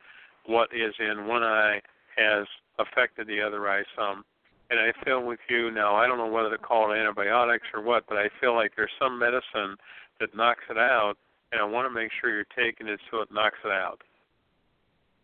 what 0.48 0.70
is 0.74 0.94
in 0.98 1.26
one 1.26 1.42
eye 1.42 1.80
has 2.16 2.46
affected 2.78 3.26
the 3.26 3.40
other 3.40 3.68
eye 3.68 3.82
some. 3.96 4.24
And 4.70 4.80
I 4.80 4.92
feel 5.04 5.22
with 5.22 5.38
you 5.48 5.70
now, 5.70 5.94
I 5.94 6.06
don't 6.06 6.18
know 6.18 6.26
whether 6.26 6.50
to 6.50 6.58
call 6.58 6.92
it 6.92 6.96
antibiotics 6.96 7.66
or 7.72 7.82
what, 7.82 8.04
but 8.08 8.18
I 8.18 8.28
feel 8.40 8.54
like 8.54 8.72
there's 8.76 8.90
some 9.00 9.18
medicine 9.18 9.76
that 10.20 10.34
knocks 10.34 10.64
it 10.68 10.76
out, 10.76 11.14
and 11.52 11.60
I 11.60 11.64
want 11.64 11.86
to 11.88 11.94
make 11.94 12.10
sure 12.20 12.30
you're 12.34 12.44
taking 12.56 12.86
it 12.86 13.00
so 13.10 13.20
it 13.20 13.28
knocks 13.32 13.58
it 13.64 13.70
out. 13.70 14.02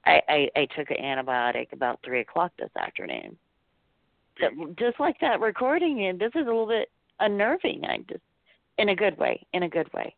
I, 0.07 0.21
I 0.29 0.49
I 0.57 0.67
took 0.77 0.91
an 0.91 0.99
antibiotic 1.03 1.73
about 1.73 2.01
three 2.05 2.21
o'clock 2.21 2.53
this 2.59 2.71
afternoon. 2.79 3.37
So, 4.41 4.75
just 4.79 4.99
like 4.99 5.19
that 5.21 5.41
recording, 5.41 6.07
and 6.07 6.19
this 6.19 6.33
is 6.35 6.43
a 6.43 6.45
little 6.45 6.67
bit 6.67 6.91
unnerving. 7.21 7.85
I 7.85 7.99
just, 8.09 8.23
in 8.79 8.89
a 8.91 8.97
good 8.97 9.17
way, 9.19 9.47
in 9.53 9.63
a 9.63 9.69
good 9.69 9.93
way. 9.95 10.15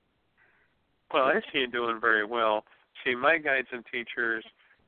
Well, 1.13 1.25
I 1.25 1.41
see 1.53 1.61
you 1.61 1.67
doing 1.67 2.01
very 2.01 2.25
well. 2.25 2.65
See, 3.05 3.15
my 3.15 3.39
guides 3.39 3.69
and 3.73 3.85
teachers, 3.93 4.45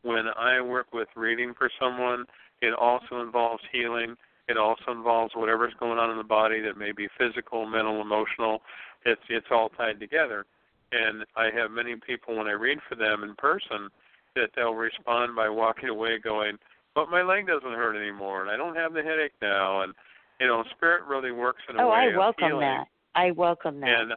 when 0.08 0.24
I 0.38 0.60
work 0.62 0.86
with 0.94 1.08
reading 1.14 1.52
for 1.56 1.70
someone, 1.78 2.24
it 2.62 2.72
also 2.72 3.20
involves 3.20 3.62
healing. 3.70 4.16
It 4.48 4.56
also 4.56 4.90
involves 4.90 5.34
whatever's 5.36 5.74
going 5.78 5.98
on 5.98 6.10
in 6.10 6.16
the 6.16 6.24
body 6.24 6.62
that 6.62 6.78
may 6.78 6.92
be 6.92 7.08
physical, 7.18 7.66
mental, 7.66 8.00
emotional. 8.00 8.62
It's 9.04 9.20
it's 9.28 9.48
all 9.50 9.68
tied 9.68 10.00
together. 10.00 10.46
And 10.92 11.26
I 11.36 11.50
have 11.54 11.70
many 11.70 11.94
people 11.96 12.38
when 12.38 12.46
I 12.46 12.52
read 12.52 12.78
for 12.88 12.94
them 12.94 13.22
in 13.22 13.34
person 13.34 13.90
that 14.34 14.48
they'll 14.56 14.74
respond 14.74 15.36
by 15.36 15.50
walking 15.50 15.90
away 15.90 16.18
going, 16.18 16.58
"But 16.94 17.10
my 17.10 17.20
leg 17.20 17.46
doesn't 17.46 17.68
hurt 17.68 17.94
anymore, 17.94 18.40
and 18.40 18.50
I 18.50 18.56
don't 18.56 18.76
have 18.76 18.94
the 18.94 19.02
headache 19.02 19.34
now." 19.42 19.82
And 19.82 19.92
you 20.40 20.46
know, 20.46 20.64
spirit 20.70 21.04
really 21.04 21.32
works 21.32 21.62
in 21.68 21.76
a 21.76 21.82
oh, 21.82 21.90
way. 21.90 21.92
Oh, 21.92 21.92
way 21.92 22.00
I 22.00 22.06
of 22.06 22.16
welcome 22.16 22.46
healing. 22.46 22.60
that. 22.60 22.86
I 23.14 23.30
welcome 23.32 23.80
that. 23.80 24.00
And 24.00 24.12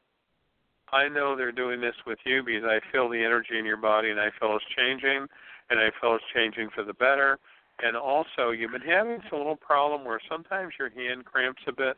I 0.94 1.10
know 1.10 1.36
they're 1.36 1.52
doing 1.52 1.82
this 1.82 1.96
with 2.08 2.20
you 2.26 2.44
because 2.44 2.64
I 2.64 2.80
feel 2.92 3.10
the 3.10 3.22
energy 3.22 3.58
in 3.60 3.66
your 3.66 3.78
body 3.78 4.12
and 4.12 4.20
I 4.20 4.30
feel 4.40 4.56
it's 4.56 4.66
changing 4.78 5.28
and 5.72 5.80
I 5.80 5.90
feel 6.00 6.16
it's 6.16 6.24
changing 6.36 6.70
for 6.76 6.84
the 6.84 6.94
better. 6.94 7.40
And 7.82 7.96
also, 7.96 8.52
you've 8.52 8.72
been 8.72 8.82
having 8.82 9.20
some 9.30 9.40
little 9.40 9.56
problem 9.56 10.06
where 10.06 10.20
sometimes 10.30 10.74
your 10.78 10.90
hand 10.90 11.26
cramps 11.26 11.62
a 11.68 11.72
bit 11.72 11.98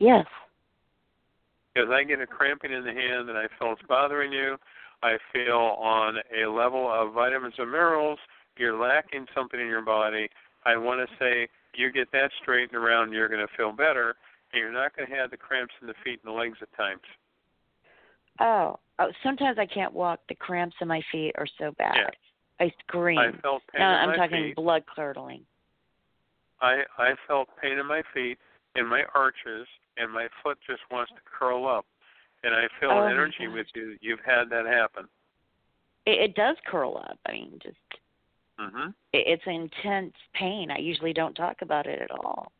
yes. 0.00 0.24
because 1.72 1.90
I 1.92 2.02
get 2.02 2.20
a 2.20 2.26
cramping 2.26 2.72
in 2.72 2.82
the 2.82 2.92
hand 2.92 3.28
and 3.28 3.38
I 3.38 3.46
feel 3.58 3.72
it's 3.72 3.82
bothering 3.86 4.32
you. 4.32 4.56
I 5.02 5.18
feel 5.32 5.76
on 5.78 6.16
a 6.34 6.50
level 6.50 6.90
of 6.90 7.14
vitamins 7.14 7.54
and 7.58 7.70
minerals, 7.70 8.18
you're 8.56 8.80
lacking 8.80 9.26
something 9.34 9.60
in 9.60 9.66
your 9.66 9.84
body. 9.84 10.28
I 10.64 10.76
want 10.76 11.08
to 11.08 11.16
say 11.18 11.46
you 11.76 11.92
get 11.92 12.10
that 12.12 12.30
straightened 12.42 12.74
around, 12.74 13.12
you're 13.12 13.28
going 13.28 13.46
to 13.46 13.56
feel 13.56 13.70
better, 13.70 14.16
and 14.52 14.60
you're 14.60 14.72
not 14.72 14.96
going 14.96 15.08
to 15.08 15.14
have 15.14 15.30
the 15.30 15.36
cramps 15.36 15.74
in 15.80 15.86
the 15.86 15.94
feet 16.02 16.18
and 16.24 16.34
the 16.34 16.36
legs 16.36 16.58
at 16.60 16.74
times. 16.76 17.02
Oh, 18.40 18.80
oh, 18.98 19.10
sometimes 19.22 19.58
I 19.58 19.66
can't 19.66 19.92
walk. 19.92 20.20
The 20.28 20.34
cramps 20.34 20.76
in 20.80 20.88
my 20.88 21.02
feet 21.12 21.32
are 21.36 21.46
so 21.58 21.72
bad. 21.78 21.96
Yeah. 21.96 22.08
I 22.60 22.72
scream. 22.86 23.18
I 23.18 23.30
felt 23.40 23.62
pain 23.72 23.80
no, 23.80 23.88
in 23.88 24.10
I'm 24.10 24.16
talking 24.16 24.48
feet. 24.48 24.56
blood 24.56 24.82
curdling. 24.94 25.42
I 26.60 26.82
I 26.98 27.10
felt 27.26 27.48
pain 27.62 27.78
in 27.78 27.86
my 27.86 28.02
feet, 28.12 28.38
in 28.74 28.86
my 28.86 29.04
arches, 29.14 29.66
and 29.96 30.12
my 30.12 30.26
foot 30.42 30.58
just 30.66 30.80
wants 30.90 31.12
to 31.12 31.18
curl 31.24 31.66
up. 31.68 31.86
And 32.44 32.54
I 32.54 32.66
feel 32.80 32.90
Oh, 32.90 33.04
an 33.04 33.12
energy 33.12 33.48
with 33.48 33.66
you. 33.74 33.96
You've 34.00 34.20
had 34.24 34.48
that 34.50 34.66
happen. 34.66 35.08
It, 36.06 36.30
it 36.30 36.34
does 36.34 36.56
curl 36.66 36.96
up. 36.98 37.18
I 37.26 37.32
mean, 37.32 37.58
just 37.62 37.76
Mhm. 38.58 38.92
it, 39.12 39.26
it's 39.26 39.42
intense 39.46 40.14
pain. 40.34 40.70
I 40.72 40.78
usually 40.78 41.12
don't 41.12 41.34
talk 41.34 41.62
about 41.62 41.86
it 41.86 42.00
at 42.02 42.10
all. 42.10 42.50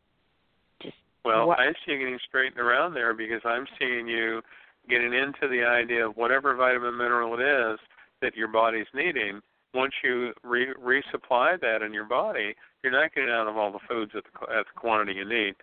Just 0.81 0.97
Well, 1.25 1.49
What- 1.49 1.59
I 1.59 1.73
see 1.85 1.93
you 1.93 1.99
getting 1.99 2.19
straightened 2.21 2.61
around 2.61 2.95
there 2.95 3.15
because 3.15 3.45
I'm 3.45 3.67
seeing 3.81 4.07
you 4.07 4.43
getting 4.89 5.13
into 5.13 5.49
the 5.49 5.65
idea 5.65 6.09
of 6.09 6.17
whatever 6.17 6.55
vitamin 6.55 6.97
mineral 6.97 7.39
it 7.39 7.43
is 7.43 7.79
that 8.21 8.37
your 8.37 8.49
body's 8.49 8.87
needing. 8.95 9.41
Once 9.75 9.93
you 10.03 10.33
re- 10.43 10.75
resupply 10.75 11.61
that 11.61 11.83
in 11.83 11.93
your 11.93 12.07
body, 12.07 12.55
you're 12.83 12.93
not 12.93 13.15
getting 13.15 13.31
out 13.31 13.47
of 13.47 13.57
all 13.57 13.71
the 13.71 13.79
foods 13.89 14.13
at 14.17 14.25
the, 14.25 14.53
at 14.53 14.65
the 14.65 14.81
quantity 14.81 15.13
you 15.13 15.29
need. 15.29 15.55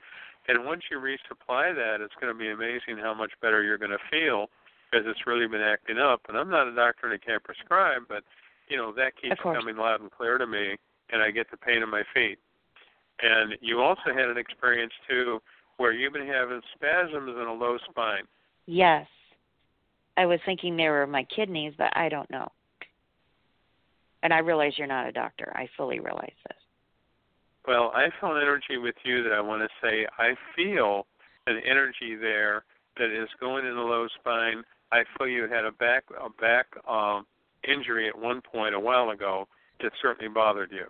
And 0.48 0.66
once 0.66 0.84
you 0.92 0.98
resupply 1.00 1.74
that, 1.76 2.02
it's 2.02 2.14
going 2.22 2.32
to 2.32 2.38
be 2.38 2.50
amazing 2.50 2.98
how 3.02 3.14
much 3.14 3.32
better 3.42 3.64
you're 3.64 3.80
going 3.80 3.92
to 3.92 4.10
feel 4.12 4.48
because 4.90 5.06
it's 5.10 5.26
really 5.26 5.48
been 5.48 5.62
acting 5.62 5.98
up. 5.98 6.22
And 6.28 6.38
I'm 6.38 6.50
not 6.50 6.68
a 6.68 6.76
doctor 6.76 7.08
and 7.08 7.14
I 7.14 7.26
can't 7.26 7.44
prescribe, 7.44 8.04
but 8.08 8.24
you 8.70 8.78
know 8.78 8.94
that 8.94 9.14
keeps 9.22 9.40
coming 9.42 9.78
loud 9.78 10.02
and 10.02 10.12
clear 10.12 10.38
to 10.38 10.48
me, 10.48 10.76
and 11.12 11.22
I 11.22 11.32
get 11.32 11.52
the 11.52 11.58
pain 11.58 11.84
in 11.84 11.90
my 11.90 12.04
feet. 12.14 12.40
And 13.22 13.56
you 13.62 13.82
also 13.82 14.14
had 14.14 14.30
an 14.30 14.38
experience 14.38 14.94
too 15.10 15.42
where 15.78 15.92
you've 15.92 16.14
been 16.14 16.28
having 16.28 16.62
spasms 16.74 17.36
in 17.36 17.48
a 17.48 17.54
low 17.54 17.78
spine. 17.90 18.24
Yes. 18.66 19.08
I 20.18 20.26
was 20.26 20.40
thinking 20.46 20.78
they 20.78 20.88
were 20.88 21.06
my 21.08 21.24
kidneys, 21.24 21.74
but 21.78 21.96
I 21.96 22.10
don't 22.10 22.30
know. 22.30 22.50
And 24.24 24.34
I 24.34 24.40
realize 24.40 24.74
you're 24.78 24.88
not 24.88 25.08
a 25.08 25.12
doctor. 25.12 25.52
I 25.56 25.68
fully 25.78 26.00
realize 26.00 26.34
this. 26.48 26.58
Well, 27.68 27.92
I 27.94 28.08
feel 28.20 28.36
an 28.36 28.42
energy 28.42 28.78
with 28.78 28.96
you 29.04 29.24
that 29.24 29.34
I 29.34 29.42
want 29.42 29.62
to 29.62 29.70
say 29.82 30.06
I 30.18 30.34
feel 30.56 31.06
an 31.48 31.60
energy 31.70 32.16
there 32.16 32.64
that 32.98 33.12
is 33.12 33.28
going 33.40 33.66
in 33.66 33.76
the 33.76 33.82
low 33.82 34.08
spine. 34.20 34.64
I 34.92 35.04
feel 35.18 35.28
you 35.28 35.48
had 35.48 35.66
a 35.66 35.72
back 35.72 36.04
a 36.20 36.30
back 36.30 36.68
um, 36.88 37.26
injury 37.68 38.08
at 38.08 38.18
one 38.18 38.42
point 38.42 38.76
a 38.76 38.80
while 38.80 39.10
ago 39.10 39.48
that 39.82 39.92
certainly 40.02 40.32
bothered 40.32 40.72
you. 40.72 40.86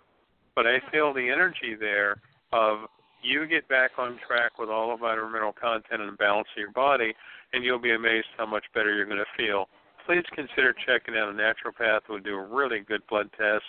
But 0.54 0.66
I 0.66 0.78
feel 0.92 1.12
the 1.12 1.28
energy 1.28 1.74
there 1.78 2.20
of 2.52 2.88
you 3.26 3.46
get 3.46 3.68
back 3.68 3.92
on 3.98 4.18
track 4.26 4.58
with 4.58 4.68
all 4.70 4.90
the 4.90 4.96
vitamin 4.96 5.32
mineral 5.32 5.52
content 5.52 6.00
and 6.00 6.16
balance 6.16 6.48
of 6.56 6.60
your 6.60 6.72
body, 6.72 7.12
and 7.52 7.64
you'll 7.64 7.80
be 7.80 7.92
amazed 7.92 8.28
how 8.38 8.46
much 8.46 8.64
better 8.74 8.94
you're 8.94 9.06
going 9.06 9.18
to 9.18 9.36
feel. 9.36 9.68
Please 10.06 10.24
consider 10.34 10.74
checking 10.86 11.16
out 11.16 11.28
a 11.28 11.32
naturopath 11.32 12.00
who 12.06 12.14
will 12.14 12.20
do 12.20 12.36
a 12.36 12.46
really 12.46 12.80
good 12.80 13.02
blood 13.10 13.28
test, 13.36 13.64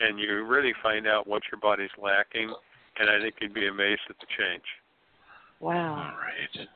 and 0.00 0.18
you 0.18 0.44
really 0.44 0.72
find 0.82 1.06
out 1.06 1.26
what 1.26 1.42
your 1.50 1.60
body's 1.60 1.94
lacking. 2.02 2.52
And 2.98 3.08
I 3.08 3.20
think 3.20 3.36
you'd 3.40 3.54
be 3.54 3.68
amazed 3.68 4.00
at 4.10 4.16
the 4.18 4.26
change. 4.36 4.64
Wow. 5.60 5.90
All 5.90 6.18
right. 6.18 6.68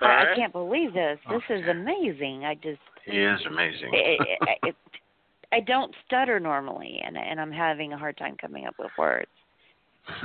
All 0.00 0.08
I, 0.08 0.32
I 0.32 0.36
can't 0.36 0.52
believe 0.52 0.94
this. 0.94 1.18
This 1.28 1.42
is 1.50 1.68
amazing. 1.68 2.44
I 2.44 2.54
just 2.54 2.80
He 3.04 3.18
is 3.18 3.40
amazing. 3.46 3.90
it, 3.92 4.20
it, 4.40 4.58
it, 4.68 4.76
I 5.52 5.60
don't 5.60 5.94
stutter 6.06 6.40
normally, 6.40 7.00
and 7.04 7.16
and 7.16 7.40
I'm 7.40 7.52
having 7.52 7.92
a 7.92 7.98
hard 7.98 8.16
time 8.16 8.36
coming 8.40 8.66
up 8.66 8.74
with 8.78 8.90
words. 8.96 9.28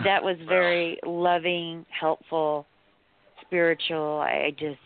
That 0.04 0.24
was 0.24 0.38
very 0.48 1.00
loving, 1.06 1.86
helpful, 1.90 2.66
spiritual. 3.46 4.20
I 4.20 4.52
just 4.58 4.80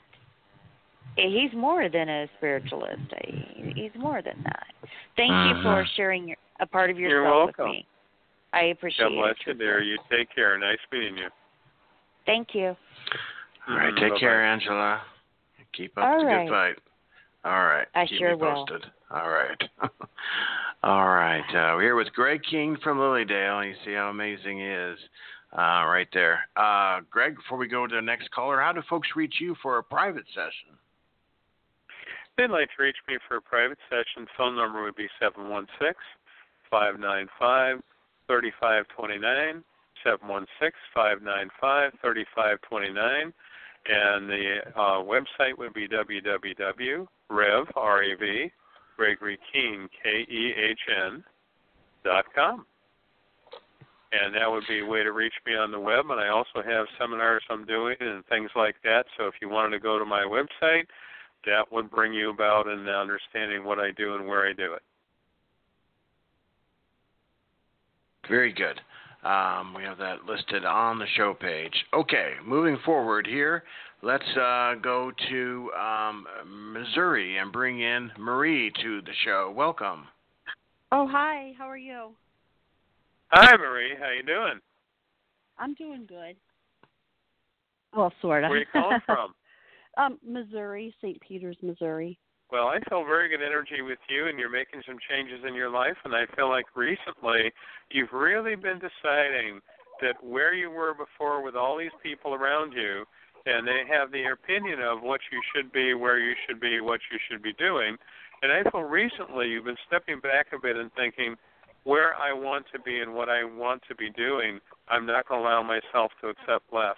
he's 1.15 1.51
more 1.53 1.89
than 1.89 2.09
a 2.09 2.27
spiritualist. 2.37 3.01
I, 3.13 3.71
he's 3.75 3.91
more 3.97 4.21
than 4.21 4.41
that. 4.43 4.67
Thank 5.17 5.31
you 5.31 5.61
for 5.61 5.83
Mhm. 5.83 5.87
sharing 5.95 6.27
your, 6.29 6.37
a 6.59 6.65
part 6.65 6.89
of 6.89 6.97
yourself 6.97 7.11
You're 7.13 7.23
yourself 7.23 7.47
with 7.47 7.57
welcome. 7.57 7.71
me. 7.71 7.85
I 8.53 8.61
appreciate 8.65 9.09
God 9.09 9.15
bless 9.15 9.35
it. 9.41 9.47
you, 9.47 9.53
dear. 9.53 9.81
You 9.81 9.97
take 10.09 10.33
care. 10.33 10.57
Nice 10.57 10.79
meeting 10.91 11.17
you. 11.17 11.29
Thank 12.25 12.53
you. 12.53 12.75
All 13.67 13.75
right, 13.77 13.95
take 13.95 14.09
bye-bye. 14.13 14.19
care, 14.19 14.43
Angela. 14.43 15.01
Keep 15.73 15.97
up 15.97 16.07
All 16.07 16.19
the 16.19 16.25
right. 16.25 16.45
good 16.47 16.49
fight. 16.49 16.75
All 17.45 17.63
right. 17.65 17.87
I 17.95 18.05
Keep 18.05 18.19
sure 18.19 18.35
me 18.35 18.43
will. 18.43 18.67
All 19.13 19.29
right. 19.29 19.61
All 20.83 21.07
right. 21.07 21.43
Uh, 21.49 21.75
we're 21.75 21.81
here 21.81 21.95
with 21.95 22.13
Greg 22.13 22.41
Kehn 22.51 22.81
from 22.81 22.97
Lily 22.97 23.25
Dale. 23.25 23.63
You 23.63 23.73
see 23.83 23.93
how 23.93 24.09
amazing 24.09 24.59
he 24.59 24.65
is. 24.65 24.97
Uh, 25.51 25.83
right 25.85 26.07
there. 26.13 26.47
Uh, 26.55 27.01
Greg, 27.09 27.35
before 27.35 27.57
we 27.57 27.67
go 27.67 27.85
to 27.85 27.95
the 27.95 28.01
next 28.01 28.31
caller, 28.31 28.61
how 28.61 28.71
do 28.71 28.81
folks 28.89 29.09
reach 29.17 29.35
you 29.41 29.53
for 29.61 29.79
a 29.79 29.83
private 29.83 30.23
session? 30.33 30.77
They'd 32.37 32.49
like 32.49 32.69
to 32.77 32.83
reach 32.83 32.95
me 33.09 33.17
for 33.27 33.35
a 33.37 33.41
private 33.41 33.77
session, 33.89 34.25
phone 34.37 34.55
number 34.55 34.81
would 34.81 34.95
be 34.95 35.09
seven 35.19 35.49
one 35.49 35.67
six 35.77 35.97
five 36.69 36.97
nine 36.97 37.27
five 37.37 37.81
thirty 38.27 38.51
five 38.61 38.85
twenty 38.97 39.19
nine. 39.19 39.61
Seven 40.05 40.29
one 40.29 40.45
six 40.59 40.77
five 40.93 41.21
nine 41.21 41.49
five 41.59 41.91
thirty 42.01 42.25
five 42.33 42.59
twenty 42.61 42.91
nine, 42.93 43.33
and 43.87 44.29
the 44.29 44.59
uh, 44.73 45.03
website 45.03 45.57
would 45.57 45.73
be 45.73 45.89
www.rev 45.89 47.07
Gregory 49.01 49.39
Kehn 49.51 49.87
K 50.03 50.31
E 50.31 50.53
H 50.55 50.79
N 51.07 51.23
dot 52.03 52.25
com, 52.35 52.67
and 54.11 54.35
that 54.35 54.47
would 54.47 54.63
be 54.67 54.81
a 54.81 54.85
way 54.85 55.01
to 55.01 55.11
reach 55.11 55.33
me 55.43 55.55
on 55.55 55.71
the 55.71 55.79
web. 55.79 56.05
And 56.11 56.19
I 56.19 56.27
also 56.27 56.61
have 56.63 56.85
seminars 56.99 57.41
I'm 57.49 57.65
doing 57.65 57.95
and 57.99 58.23
things 58.27 58.51
like 58.55 58.75
that. 58.83 59.05
So 59.17 59.25
if 59.25 59.33
you 59.41 59.49
wanted 59.49 59.71
to 59.71 59.79
go 59.79 59.97
to 59.97 60.05
my 60.05 60.21
website, 60.21 60.85
that 61.47 61.71
would 61.71 61.89
bring 61.89 62.13
you 62.13 62.29
about 62.29 62.67
in 62.67 62.87
understanding 62.87 63.63
what 63.63 63.79
I 63.79 63.89
do 63.89 64.13
and 64.13 64.27
where 64.27 64.47
I 64.47 64.53
do 64.53 64.73
it. 64.73 64.83
Very 68.29 68.53
good. 68.53 68.79
Um, 69.27 69.73
we 69.75 69.81
have 69.81 69.97
that 69.97 70.25
listed 70.25 70.63
on 70.63 70.99
the 70.99 71.07
show 71.15 71.33
page. 71.33 71.73
Okay, 71.91 72.33
moving 72.45 72.77
forward 72.85 73.25
here, 73.25 73.63
let's 74.03 74.27
uh, 74.37 74.75
go 74.81 75.11
to 75.29 75.71
um, 75.79 76.25
Missouri 76.73 77.37
and 77.37 77.51
bring 77.51 77.81
in 77.81 78.11
Marie 78.17 78.71
to 78.81 79.01
the 79.01 79.13
show. 79.23 79.53
Welcome. 79.55 80.07
Oh, 80.91 81.07
hi. 81.07 81.53
How 81.57 81.69
are 81.69 81.77
you? 81.77 82.11
Hi, 83.29 83.55
Marie. 83.55 83.95
How 83.99 84.11
you 84.11 84.23
doing? 84.23 84.59
I'm 85.57 85.73
doing 85.75 86.05
good. 86.07 86.35
Well, 87.95 88.11
sort 88.21 88.43
of. 88.43 88.49
Where 88.49 88.59
you 88.59 88.65
calling 88.71 88.99
from? 89.05 89.33
um, 89.97 90.19
Missouri, 90.25 90.93
St. 91.01 91.19
Peters, 91.21 91.57
Missouri. 91.61 92.17
Well, 92.51 92.67
I 92.67 92.79
feel 92.89 93.05
very 93.05 93.29
good 93.29 93.45
energy 93.45 93.81
with 93.81 93.99
you, 94.09 94.27
and 94.27 94.37
you're 94.37 94.51
making 94.51 94.81
some 94.85 94.97
changes 95.09 95.45
in 95.47 95.53
your 95.53 95.69
life. 95.69 95.95
And 96.03 96.13
I 96.13 96.25
feel 96.35 96.49
like 96.49 96.65
recently 96.75 97.51
you've 97.89 98.11
really 98.11 98.55
been 98.55 98.79
deciding 98.79 99.61
that 100.01 100.21
where 100.21 100.53
you 100.53 100.69
were 100.69 100.93
before 100.93 101.43
with 101.43 101.55
all 101.55 101.77
these 101.77 101.95
people 102.03 102.33
around 102.33 102.73
you, 102.73 103.05
and 103.45 103.67
they 103.67 103.83
have 103.89 104.11
the 104.11 104.25
opinion 104.31 104.81
of 104.81 105.01
what 105.01 105.21
you 105.31 105.41
should 105.53 105.71
be, 105.71 105.93
where 105.93 106.19
you 106.19 106.33
should 106.45 106.59
be, 106.59 106.79
what 106.81 106.99
you 107.11 107.17
should 107.29 107.41
be 107.41 107.53
doing. 107.53 107.97
And 108.41 108.51
I 108.51 108.69
feel 108.69 108.81
recently 108.81 109.49
you've 109.49 109.65
been 109.65 109.77
stepping 109.87 110.19
back 110.19 110.47
a 110.53 110.59
bit 110.59 110.75
and 110.75 110.91
thinking, 110.93 111.35
where 111.83 112.15
I 112.15 112.33
want 112.33 112.65
to 112.73 112.79
be 112.79 112.99
and 112.99 113.13
what 113.13 113.29
I 113.29 113.43
want 113.43 113.81
to 113.87 113.95
be 113.95 114.09
doing, 114.11 114.59
I'm 114.87 115.05
not 115.05 115.27
going 115.27 115.41
to 115.41 115.47
allow 115.47 115.63
myself 115.63 116.11
to 116.21 116.29
accept 116.29 116.71
less. 116.71 116.97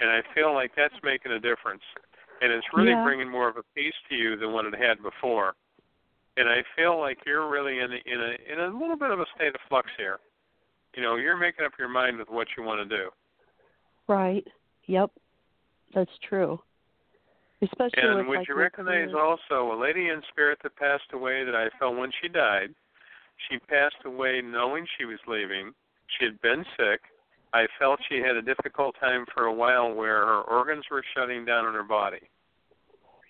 And 0.00 0.10
I 0.10 0.22
feel 0.34 0.54
like 0.54 0.72
that's 0.76 0.94
making 1.02 1.32
a 1.32 1.40
difference. 1.40 1.82
And 2.40 2.52
it's 2.52 2.66
really 2.72 2.90
Yeah. 2.90 3.02
bringing 3.04 3.28
more 3.28 3.48
of 3.48 3.56
a 3.56 3.62
peace 3.74 3.94
to 4.08 4.14
you 4.14 4.36
than 4.36 4.52
what 4.52 4.66
it 4.66 4.74
had 4.74 5.02
before. 5.02 5.54
And 6.36 6.48
I 6.48 6.64
feel 6.76 6.98
like 6.98 7.18
you're 7.26 7.48
really 7.48 7.78
in 7.78 7.92
a, 7.92 8.00
in 8.06 8.20
a 8.20 8.52
in 8.52 8.60
a 8.60 8.78
little 8.78 8.96
bit 8.96 9.10
of 9.10 9.20
a 9.20 9.26
state 9.36 9.54
of 9.54 9.60
flux 9.68 9.88
here. 9.96 10.18
You 10.94 11.02
know, 11.02 11.14
you're 11.16 11.36
making 11.36 11.64
up 11.64 11.72
your 11.78 11.88
mind 11.88 12.18
with 12.18 12.28
what 12.28 12.48
you 12.56 12.64
want 12.64 12.88
to 12.88 12.96
do. 12.96 13.10
Right. 14.08 14.46
Yep. 14.86 15.12
That's 15.94 16.10
true. 16.28 16.60
Especially 17.62 18.02
And 18.02 18.18
with 18.18 18.26
would 18.26 18.38
like 18.38 18.48
you 18.48 18.56
recognize 18.56 19.10
career. 19.12 19.20
also 19.20 19.72
a 19.72 19.78
lady 19.80 20.08
in 20.08 20.20
spirit 20.30 20.58
that 20.62 20.76
passed 20.76 21.12
away 21.12 21.44
that 21.44 21.54
I 21.54 21.68
felt 21.78 21.96
when 21.96 22.10
she 22.20 22.28
died? 22.28 22.74
She 23.48 23.58
passed 23.58 23.96
away 24.04 24.42
knowing 24.42 24.86
she 24.98 25.04
was 25.04 25.18
leaving. 25.26 25.72
She 26.18 26.26
had 26.26 26.40
been 26.42 26.64
sick. 26.76 27.00
I 27.52 27.66
felt 27.78 28.00
she 28.08 28.18
had 28.18 28.36
a 28.36 28.42
difficult 28.42 28.96
time 29.00 29.24
for 29.32 29.44
a 29.44 29.52
while 29.54 29.94
where 29.94 30.26
her 30.26 30.42
organs 30.42 30.84
were 30.90 31.04
shutting 31.16 31.44
down 31.44 31.66
in 31.66 31.74
her 31.74 31.84
body. 31.84 32.20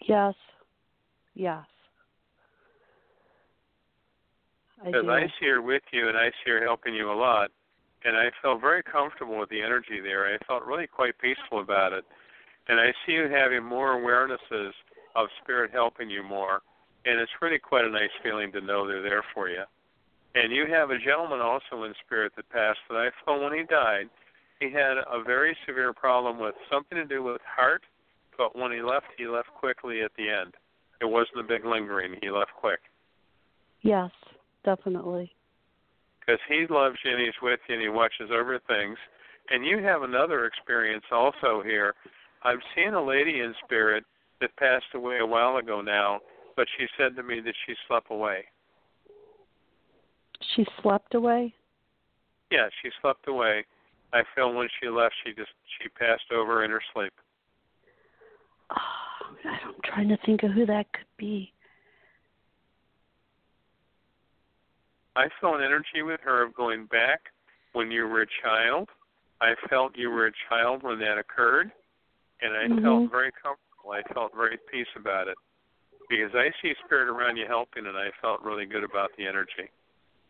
Yes. 0.09 0.35
Yes. 1.35 1.65
I 4.83 4.87
Because 4.87 5.05
do. 5.05 5.11
I 5.11 5.27
see 5.39 5.47
her 5.47 5.63
with 5.63 5.83
you 5.93 6.09
and 6.09 6.17
I 6.17 6.31
see 6.43 6.51
her 6.51 6.65
helping 6.65 6.95
you 6.95 7.13
a 7.13 7.15
lot. 7.15 7.51
And 8.05 8.17
I 8.17 8.31
felt 8.43 8.61
very 8.61 8.83
comfortable 8.83 9.39
with 9.39 9.49
the 9.49 9.63
energy 9.63 10.01
there. 10.03 10.27
I 10.27 10.39
felt 10.47 10.65
really 10.65 10.87
quite 10.87 11.19
peaceful 11.19 11.61
about 11.61 11.93
it. 11.93 12.05
And 12.69 12.81
I 12.81 12.93
see 13.05 13.13
you 13.13 13.29
having 13.29 13.65
more 13.65 13.97
awarenesses 14.01 14.71
of 15.15 15.29
spirit 15.43 15.71
helping 15.73 16.11
you 16.11 16.23
more. 16.23 16.63
And 17.05 17.21
it's 17.21 17.33
really 17.43 17.59
quite 17.59 17.85
a 17.85 17.91
nice 17.91 18.11
feeling 18.23 18.51
to 18.53 18.61
know 18.61 18.87
they're 18.87 19.03
there 19.03 19.25
for 19.35 19.49
you. 19.49 19.63
And 20.35 20.53
you 20.53 20.67
have 20.71 20.91
a 20.91 20.99
gentleman 20.99 21.41
also 21.41 21.85
in 21.85 21.95
spirit 22.05 22.33
that 22.37 22.49
passed 22.49 22.81
that 22.89 22.97
I 22.97 23.11
felt 23.25 23.43
when 23.43 23.53
he 23.53 23.65
died, 23.65 24.09
he 24.61 24.71
had 24.71 24.97
a 24.97 25.23
very 25.23 25.57
severe 25.67 25.93
problem 25.93 26.39
with 26.39 26.55
something 26.73 26.97
to 26.97 27.05
do 27.05 27.23
with 27.23 27.41
heart, 27.45 27.83
but 28.39 28.57
when 28.57 28.73
he 28.73 28.81
left, 28.81 29.07
he 29.19 29.27
left 29.27 29.49
quickly 29.49 30.03
at 30.03 30.13
the 30.17 30.29
end. 30.31 30.55
It 31.01 31.05
wasn't 31.05 31.41
a 31.41 31.43
big 31.43 31.65
lingering. 31.65 32.17
He 32.23 32.31
left 32.31 32.53
quick. 32.59 32.81
Yes, 33.83 34.11
definitely. 34.65 35.31
because 36.21 36.41
he 36.49 36.67
loves 36.71 36.97
you 37.05 37.13
and 37.13 37.21
he's 37.21 37.35
with 37.43 37.61
you 37.69 37.75
and 37.75 37.83
he 37.83 37.89
watches 37.89 38.31
over 38.33 38.59
things. 38.67 38.97
And 39.51 39.65
you 39.65 39.83
have 39.83 40.03
another 40.03 40.47
experience 40.47 41.05
also 41.13 41.63
here. 41.63 41.95
I've 42.45 42.61
seen 42.77 42.95
a 42.95 43.05
lady 43.05 43.41
in 43.41 43.55
spirit 43.65 44.05
that 44.41 44.55
passed 44.57 44.95
away 44.95 45.19
a 45.19 45.27
while 45.27 45.57
ago 45.57 45.81
now, 45.81 46.21
but 46.57 46.67
she 46.79 46.87
said 46.99 47.17
to 47.17 47.23
me 47.23 47.41
that 47.41 47.55
she 47.67 47.75
slept 47.89 48.11
away. 48.11 48.45
She 50.55 50.67
slept 50.83 51.15
away. 51.15 51.55
Yeah, 52.51 52.69
she 52.83 52.91
slept 53.01 53.27
away. 53.29 53.65
I 54.13 54.23
feel 54.35 54.53
when 54.53 54.69
she 54.81 54.89
left, 54.89 55.15
she 55.25 55.33
just 55.33 55.51
she 55.81 55.89
passed 55.89 56.31
over 56.33 56.65
in 56.65 56.71
her 56.71 56.83
sleep. 56.93 57.13
Oh, 58.71 59.37
I'm 59.45 59.75
trying 59.85 60.09
to 60.09 60.19
think 60.25 60.43
of 60.43 60.53
who 60.53 60.67
that 60.67 60.93
could 60.93 61.07
be. 61.17 61.53
I 65.17 65.27
felt 65.41 65.57
an 65.57 65.63
energy 65.63 66.03
with 66.03 66.21
her 66.25 66.45
of 66.45 66.55
going 66.55 66.87
back 66.87 67.21
when 67.73 67.91
you 67.91 68.07
were 68.07 68.23
a 68.23 68.27
child. 68.43 68.89
I 69.41 69.55
felt 69.69 69.97
you 69.97 70.11
were 70.11 70.27
a 70.27 70.33
child 70.49 70.83
when 70.83 70.99
that 71.01 71.19
occurred, 71.19 71.71
and 72.45 72.55
I 72.55 72.69
Mhm. 72.69 72.83
felt 72.83 73.11
very 73.11 73.33
comfortable. 73.33 73.93
I 73.93 74.03
felt 74.15 74.35
very 74.35 74.55
at 74.55 74.67
peace 74.67 74.87
about 74.97 75.29
it. 75.29 75.37
because 76.11 76.35
I 76.35 76.51
see 76.61 76.75
spirit 76.85 77.09
around 77.09 77.39
you 77.39 77.47
helping, 77.47 77.87
and 77.87 77.97
I 77.97 78.11
felt 78.21 78.43
really 78.43 78.67
good 78.67 78.85
about 78.85 79.11
the 79.17 79.27
energy. 79.27 79.71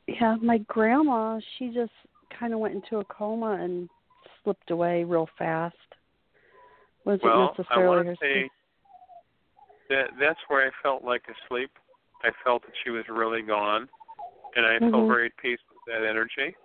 Yeah, 0.07 0.37
my 0.41 0.59
grandma, 0.59 1.41
she 1.59 1.71
just 1.75 1.93
kind 2.39 2.53
of 2.53 2.61
went 2.61 2.75
into 2.75 2.99
a 2.99 3.05
coma 3.07 3.59
and 3.61 3.89
slipped 4.43 4.71
away 4.71 5.03
real 5.05 5.29
fast. 5.37 5.75
Wasn't 7.05 7.25
well, 7.25 7.55
necessarily 7.59 8.09
I 8.09 8.11
her 8.11 8.17
say 8.21 8.51
that 9.89 10.11
that's 10.21 10.39
where 10.49 10.67
I 10.67 10.71
felt 10.83 11.03
like 11.05 11.23
asleep. 11.29 11.71
I 12.23 12.31
felt 12.45 12.63
that 12.63 12.73
she 12.85 12.91
was 12.91 13.05
really 13.09 13.43
gone, 13.43 13.89
and 14.57 14.65
I 14.65 14.79
felt 14.79 15.05
Mhm. 15.05 15.09
very 15.09 15.27
at 15.27 15.37
peace 15.37 15.61
with 15.69 15.85
that 15.87 16.07
energy, 16.07 16.57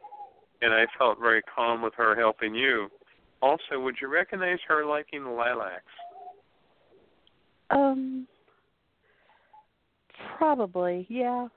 and 0.62 0.74
I 0.74 0.86
felt 0.98 1.20
very 1.20 1.42
calm 1.42 1.82
with 1.82 1.96
her 1.96 2.16
helping 2.16 2.54
you. 2.54 2.92
Also, 3.42 3.80
would 3.80 3.96
you 4.02 4.08
recognize 4.08 4.60
her 4.68 4.86
liking 4.86 5.26
lilacs? 5.26 5.86
Um, 7.70 8.28
probably, 10.38 11.06
yeah. 11.10 11.48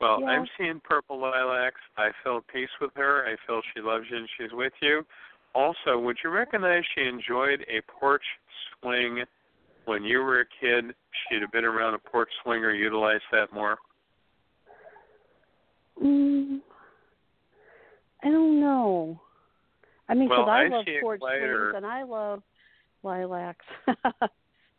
Well, 0.00 0.20
Yeah. 0.20 0.26
I'm 0.26 0.46
seeing 0.58 0.80
purple 0.80 1.18
lilacs. 1.18 1.80
I 1.96 2.10
feel 2.22 2.42
peace 2.52 2.70
with 2.80 2.94
her. 2.96 3.26
I 3.26 3.36
feel 3.46 3.62
she 3.74 3.80
loves 3.80 4.04
you 4.10 4.18
and 4.18 4.28
she's 4.36 4.52
with 4.52 4.74
you. 4.82 5.06
Also, 5.54 5.98
would 5.98 6.18
you 6.22 6.28
recognize 6.28 6.84
she 6.94 7.04
enjoyed 7.04 7.64
a 7.68 7.80
porch 7.82 8.24
swing 8.80 9.24
when 9.86 10.04
you 10.04 10.18
were 10.18 10.40
a 10.40 10.46
kid? 10.60 10.94
She'd 11.28 11.40
have 11.40 11.52
been 11.52 11.64
around 11.64 11.94
a 11.94 11.98
porch 11.98 12.28
swing 12.42 12.62
or 12.62 12.72
utilized 12.74 13.24
that 13.32 13.52
more. 13.54 13.78
Mm, 16.02 16.60
I 18.22 18.30
don't 18.30 18.60
know. 18.60 19.18
I 20.08 20.14
mean, 20.14 20.28
'cause 20.28 20.38
Well, 20.38 20.48
I, 20.48 20.64
I 20.64 20.68
love 20.68 20.84
porch 21.00 21.20
swings 21.20 21.74
and 21.76 21.86
I 21.86 22.02
love 22.02 22.42
lilacs 23.02 23.64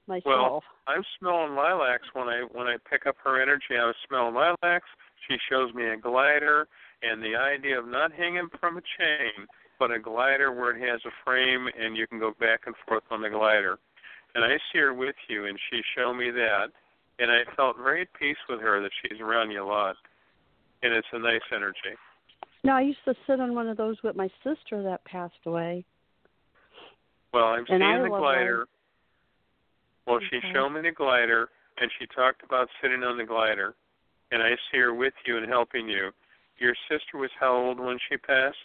myself. 0.08 0.24
Well, 0.26 0.64
I'm 0.88 1.04
smelling 1.20 1.56
lilacs 1.56 2.08
when 2.14 2.28
I 2.28 2.42
when 2.52 2.68
I 2.68 2.78
pick 2.90 3.06
up 3.06 3.16
her 3.24 3.42
energy. 3.42 3.76
I 3.80 3.86
was 3.86 3.96
smelling 4.08 4.36
lilacs. 4.36 4.88
She 5.28 5.38
shows 5.50 5.74
me 5.74 5.86
a 5.86 5.98
glider, 5.98 6.68
and 7.04 7.22
the 7.22 7.36
idea 7.36 7.78
of 7.80 7.88
not 7.88 8.12
hanging 8.14 8.48
from 8.60 8.78
a 8.78 8.82
chain, 8.82 9.48
but 9.80 9.92
a 9.92 10.00
glider 10.00 10.52
where 10.54 10.76
it 10.76 10.90
has 10.90 11.02
a 11.06 11.12
frame 11.26 11.68
and 11.78 11.98
you 11.98 12.08
can 12.08 12.20
go 12.20 12.34
back 12.40 12.62
and 12.66 12.76
forth 12.88 13.04
on 13.12 13.22
the 13.22 13.30
glider. 13.30 13.78
And 14.36 14.44
I 14.46 14.58
see 14.72 14.80
her 14.80 14.94
with 14.94 15.16
you, 15.28 15.46
and 15.46 15.58
she 15.70 15.82
showed 15.96 16.14
me 16.14 16.32
that, 16.32 16.68
and 17.20 17.32
I 17.32 17.44
felt 17.56 17.78
very 17.78 18.02
at 18.02 18.14
peace 18.14 18.38
with 18.48 18.62
her 18.62 18.82
that 18.82 18.92
she's 19.02 19.20
around 19.20 19.52
you 19.52 19.64
a 19.64 19.66
lot, 19.66 19.96
and 20.84 20.94
it's 20.94 21.08
a 21.12 21.20
nice 21.20 21.42
energy. 21.54 21.98
No, 22.64 22.74
I 22.74 22.82
used 22.82 23.04
to 23.06 23.14
sit 23.26 23.40
on 23.40 23.56
one 23.56 23.68
of 23.68 23.78
those 23.78 23.98
with 24.04 24.16
my 24.16 24.30
sister 24.44 24.84
that 24.84 25.04
passed 25.06 25.46
away. 25.46 25.86
Well, 27.34 27.46
I'm 27.46 27.66
And 27.70 27.82
seeing 27.82 28.04
the 28.04 28.10
glider. 28.10 28.68
Well, 30.06 30.20
she 30.30 30.40
showed 30.54 30.70
me 30.70 30.82
the 30.82 30.92
glider, 30.92 31.50
and 31.80 31.92
she 32.00 32.08
talked 32.08 32.44
about 32.44 32.70
sitting 32.82 33.04
on 33.04 33.18
the 33.18 33.26
glider, 33.26 33.76
and 34.32 34.42
I 34.42 34.52
see 34.72 34.80
her 34.80 34.94
with 34.94 35.14
you 35.26 35.38
and 35.38 35.48
helping 35.48 35.90
you. 35.90 36.12
Your 36.60 36.74
sister 36.90 37.18
was 37.18 37.30
how 37.40 37.56
old 37.56 37.80
when 37.80 37.98
she 38.10 38.18
passed? 38.18 38.58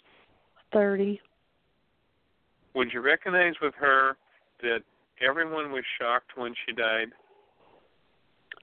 Thirty. 0.71 1.21
Would 2.73 2.91
you 2.91 3.01
recognize 3.01 3.53
with 3.61 3.75
her 3.75 4.17
that 4.61 4.79
everyone 5.21 5.71
was 5.71 5.83
shocked 5.99 6.31
when 6.35 6.55
she 6.65 6.73
died? 6.73 7.09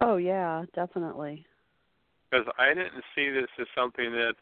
Oh 0.01 0.17
yeah, 0.17 0.65
definitely. 0.75 1.45
Because 2.31 2.47
I 2.59 2.69
didn't 2.75 3.05
see 3.15 3.31
this 3.31 3.49
as 3.61 3.67
something 3.77 4.11
that 4.13 4.35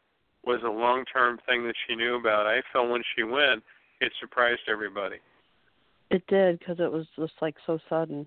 was 0.48 0.62
a 0.64 0.68
long-term 0.68 1.38
thing 1.46 1.62
that 1.66 1.74
she 1.86 1.94
knew 1.94 2.16
about. 2.16 2.46
I 2.46 2.62
felt 2.72 2.88
when 2.88 3.02
she 3.14 3.22
went, 3.22 3.62
it 4.00 4.10
surprised 4.18 4.62
everybody. 4.66 5.16
It 6.10 6.26
did 6.26 6.58
because 6.58 6.80
it 6.80 6.90
was 6.90 7.06
just 7.16 7.34
like 7.42 7.54
so 7.66 7.78
sudden. 7.86 8.26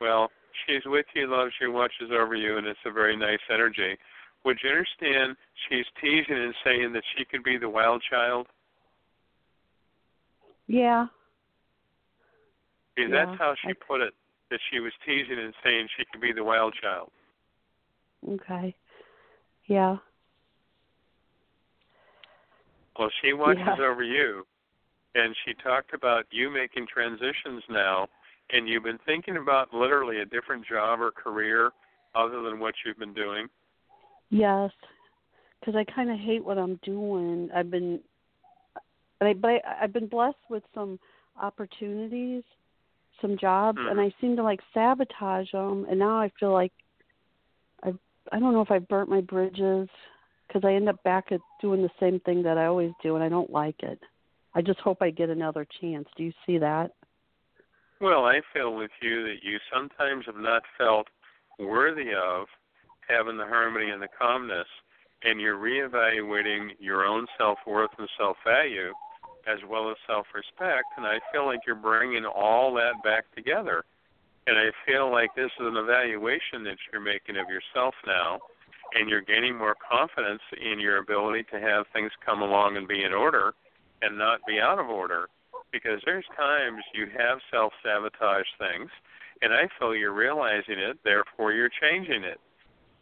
Well, 0.00 0.30
she's 0.66 0.82
with 0.84 1.06
you, 1.14 1.28
loves 1.28 1.52
you, 1.60 1.70
watches 1.70 2.10
over 2.12 2.34
you, 2.34 2.58
and 2.58 2.66
it's 2.66 2.80
a 2.84 2.90
very 2.90 3.16
nice 3.16 3.38
energy. 3.52 3.96
Would 4.44 4.58
you 4.64 4.70
understand 4.70 5.36
she's 5.68 5.86
teasing 6.00 6.36
and 6.36 6.54
saying 6.64 6.92
that 6.92 7.04
she 7.16 7.24
could 7.24 7.44
be 7.44 7.56
the 7.56 7.68
wild 7.70 8.02
child? 8.10 8.48
Yeah. 10.66 11.06
Because 12.96 13.12
Yeah, 13.12 13.26
that's 13.26 13.38
how 13.38 13.54
she 13.62 13.68
I- 13.68 13.86
put 13.86 14.00
it, 14.00 14.12
that 14.50 14.58
she 14.70 14.80
was 14.80 14.92
teasing 15.06 15.38
and 15.38 15.54
saying 15.62 15.86
she 15.96 16.04
could 16.10 16.20
be 16.20 16.32
the 16.32 16.42
wild 16.42 16.74
child. 16.82 17.12
Okay. 18.28 18.74
Yeah. 19.66 19.98
Well, 22.98 23.10
she 23.22 23.32
watches 23.34 23.58
Yeah. 23.58 23.84
over 23.84 24.02
you, 24.02 24.46
and 25.14 25.34
she 25.44 25.54
talked 25.54 25.94
about 25.94 26.26
you 26.30 26.50
making 26.50 26.86
transitions 26.92 27.62
now, 27.68 28.08
and 28.50 28.68
you've 28.68 28.82
been 28.82 28.98
thinking 29.06 29.36
about 29.36 29.72
literally 29.72 30.20
a 30.20 30.24
different 30.26 30.66
job 30.66 31.00
or 31.00 31.10
career 31.10 31.72
other 32.14 32.42
than 32.42 32.60
what 32.60 32.74
you've 32.84 32.98
been 32.98 33.14
doing. 33.14 33.48
Yes. 34.30 34.70
Because 35.60 35.76
I 35.76 35.84
kind 35.84 36.10
of 36.10 36.18
hate 36.18 36.44
what 36.44 36.58
I'm 36.58 36.76
doing. 36.82 37.50
I've 37.54 37.70
been, 37.70 38.00
but 39.18 39.28
I, 39.28 39.32
but 39.34 39.48
I, 39.48 39.60
I've 39.82 39.92
been 39.92 40.08
blessed 40.08 40.36
with 40.50 40.62
some 40.74 40.98
opportunities, 41.40 42.42
some 43.20 43.38
jobs, 43.38 43.78
and 43.78 43.98
Mhm. 43.98 44.10
I 44.10 44.14
seem 44.20 44.36
to 44.36 44.42
like 44.42 44.60
sabotage 44.74 45.50
them. 45.52 45.86
And 45.88 45.98
now 45.98 46.20
I 46.20 46.30
feel 46.38 46.52
like 46.52 46.72
I, 47.82 47.92
I 48.32 48.38
don't 48.38 48.52
know 48.52 48.60
if 48.60 48.70
I 48.70 48.78
burnt 48.78 49.08
my 49.08 49.20
bridges 49.20 49.88
because 50.46 50.62
I 50.64 50.74
end 50.74 50.88
up 50.88 51.02
back 51.02 51.32
at 51.32 51.40
doing 51.60 51.82
the 51.82 51.90
same 52.00 52.20
thing 52.20 52.42
that 52.42 52.58
I 52.58 52.66
always 52.66 52.92
do, 53.02 53.14
and 53.14 53.24
I 53.24 53.28
don't 53.28 53.50
like 53.50 53.82
it. 53.82 54.00
I 54.54 54.62
just 54.62 54.80
hope 54.80 54.98
I 55.00 55.10
get 55.10 55.30
another 55.30 55.66
chance. 55.80 56.06
Do 56.16 56.22
you 56.24 56.32
see 56.46 56.58
that? 56.58 56.92
Well, 58.00 58.24
I 58.24 58.40
feel 58.52 58.74
with 58.74 58.90
you 59.00 59.22
that 59.24 59.38
you 59.42 59.58
sometimes 59.72 60.26
have 60.26 60.36
not 60.36 60.62
felt 60.78 61.06
worthy 61.58 62.10
of 62.12 62.46
having 63.08 63.36
the 63.36 63.46
harmony 63.46 63.90
and 63.90 64.02
the 64.02 64.08
calmness, 64.18 64.66
and 65.22 65.40
you're 65.40 65.58
reevaluating 65.58 66.70
your 66.78 67.04
own 67.04 67.26
self 67.38 67.58
worth 67.66 67.90
and 67.98 68.08
self 68.18 68.36
value 68.44 68.92
as 69.46 69.58
well 69.68 69.90
as 69.90 69.96
self 70.06 70.26
respect. 70.34 70.86
And 70.96 71.06
I 71.06 71.18
feel 71.32 71.46
like 71.46 71.60
you're 71.66 71.76
bringing 71.76 72.24
all 72.24 72.74
that 72.74 73.02
back 73.02 73.24
together. 73.34 73.84
And 74.46 74.58
I 74.58 74.68
feel 74.86 75.10
like 75.10 75.34
this 75.34 75.50
is 75.58 75.66
an 75.66 75.76
evaluation 75.76 76.64
that 76.64 76.76
you're 76.92 77.00
making 77.00 77.36
of 77.36 77.48
yourself 77.48 77.94
now, 78.06 78.38
and 78.94 79.08
you're 79.08 79.22
gaining 79.22 79.56
more 79.56 79.74
confidence 79.74 80.42
in 80.60 80.80
your 80.80 80.98
ability 80.98 81.44
to 81.52 81.60
have 81.60 81.86
things 81.92 82.10
come 82.24 82.42
along 82.42 82.76
and 82.76 82.86
be 82.86 83.04
in 83.04 83.12
order 83.12 83.54
and 84.02 84.16
not 84.16 84.40
be 84.46 84.60
out 84.60 84.78
of 84.78 84.88
order 84.88 85.28
because 85.72 86.00
there's 86.06 86.24
times 86.36 86.82
you 86.94 87.06
have 87.18 87.38
self 87.52 87.72
sabotage 87.82 88.46
things, 88.58 88.88
and 89.42 89.52
I 89.52 89.66
feel 89.78 89.94
you're 89.94 90.14
realizing 90.14 90.78
it, 90.78 90.98
therefore 91.04 91.52
you're 91.52 91.70
changing 91.82 92.22
it. 92.22 92.38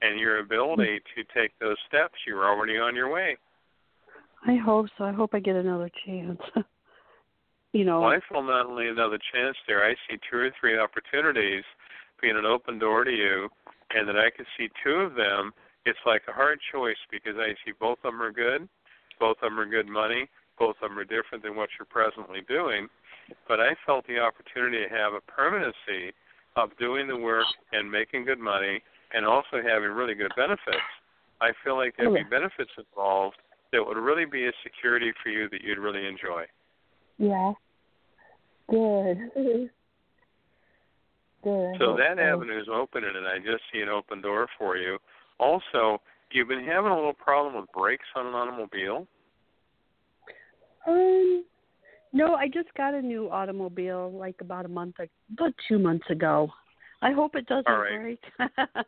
And 0.00 0.18
your 0.18 0.40
ability 0.40 0.98
mm. 0.98 1.14
to 1.14 1.40
take 1.40 1.52
those 1.60 1.76
steps, 1.86 2.14
you're 2.26 2.44
already 2.44 2.76
on 2.76 2.96
your 2.96 3.12
way. 3.12 3.36
I 4.44 4.56
hope 4.56 4.86
so. 4.98 5.04
I 5.04 5.12
hope 5.12 5.30
I 5.32 5.38
get 5.38 5.54
another 5.54 5.90
chance. 6.04 6.40
you 7.72 7.84
know. 7.84 8.00
Well, 8.00 8.10
I 8.10 8.18
feel 8.28 8.42
not 8.42 8.66
only 8.66 8.88
another 8.88 9.18
chance 9.32 9.56
there, 9.68 9.84
I 9.84 9.94
see 10.08 10.18
two 10.28 10.38
or 10.38 10.50
three 10.58 10.76
opportunities 10.76 11.62
being 12.20 12.36
an 12.36 12.46
open 12.46 12.80
door 12.80 13.04
to 13.04 13.12
you, 13.12 13.48
and 13.94 14.08
that 14.08 14.16
I 14.16 14.30
can 14.34 14.46
see 14.58 14.68
two 14.82 14.94
of 14.94 15.14
them. 15.14 15.52
It's 15.84 15.98
like 16.06 16.22
a 16.28 16.32
hard 16.32 16.58
choice 16.72 17.00
because 17.10 17.34
I 17.38 17.54
see 17.64 17.72
both 17.78 17.98
of 18.04 18.12
them 18.12 18.22
are 18.22 18.32
good, 18.32 18.68
both 19.18 19.36
of 19.42 19.50
them 19.50 19.58
are 19.58 19.66
good 19.66 19.88
money, 19.88 20.28
both 20.58 20.76
of 20.82 20.90
them 20.90 20.98
are 20.98 21.04
different 21.04 21.42
than 21.42 21.56
what 21.56 21.70
you're 21.78 21.86
presently 21.86 22.40
doing. 22.48 22.88
But 23.48 23.60
I 23.60 23.74
felt 23.86 24.06
the 24.06 24.18
opportunity 24.18 24.82
to 24.82 24.94
have 24.94 25.14
a 25.14 25.20
permanency 25.20 26.14
of 26.56 26.70
doing 26.78 27.08
the 27.08 27.16
work 27.16 27.46
and 27.72 27.90
making 27.90 28.24
good 28.24 28.38
money 28.38 28.82
and 29.12 29.26
also 29.26 29.62
having 29.62 29.90
really 29.90 30.14
good 30.14 30.32
benefits. 30.36 30.86
I 31.40 31.50
feel 31.64 31.76
like 31.76 31.94
there'd 31.96 32.14
be 32.14 32.22
benefits 32.30 32.70
involved 32.78 33.36
that 33.72 33.84
would 33.84 33.96
really 33.96 34.26
be 34.26 34.46
a 34.46 34.52
security 34.62 35.12
for 35.22 35.30
you 35.30 35.48
that 35.48 35.62
you'd 35.62 35.78
really 35.78 36.06
enjoy. 36.06 36.44
Yeah. 37.18 37.52
Good. 38.68 39.18
Good. 41.42 41.74
So 41.80 41.96
that 41.96 42.20
avenue 42.20 42.60
is 42.60 42.68
open, 42.72 43.02
and 43.02 43.26
I 43.26 43.38
just 43.38 43.64
see 43.72 43.80
an 43.80 43.88
open 43.88 44.20
door 44.20 44.46
for 44.56 44.76
you. 44.76 44.98
Also, 45.42 46.00
you've 46.30 46.46
been 46.46 46.64
having 46.64 46.92
a 46.92 46.94
little 46.94 47.12
problem 47.12 47.56
with 47.56 47.64
brakes 47.72 48.04
on 48.14 48.28
an 48.28 48.34
automobile. 48.34 49.08
Um, 50.86 51.44
no, 52.12 52.36
I 52.36 52.46
just 52.46 52.72
got 52.76 52.94
a 52.94 53.02
new 53.02 53.28
automobile 53.28 54.12
like 54.12 54.36
about 54.40 54.66
a 54.66 54.68
month, 54.68 54.94
about 55.32 55.52
two 55.66 55.80
months 55.80 56.06
ago. 56.10 56.48
I 57.02 57.10
hope 57.10 57.34
it 57.34 57.46
doesn't 57.46 57.66
All 57.66 57.78
right. 57.78 57.98
break. 57.98 58.20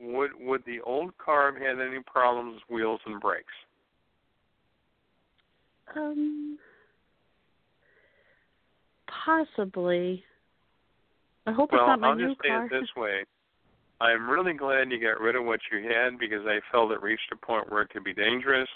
Would 0.00 0.32
would 0.40 0.62
the 0.66 0.80
old 0.80 1.16
car 1.18 1.52
have 1.52 1.62
had 1.62 1.80
any 1.80 2.00
problems 2.04 2.60
with 2.68 2.76
wheels 2.76 3.00
and 3.06 3.20
brakes? 3.20 3.46
um, 5.96 6.58
possibly. 9.24 10.24
I 11.46 11.52
hope 11.52 11.70
well, 11.72 11.82
it's 11.82 11.88
not 11.88 12.00
my 12.00 12.08
I'll 12.08 12.16
new 12.16 12.28
just 12.28 12.40
say 12.42 12.48
it 12.50 12.70
this 12.70 12.88
way. 12.96 13.24
I'm 14.00 14.28
really 14.28 14.52
glad 14.52 14.90
you 14.90 15.00
got 15.00 15.20
rid 15.20 15.36
of 15.36 15.44
what 15.44 15.60
you 15.70 15.88
had 15.88 16.18
because 16.18 16.44
I 16.46 16.60
felt 16.72 16.90
it 16.90 17.02
reached 17.02 17.32
a 17.32 17.36
point 17.36 17.70
where 17.70 17.82
it 17.82 17.90
could 17.90 18.04
be 18.04 18.14
dangerous, 18.14 18.68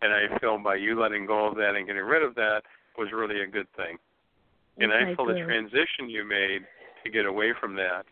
and 0.00 0.12
I 0.12 0.38
feel 0.38 0.58
by 0.58 0.76
you 0.76 0.98
letting 1.00 1.26
go 1.26 1.46
of 1.46 1.56
that 1.56 1.74
and 1.76 1.86
getting 1.86 2.02
rid 2.02 2.22
of 2.22 2.34
that 2.36 2.62
was 2.96 3.08
really 3.12 3.42
a 3.42 3.46
good 3.46 3.66
thing. 3.76 3.98
And 4.78 4.92
I 4.92 5.14
feel 5.14 5.26
the 5.26 5.44
transition 5.44 6.08
you 6.08 6.24
made 6.24 6.62
to 7.04 7.10
get 7.10 7.26
away 7.26 7.52
from 7.60 7.76
that. 7.76 8.04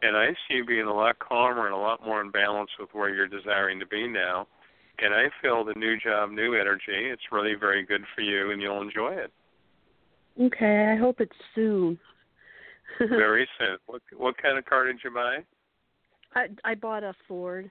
And 0.00 0.16
I 0.16 0.28
see 0.46 0.56
you 0.56 0.64
being 0.64 0.86
a 0.86 0.94
lot 0.94 1.18
calmer 1.18 1.66
and 1.66 1.74
a 1.74 1.78
lot 1.78 2.04
more 2.04 2.20
in 2.20 2.30
balance 2.30 2.70
with 2.78 2.88
where 2.92 3.14
you're 3.14 3.28
desiring 3.28 3.78
to 3.80 3.86
be 3.86 4.08
now. 4.08 4.46
And 5.00 5.12
I 5.12 5.26
feel 5.42 5.64
the 5.64 5.74
new 5.74 5.98
job, 5.98 6.30
new 6.30 6.54
energy. 6.54 6.82
It's 6.88 7.22
really 7.30 7.54
very 7.54 7.84
good 7.84 8.02
for 8.14 8.22
you, 8.22 8.50
and 8.50 8.62
you'll 8.62 8.82
enjoy 8.82 9.12
it. 9.12 9.32
Okay, 10.40 10.92
I 10.92 10.96
hope 10.96 11.20
it's 11.20 11.36
soon. 11.54 11.98
very 12.98 13.48
soon. 13.58 13.76
What 13.86 14.02
what 14.16 14.36
kind 14.40 14.56
of 14.56 14.64
car 14.64 14.86
did 14.86 14.98
you 15.04 15.10
buy? 15.10 15.38
I 16.34 16.46
I 16.64 16.74
bought 16.74 17.02
a 17.02 17.14
Ford. 17.26 17.70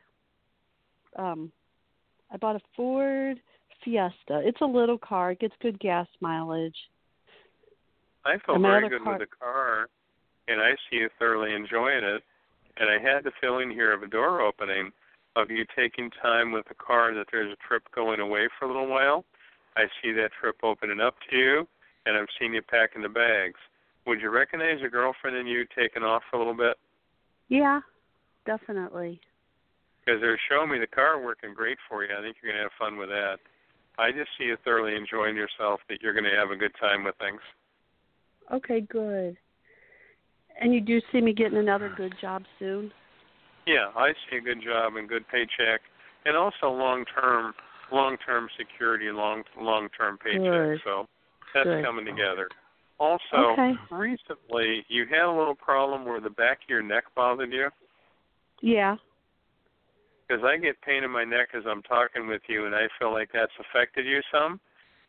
Um, 1.17 1.51
I 2.31 2.37
bought 2.37 2.55
a 2.55 2.61
Ford 2.75 3.39
Fiesta. 3.83 4.41
It's 4.43 4.61
a 4.61 4.65
little 4.65 4.97
car. 4.97 5.31
It 5.31 5.39
gets 5.39 5.53
good 5.61 5.79
gas 5.79 6.07
mileage. 6.19 6.75
I 8.25 8.37
feel 8.45 8.59
very 8.59 8.89
good 8.89 9.03
car... 9.03 9.13
with 9.17 9.29
the 9.29 9.35
car, 9.35 9.87
and 10.47 10.61
I 10.61 10.71
see 10.89 10.97
you 10.97 11.09
thoroughly 11.17 11.53
enjoying 11.53 12.03
it. 12.03 12.23
And 12.79 12.89
I 12.89 12.99
had 12.99 13.23
the 13.23 13.31
feeling 13.41 13.71
here 13.71 13.91
of 13.93 14.03
a 14.03 14.07
door 14.07 14.41
opening, 14.41 14.91
of 15.35 15.49
you 15.49 15.65
taking 15.75 16.11
time 16.21 16.51
with 16.51 16.67
the 16.67 16.75
car 16.75 17.13
that 17.15 17.27
there's 17.31 17.51
a 17.51 17.67
trip 17.67 17.83
going 17.95 18.19
away 18.19 18.47
for 18.59 18.65
a 18.65 18.67
little 18.67 18.87
while. 18.87 19.25
I 19.75 19.85
see 20.01 20.11
that 20.13 20.29
trip 20.39 20.57
opening 20.63 20.99
up 20.99 21.15
to 21.29 21.37
you, 21.37 21.67
and 22.05 22.15
I'm 22.17 22.27
seeing 22.37 22.53
you 22.53 22.61
packing 22.61 23.01
the 23.01 23.09
bags. 23.09 23.59
Would 24.05 24.21
you 24.21 24.29
recognize 24.29 24.79
your 24.79 24.89
girlfriend 24.89 25.37
and 25.37 25.49
you 25.49 25.65
taking 25.77 26.03
off 26.03 26.23
for 26.29 26.37
a 26.37 26.39
little 26.39 26.55
bit? 26.55 26.77
Yeah, 27.49 27.81
definitely. 28.47 29.21
Because 30.03 30.21
they're 30.21 30.39
showing 30.49 30.71
me 30.71 30.79
the 30.79 30.87
car 30.87 31.21
working 31.21 31.53
great 31.53 31.77
for 31.87 32.03
you. 32.03 32.09
I 32.17 32.21
think 32.21 32.37
you're 32.41 32.51
going 32.51 32.63
to 32.63 32.69
have 32.71 32.79
fun 32.79 32.97
with 32.97 33.09
that. 33.09 33.37
I 33.99 34.11
just 34.11 34.29
see 34.37 34.45
you 34.45 34.57
thoroughly 34.63 34.95
enjoying 34.95 35.35
yourself, 35.35 35.81
that 35.89 36.01
you're 36.01 36.13
going 36.13 36.23
to 36.23 36.37
have 36.39 36.49
a 36.49 36.55
good 36.55 36.71
time 36.79 37.03
with 37.03 37.15
things. 37.19 37.41
Okay, 38.53 38.81
good. 38.81 39.37
And 40.59 40.73
you 40.73 40.81
do 40.81 40.99
see 41.11 41.21
me 41.21 41.33
getting 41.33 41.57
another 41.57 41.93
good 41.95 42.15
job 42.21 42.43
soon? 42.57 42.91
Yeah, 43.67 43.91
I 43.95 44.13
see 44.29 44.37
a 44.37 44.41
good 44.41 44.63
job 44.63 44.95
and 44.95 45.09
good 45.09 45.27
paycheck, 45.27 45.81
and 46.25 46.37
also 46.37 46.71
long 46.71 47.03
term, 47.13 47.53
long 47.91 48.17
term 48.25 48.47
security 48.57 49.11
long 49.11 49.43
long 49.59 49.89
term 49.97 50.17
paycheck. 50.17 50.41
Good. 50.41 50.79
So 50.85 51.05
that's 51.53 51.65
good. 51.65 51.83
coming 51.83 52.05
together. 52.05 52.47
Also, 52.99 53.53
okay. 53.53 53.73
recently 53.91 54.85
you 54.87 55.05
had 55.09 55.25
a 55.25 55.31
little 55.31 55.53
problem 55.53 56.05
where 56.05 56.21
the 56.21 56.29
back 56.29 56.63
of 56.63 56.69
your 56.69 56.81
neck 56.81 57.03
bothered 57.15 57.51
you. 57.51 57.69
Yeah. 58.61 58.95
Because 60.27 60.43
I 60.45 60.57
get 60.57 60.81
pain 60.81 61.03
in 61.03 61.11
my 61.11 61.23
neck 61.23 61.49
as 61.55 61.63
I'm 61.67 61.81
talking 61.83 62.27
with 62.27 62.41
you, 62.47 62.65
and 62.65 62.75
I 62.75 62.87
feel 62.99 63.13
like 63.13 63.29
that's 63.33 63.51
affected 63.59 64.05
you 64.05 64.19
some, 64.31 64.59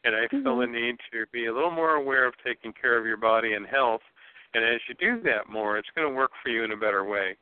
and 0.05 0.15
I 0.15 0.29
feel 0.29 0.41
mm-hmm. 0.41 0.73
the 0.73 0.79
need 0.81 0.97
to 1.13 1.25
be 1.33 1.47
a 1.47 1.55
little 1.55 1.73
more 1.73 1.95
aware 1.95 2.27
of 2.27 2.35
taking 2.45 2.73
care 2.73 2.99
of 2.99 3.05
your 3.05 3.17
body 3.17 3.55
and 3.55 3.67
health. 3.67 4.03
And 4.55 4.65
as 4.65 4.81
you 4.89 4.95
do 4.95 5.23
that 5.25 5.51
more, 5.51 5.77
it's 5.77 5.89
going 5.95 6.09
to 6.09 6.15
work 6.15 6.31
for 6.43 6.51
you 6.51 6.65
in 6.65 6.73
a 6.73 6.77
better 6.77 7.05
way. 7.05 7.37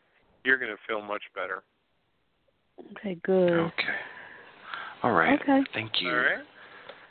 You're 0.44 0.58
going 0.58 0.72
to 0.72 0.78
feel 0.88 1.02
much 1.02 1.22
better. 1.34 1.62
Okay, 2.92 3.18
good. 3.22 3.52
Okay. 3.52 3.98
All 5.02 5.12
right. 5.12 5.40
Okay. 5.40 5.62
Thank 5.74 5.92
you. 6.00 6.10
All 6.10 6.16
right. 6.16 6.38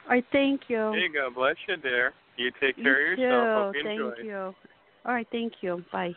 All 0.05 0.11
right, 0.11 0.25
thank 0.31 0.61
you. 0.67 0.77
There 0.77 0.99
you 0.99 1.13
go. 1.13 1.29
Bless 1.33 1.55
you, 1.67 1.77
dear. 1.77 2.13
You 2.37 2.51
take 2.61 2.77
You 2.77 2.83
care 2.83 3.13
of 3.13 3.19
yourself. 3.19 3.43
too. 3.43 3.65
Hope 3.65 3.75
you 3.75 3.83
thank 3.83 4.19
enjoy. 4.19 4.23
you. 4.23 4.55
All 5.05 5.13
right, 5.13 5.27
thank 5.31 5.53
you. 5.61 5.83
Bye. 5.91 6.13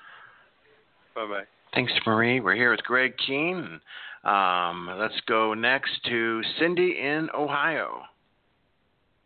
Bye 1.14 1.26
bye. 1.26 1.57
Thanks, 1.74 1.92
Marie. 2.06 2.40
We're 2.40 2.54
here 2.54 2.70
with 2.70 2.82
Greg 2.82 3.14
Kehn. 3.28 3.80
Um, 4.24 4.90
let's 4.98 5.20
go 5.26 5.54
next 5.54 5.90
to 6.06 6.42
Cindy 6.58 6.98
in 6.98 7.28
Ohio. 7.34 8.02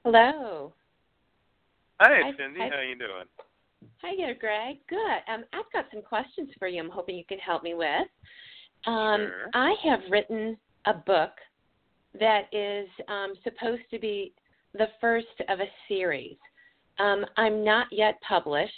Hello. 0.04 0.72
Hi, 2.00 2.20
Hi, 2.24 2.32
Cindy. 2.36 2.60
hi. 2.60 2.68
How 2.70 2.80
you 2.82 2.96
doing? 2.96 3.26
Hi 4.02 4.14
there, 4.16 4.34
Greg. 4.34 4.78
Good. 4.88 4.98
Um, 5.32 5.44
I've 5.52 5.70
got 5.72 5.86
some 5.92 6.02
questions 6.02 6.50
for 6.58 6.68
you. 6.68 6.82
I'm 6.82 6.90
hoping 6.90 7.16
you 7.16 7.24
can 7.24 7.38
help 7.38 7.62
me 7.62 7.74
with. 7.74 8.08
Um, 8.86 9.28
Sure. 9.28 9.48
I 9.54 9.74
have 9.84 10.00
written 10.10 10.56
a 10.86 10.94
book 10.94 11.30
that 12.18 12.52
is 12.52 12.88
um, 13.08 13.34
supposed 13.44 13.82
to 13.90 13.98
be 13.98 14.32
the 14.74 14.88
first 15.00 15.26
of 15.48 15.60
a 15.60 15.66
series. 15.88 16.36
Um, 16.98 17.24
I'm 17.36 17.64
not 17.64 17.86
yet 17.90 18.20
published. 18.26 18.72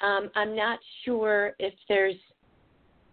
Um, 0.00 0.30
I'm 0.36 0.54
not 0.54 0.78
sure 1.04 1.54
if 1.58 1.74
there's 1.88 2.16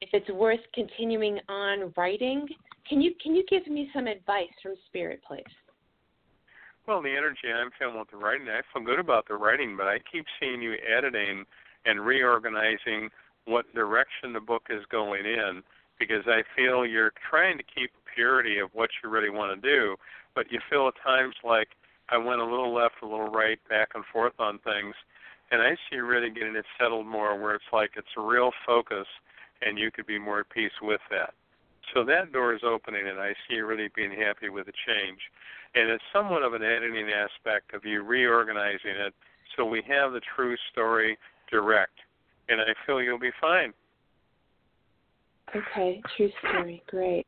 if 0.01 0.09
it's 0.13 0.29
worth 0.29 0.59
continuing 0.73 1.39
on 1.49 1.93
writing. 1.97 2.47
Can 2.87 3.01
you 3.01 3.13
can 3.21 3.35
you 3.35 3.43
give 3.49 3.67
me 3.67 3.89
some 3.93 4.07
advice 4.07 4.49
from 4.61 4.75
Spirit, 4.87 5.21
please? 5.27 5.43
Well, 6.87 7.01
the 7.01 7.11
energy 7.11 7.53
I'm 7.53 7.69
feeling 7.77 7.99
with 7.99 8.09
the 8.09 8.17
writing, 8.17 8.47
I 8.47 8.61
feel 8.73 8.83
good 8.83 8.99
about 8.99 9.27
the 9.27 9.35
writing, 9.35 9.77
but 9.77 9.87
I 9.87 9.99
keep 10.11 10.25
seeing 10.39 10.61
you 10.61 10.73
editing 10.89 11.45
and 11.85 12.01
reorganizing 12.01 13.09
what 13.45 13.71
direction 13.75 14.33
the 14.33 14.39
book 14.39 14.63
is 14.69 14.83
going 14.91 15.25
in 15.25 15.61
because 15.99 16.23
I 16.25 16.41
feel 16.55 16.85
you're 16.85 17.13
trying 17.29 17.57
to 17.57 17.63
keep 17.63 17.91
purity 18.15 18.57
of 18.59 18.69
what 18.73 18.89
you 19.03 19.09
really 19.09 19.29
want 19.29 19.61
to 19.61 19.69
do, 19.69 19.95
but 20.33 20.51
you 20.51 20.59
feel 20.69 20.87
at 20.87 20.93
times 21.03 21.35
like 21.43 21.67
I 22.09 22.17
went 22.17 22.41
a 22.41 22.45
little 22.45 22.73
left, 22.73 22.95
a 23.03 23.05
little 23.05 23.29
right, 23.29 23.59
back 23.69 23.89
and 23.93 24.03
forth 24.11 24.33
on 24.39 24.59
things, 24.59 24.95
and 25.51 25.61
I 25.61 25.71
see 25.71 25.97
you 25.97 26.05
really 26.05 26.29
getting 26.29 26.55
it 26.55 26.65
settled 26.79 27.05
more 27.05 27.39
where 27.39 27.55
it's 27.55 27.71
like 27.71 27.91
it's 27.97 28.07
a 28.17 28.21
real 28.21 28.51
focus 28.65 29.05
and 29.61 29.77
you 29.77 29.91
could 29.91 30.05
be 30.05 30.19
more 30.19 30.41
at 30.41 30.49
peace 30.49 30.71
with 30.81 31.01
that. 31.09 31.33
So 31.93 32.03
that 32.05 32.31
door 32.31 32.53
is 32.53 32.61
opening, 32.63 33.07
and 33.07 33.19
I 33.19 33.33
see 33.47 33.55
you 33.55 33.65
really 33.65 33.89
being 33.95 34.11
happy 34.11 34.49
with 34.49 34.67
the 34.67 34.73
change. 34.85 35.19
And 35.75 35.89
it's 35.89 36.03
somewhat 36.13 36.43
of 36.43 36.53
an 36.53 36.63
editing 36.63 37.09
aspect 37.09 37.73
of 37.73 37.83
you 37.83 38.03
reorganizing 38.03 38.91
it 38.91 39.13
so 39.55 39.65
we 39.65 39.81
have 39.87 40.13
the 40.13 40.21
true 40.35 40.55
story 40.71 41.17
direct. 41.49 41.97
And 42.47 42.61
I 42.61 42.73
feel 42.85 43.01
you'll 43.01 43.19
be 43.19 43.31
fine. 43.41 43.73
Okay, 45.55 46.01
true 46.15 46.29
story. 46.39 46.83
Great. 46.87 47.25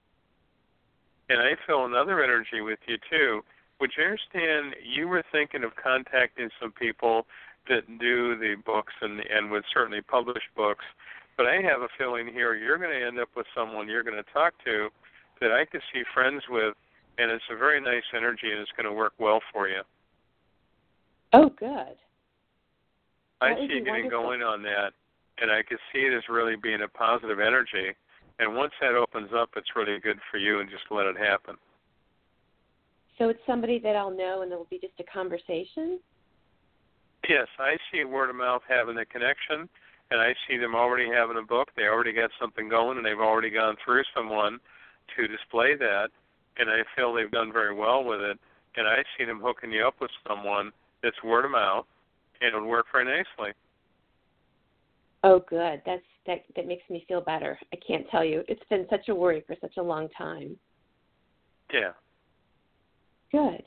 And 1.30 1.40
I 1.40 1.52
feel 1.66 1.86
another 1.86 2.24
energy 2.24 2.62
with 2.62 2.80
you 2.88 2.98
too. 3.10 3.42
Would 3.80 3.92
you 3.98 4.04
understand 4.04 4.76
you 4.84 5.08
were 5.08 5.24
thinking 5.32 5.64
of 5.64 5.72
contacting 5.82 6.50
some 6.62 6.72
people 6.72 7.26
that 7.68 7.88
do 8.00 8.38
the 8.38 8.56
books 8.66 8.94
and 9.02 9.20
and 9.20 9.50
would 9.52 9.64
certainly 9.74 10.02
publish 10.02 10.44
books, 10.56 10.86
but 11.38 11.46
I 11.46 11.56
have 11.62 11.82
a 11.82 11.88
feeling 11.98 12.28
here 12.28 12.56
you're 12.56 12.78
going 12.78 12.92
to 12.98 13.06
end 13.06 13.20
up 13.20 13.30
with 13.36 13.46
someone 13.56 13.88
you're 13.88 14.04
going 14.04 14.22
to 14.22 14.32
talk 14.34 14.54
to 14.66 14.90
that 15.40 15.52
I 15.52 15.66
could 15.66 15.82
see 15.94 16.04
friends 16.14 16.44
with, 16.50 16.76
and 17.18 17.32
it's 17.32 17.44
a 17.52 17.58
very 17.58 17.82
nice 17.82 18.04
energy 18.16 18.52
and 18.52 18.60
it's 18.60 18.72
going 18.78 18.86
to 18.86 18.94
work 18.94 19.14
well 19.20 19.42
for 19.52 19.68
you. 19.68 19.82
Oh, 21.34 21.50
good. 21.50 21.96
I 23.42 23.50
That 23.50 23.58
see 23.58 23.64
you 23.64 23.80
getting 23.80 24.04
wonderful. 24.04 24.22
going 24.22 24.42
on 24.44 24.62
that, 24.64 24.92
and 25.42 25.50
I 25.52 25.64
could 25.64 25.80
see 25.92 26.00
it 26.00 26.14
as 26.16 26.24
really 26.30 26.56
being 26.56 26.82
a 26.84 26.88
positive 26.88 27.40
energy. 27.40 27.96
And 28.40 28.56
once 28.56 28.74
that 28.82 28.94
opens 28.96 29.30
up, 29.36 29.50
it's 29.56 29.76
really 29.76 30.00
good 30.00 30.20
for 30.30 30.38
you, 30.38 30.60
and 30.60 30.70
just 30.70 30.84
let 30.92 31.06
it 31.06 31.18
happen. 31.18 31.56
So 33.18 33.30
it's 33.30 33.40
somebody 33.48 33.80
that 33.80 33.96
I'll 33.96 34.16
know, 34.16 34.42
and 34.42 34.52
it 34.52 34.56
will 34.56 34.68
be 34.70 34.80
just 34.80 34.94
a 35.00 35.04
conversation. 35.04 36.00
Yes, 37.30 37.48
I 37.60 37.78
see 37.92 38.04
word 38.04 38.30
of 38.30 38.36
mouth 38.36 38.64
having 38.68 38.98
a 38.98 39.06
connection, 39.06 39.70
and 40.12 40.20
I 40.20 40.36
see 40.48 40.58
them 40.58 40.76
already 40.76 41.10
having 41.10 41.38
a 41.38 41.46
book. 41.46 41.70
They 41.76 41.84
already 41.84 42.12
got 42.12 42.30
something 42.40 42.68
going, 42.70 42.98
and 42.98 43.06
they've 43.06 43.18
already 43.18 43.50
gone 43.50 43.78
through 43.84 44.04
someone 44.14 44.60
to 45.16 45.28
display 45.28 45.76
that, 45.76 46.10
and 46.58 46.70
I 46.70 46.84
feel 46.96 47.14
they've 47.14 47.32
done 47.32 47.52
very 47.52 47.74
well 47.74 48.04
with 48.04 48.20
it. 48.20 48.38
And 48.76 48.88
I 48.88 49.04
see 49.18 49.26
them 49.26 49.42
hooking 49.44 49.72
you 49.72 49.86
up 49.86 49.96
with 50.00 50.12
someone 50.28 50.72
that's 51.02 51.16
word 51.24 51.46
of 51.46 51.52
mouth, 51.52 51.86
and 52.42 52.54
it'll 52.54 52.68
work 52.68 52.86
very 52.92 53.06
nicely. 53.06 53.54
Oh, 55.24 55.40
good. 55.50 55.82
That's 55.86 56.02
that. 56.26 56.44
That 56.56 56.68
makes 56.68 56.90
me 56.90 57.06
feel 57.08 57.22
better. 57.22 57.58
I 57.72 57.78
can't 57.86 58.10
tell 58.10 58.24
you. 58.24 58.44
It's 58.48 58.64
been 58.70 58.88
such 58.90 59.08
a 59.10 59.16
worry 59.16 59.44
for 59.46 59.56
such 59.62 59.78
a 59.78 59.84
long 59.84 60.10
time. 60.18 60.58
Yeah. 61.74 61.92
Good. 63.32 63.64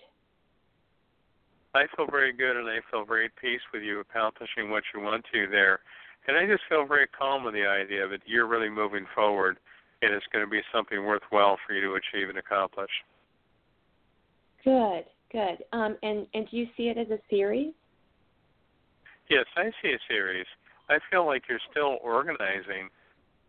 I 1.74 1.86
feel 1.96 2.06
very 2.10 2.32
good 2.32 2.56
and 2.56 2.68
I 2.68 2.78
feel 2.90 3.04
very 3.04 3.26
at 3.26 3.36
peace 3.36 3.60
with 3.72 3.82
you 3.82 4.00
accomplishing 4.00 4.70
what 4.70 4.84
you 4.94 5.00
want 5.00 5.24
to 5.32 5.46
there. 5.50 5.80
And 6.26 6.36
I 6.36 6.46
just 6.46 6.62
feel 6.68 6.86
very 6.86 7.06
calm 7.06 7.44
with 7.44 7.54
the 7.54 7.66
idea 7.66 8.08
that 8.08 8.20
you're 8.26 8.46
really 8.46 8.70
moving 8.70 9.06
forward 9.14 9.58
and 10.02 10.12
it's 10.12 10.26
going 10.32 10.44
to 10.44 10.50
be 10.50 10.60
something 10.72 11.04
worthwhile 11.04 11.58
for 11.66 11.74
you 11.74 11.80
to 11.82 11.94
achieve 11.94 12.28
and 12.28 12.38
accomplish. 12.38 12.90
Good. 14.64 15.04
Good. 15.32 15.64
Um, 15.72 15.96
and 16.02 16.26
and 16.32 16.48
do 16.48 16.56
you 16.56 16.66
see 16.76 16.84
it 16.84 16.96
as 16.96 17.08
a 17.10 17.18
series? 17.28 17.74
Yes, 19.28 19.46
I 19.56 19.70
see 19.82 19.92
a 19.92 19.98
series. 20.08 20.46
I 20.88 20.98
feel 21.10 21.26
like 21.26 21.44
you're 21.48 21.58
still 21.70 21.98
organizing 22.02 22.88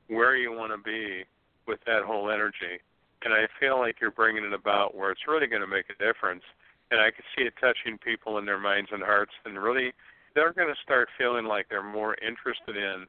where 0.08 0.36
you 0.36 0.52
want 0.52 0.72
to 0.72 0.82
be 0.82 1.26
with 1.68 1.80
that 1.86 2.04
whole 2.04 2.32
energy. 2.32 2.82
And 3.24 3.34
I 3.34 3.46
feel 3.60 3.80
like 3.80 3.98
you're 4.02 4.12
bringing 4.12 4.46
it 4.46 4.54
about 4.54 4.96
where 4.96 5.12
it's 5.12 5.28
really 5.28 5.48
going 5.48 5.62
to 5.62 5.68
make 5.68 5.86
a 5.90 6.04
difference. 6.04 6.44
And 6.92 7.00
I 7.00 7.12
can 7.12 7.24
see 7.36 7.44
it 7.44 7.54
touching 7.60 7.98
people 7.98 8.38
in 8.38 8.46
their 8.46 8.60
minds 8.60 8.90
and 8.92 9.04
hearts. 9.04 9.34
And 9.46 9.62
really, 9.62 9.94
they're 10.36 10.54
going 10.54 10.68
to 10.68 10.82
start 10.84 11.08
feeling 11.18 11.46
like 11.46 11.68
they're 11.70 11.82
more 11.82 12.16
interested 12.16 12.78
in 12.78 13.06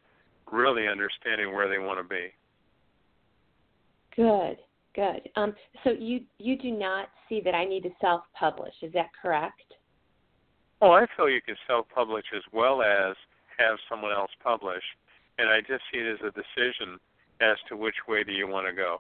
really 0.50 0.86
understanding 0.88 1.52
where 1.52 1.68
they 1.68 1.78
want 1.78 1.98
to 1.98 2.04
be. 2.08 2.28
Good. 4.14 4.58
Good. 4.94 5.28
Um, 5.36 5.54
so 5.84 5.90
you 5.90 6.20
you 6.38 6.56
do 6.56 6.70
not 6.70 7.08
see 7.28 7.42
that 7.44 7.54
I 7.54 7.66
need 7.66 7.82
to 7.82 7.90
self-publish. 8.00 8.72
Is 8.80 8.92
that 8.94 9.08
correct? 9.20 9.74
Well, 10.80 10.92
I 10.92 11.04
feel 11.14 11.28
you 11.28 11.42
can 11.42 11.56
self-publish 11.66 12.24
as 12.34 12.42
well 12.50 12.80
as 12.80 13.14
have 13.58 13.76
someone 13.90 14.12
else 14.12 14.30
publish. 14.42 14.82
and 15.38 15.48
I 15.48 15.60
just 15.60 15.82
see 15.92 15.98
it 15.98 16.12
as 16.12 16.20
a 16.20 16.30
decision 16.30 16.98
as 17.40 17.56
to 17.68 17.76
which 17.76 17.94
way 18.08 18.24
do 18.24 18.32
you 18.32 18.48
want 18.48 18.66
to 18.66 18.72
go. 18.72 18.98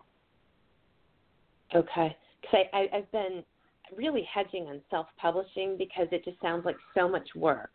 Okay, 1.74 2.16
because 2.40 2.66
I, 2.72 2.78
I 2.78 2.96
I've 2.98 3.12
been 3.12 3.42
really 3.96 4.26
hedging 4.32 4.66
on 4.66 4.80
self-publishing 4.90 5.76
because 5.78 6.08
it 6.12 6.24
just 6.24 6.40
sounds 6.40 6.64
like 6.64 6.76
so 6.94 7.08
much 7.08 7.28
work. 7.34 7.70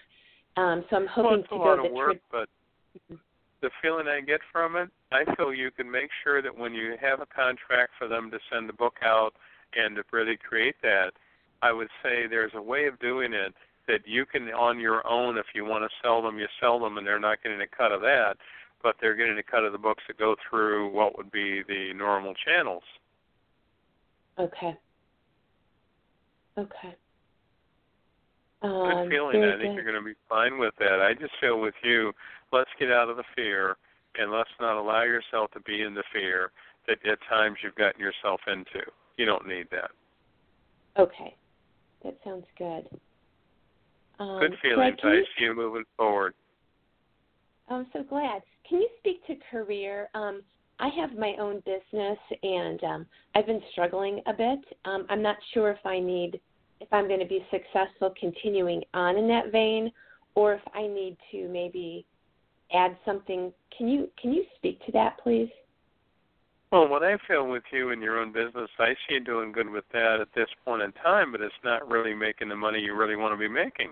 Um, 0.57 0.83
so 0.89 0.97
I'm 0.97 1.07
hoping 1.07 1.31
well, 1.31 1.39
it's 1.39 1.49
to 1.49 1.55
a 1.55 1.57
go 1.57 1.63
lot 1.63 1.77
the 1.77 1.87
of 1.87 1.93
work, 1.93 2.17
but 2.31 2.49
the 3.61 3.69
feeling 3.81 4.07
I 4.07 4.21
get 4.21 4.41
from 4.51 4.75
it, 4.75 4.89
I 5.11 5.23
feel 5.35 5.53
you 5.53 5.71
can 5.71 5.89
make 5.89 6.09
sure 6.23 6.41
that 6.41 6.55
when 6.55 6.73
you 6.73 6.95
have 6.99 7.21
a 7.21 7.25
contract 7.25 7.93
for 7.97 8.07
them 8.07 8.31
to 8.31 8.39
send 8.51 8.67
the 8.67 8.73
book 8.73 8.95
out 9.03 9.33
and 9.75 9.95
to 9.95 10.03
really 10.11 10.37
create 10.37 10.75
that, 10.81 11.11
I 11.61 11.71
would 11.71 11.89
say 12.03 12.27
there's 12.27 12.51
a 12.55 12.61
way 12.61 12.85
of 12.85 12.99
doing 12.99 13.33
it 13.33 13.53
that 13.87 14.07
you 14.07 14.25
can 14.25 14.49
on 14.49 14.79
your 14.79 15.07
own 15.07 15.37
if 15.37 15.45
you 15.53 15.65
want 15.65 15.83
to 15.83 15.89
sell 16.03 16.21
them, 16.21 16.39
you 16.39 16.47
sell 16.59 16.79
them 16.79 16.97
and 16.97 17.05
they're 17.05 17.19
not 17.19 17.41
getting 17.43 17.61
a 17.61 17.67
cut 17.67 17.91
of 17.91 18.01
that, 18.01 18.37
but 18.81 18.95
they're 18.99 19.15
getting 19.15 19.37
a 19.37 19.43
cut 19.43 19.63
of 19.63 19.71
the 19.71 19.77
books 19.77 20.03
that 20.07 20.17
go 20.17 20.35
through 20.49 20.91
what 20.91 21.17
would 21.17 21.31
be 21.31 21.61
the 21.67 21.93
normal 21.95 22.33
channels. 22.45 22.83
Okay. 24.39 24.77
Okay. 26.57 26.95
Good 28.61 28.69
Um, 28.69 29.09
feeling. 29.09 29.43
I 29.43 29.57
think 29.57 29.61
good. 29.61 29.75
you're 29.75 29.83
going 29.83 29.95
to 29.95 30.07
be 30.07 30.15
fine 30.29 30.59
with 30.59 30.73
that. 30.79 31.01
I 31.01 31.13
just 31.13 31.33
feel 31.41 31.59
with 31.59 31.73
you, 31.83 32.13
let's 32.51 32.69
get 32.79 32.91
out 32.91 33.09
of 33.09 33.17
the 33.17 33.23
fear 33.35 33.77
and 34.15 34.31
let's 34.31 34.49
not 34.59 34.77
allow 34.77 35.03
yourself 35.03 35.51
to 35.51 35.59
be 35.61 35.81
in 35.81 35.95
the 35.95 36.03
fear 36.13 36.51
that 36.87 36.97
at 37.05 37.17
times 37.27 37.57
you've 37.63 37.75
gotten 37.75 37.99
yourself 37.99 38.39
into. 38.47 38.85
You 39.17 39.25
don't 39.25 39.47
need 39.47 39.67
that. 39.71 39.91
Okay. 40.97 41.35
That 42.03 42.17
sounds 42.23 42.45
good. 42.57 42.87
Um, 44.19 44.39
Good 44.39 44.57
Greg, 44.61 44.73
feelings. 44.73 44.99
can 45.01 45.09
I 45.09 45.15
you, 45.15 45.25
see 45.37 45.45
you 45.45 45.55
moving 45.55 45.83
forward. 45.97 46.33
I'm 47.69 47.87
so 47.93 48.03
glad. 48.03 48.41
Can 48.67 48.79
you 48.81 48.89
speak 48.99 49.25
to 49.27 49.35
career? 49.49 50.09
Um, 50.13 50.41
I 50.79 50.89
have 50.89 51.17
my 51.17 51.35
own 51.39 51.61
business 51.65 52.17
and 52.43 52.83
um, 52.83 53.05
I've 53.35 53.45
been 53.45 53.61
struggling 53.71 54.21
a 54.27 54.33
bit. 54.33 54.59
Um, 54.85 55.05
I'm 55.09 55.21
not 55.21 55.37
sure 55.53 55.71
if 55.71 55.83
I 55.85 55.99
need, 55.99 56.39
if 56.81 56.87
I'm 56.91 57.07
going 57.07 57.19
to 57.19 57.25
be 57.25 57.45
successful 57.51 58.13
continuing 58.19 58.83
on 58.93 59.17
in 59.17 59.27
that 59.27 59.51
vein, 59.51 59.91
or 60.35 60.53
if 60.53 60.61
I 60.73 60.87
need 60.87 61.15
to 61.31 61.47
maybe 61.47 62.05
add 62.73 62.97
something. 63.05 63.53
Can 63.77 63.87
you 63.87 64.09
can 64.19 64.33
you 64.33 64.43
speak 64.57 64.83
to 64.85 64.91
that, 64.93 65.17
please? 65.23 65.49
Well, 66.71 66.87
what 66.87 67.03
I 67.03 67.17
feel 67.27 67.47
with 67.47 67.63
you 67.73 67.89
in 67.89 68.01
your 68.01 68.17
own 68.19 68.31
business, 68.31 68.69
I 68.79 68.93
see 68.93 69.15
you 69.15 69.19
doing 69.19 69.51
good 69.51 69.69
with 69.69 69.83
that 69.91 70.19
at 70.21 70.29
this 70.33 70.47
point 70.63 70.81
in 70.81 70.93
time, 70.93 71.33
but 71.33 71.41
it's 71.41 71.53
not 71.65 71.87
really 71.89 72.13
making 72.13 72.47
the 72.47 72.55
money 72.55 72.79
you 72.79 72.95
really 72.95 73.17
want 73.17 73.33
to 73.33 73.37
be 73.37 73.49
making. 73.49 73.91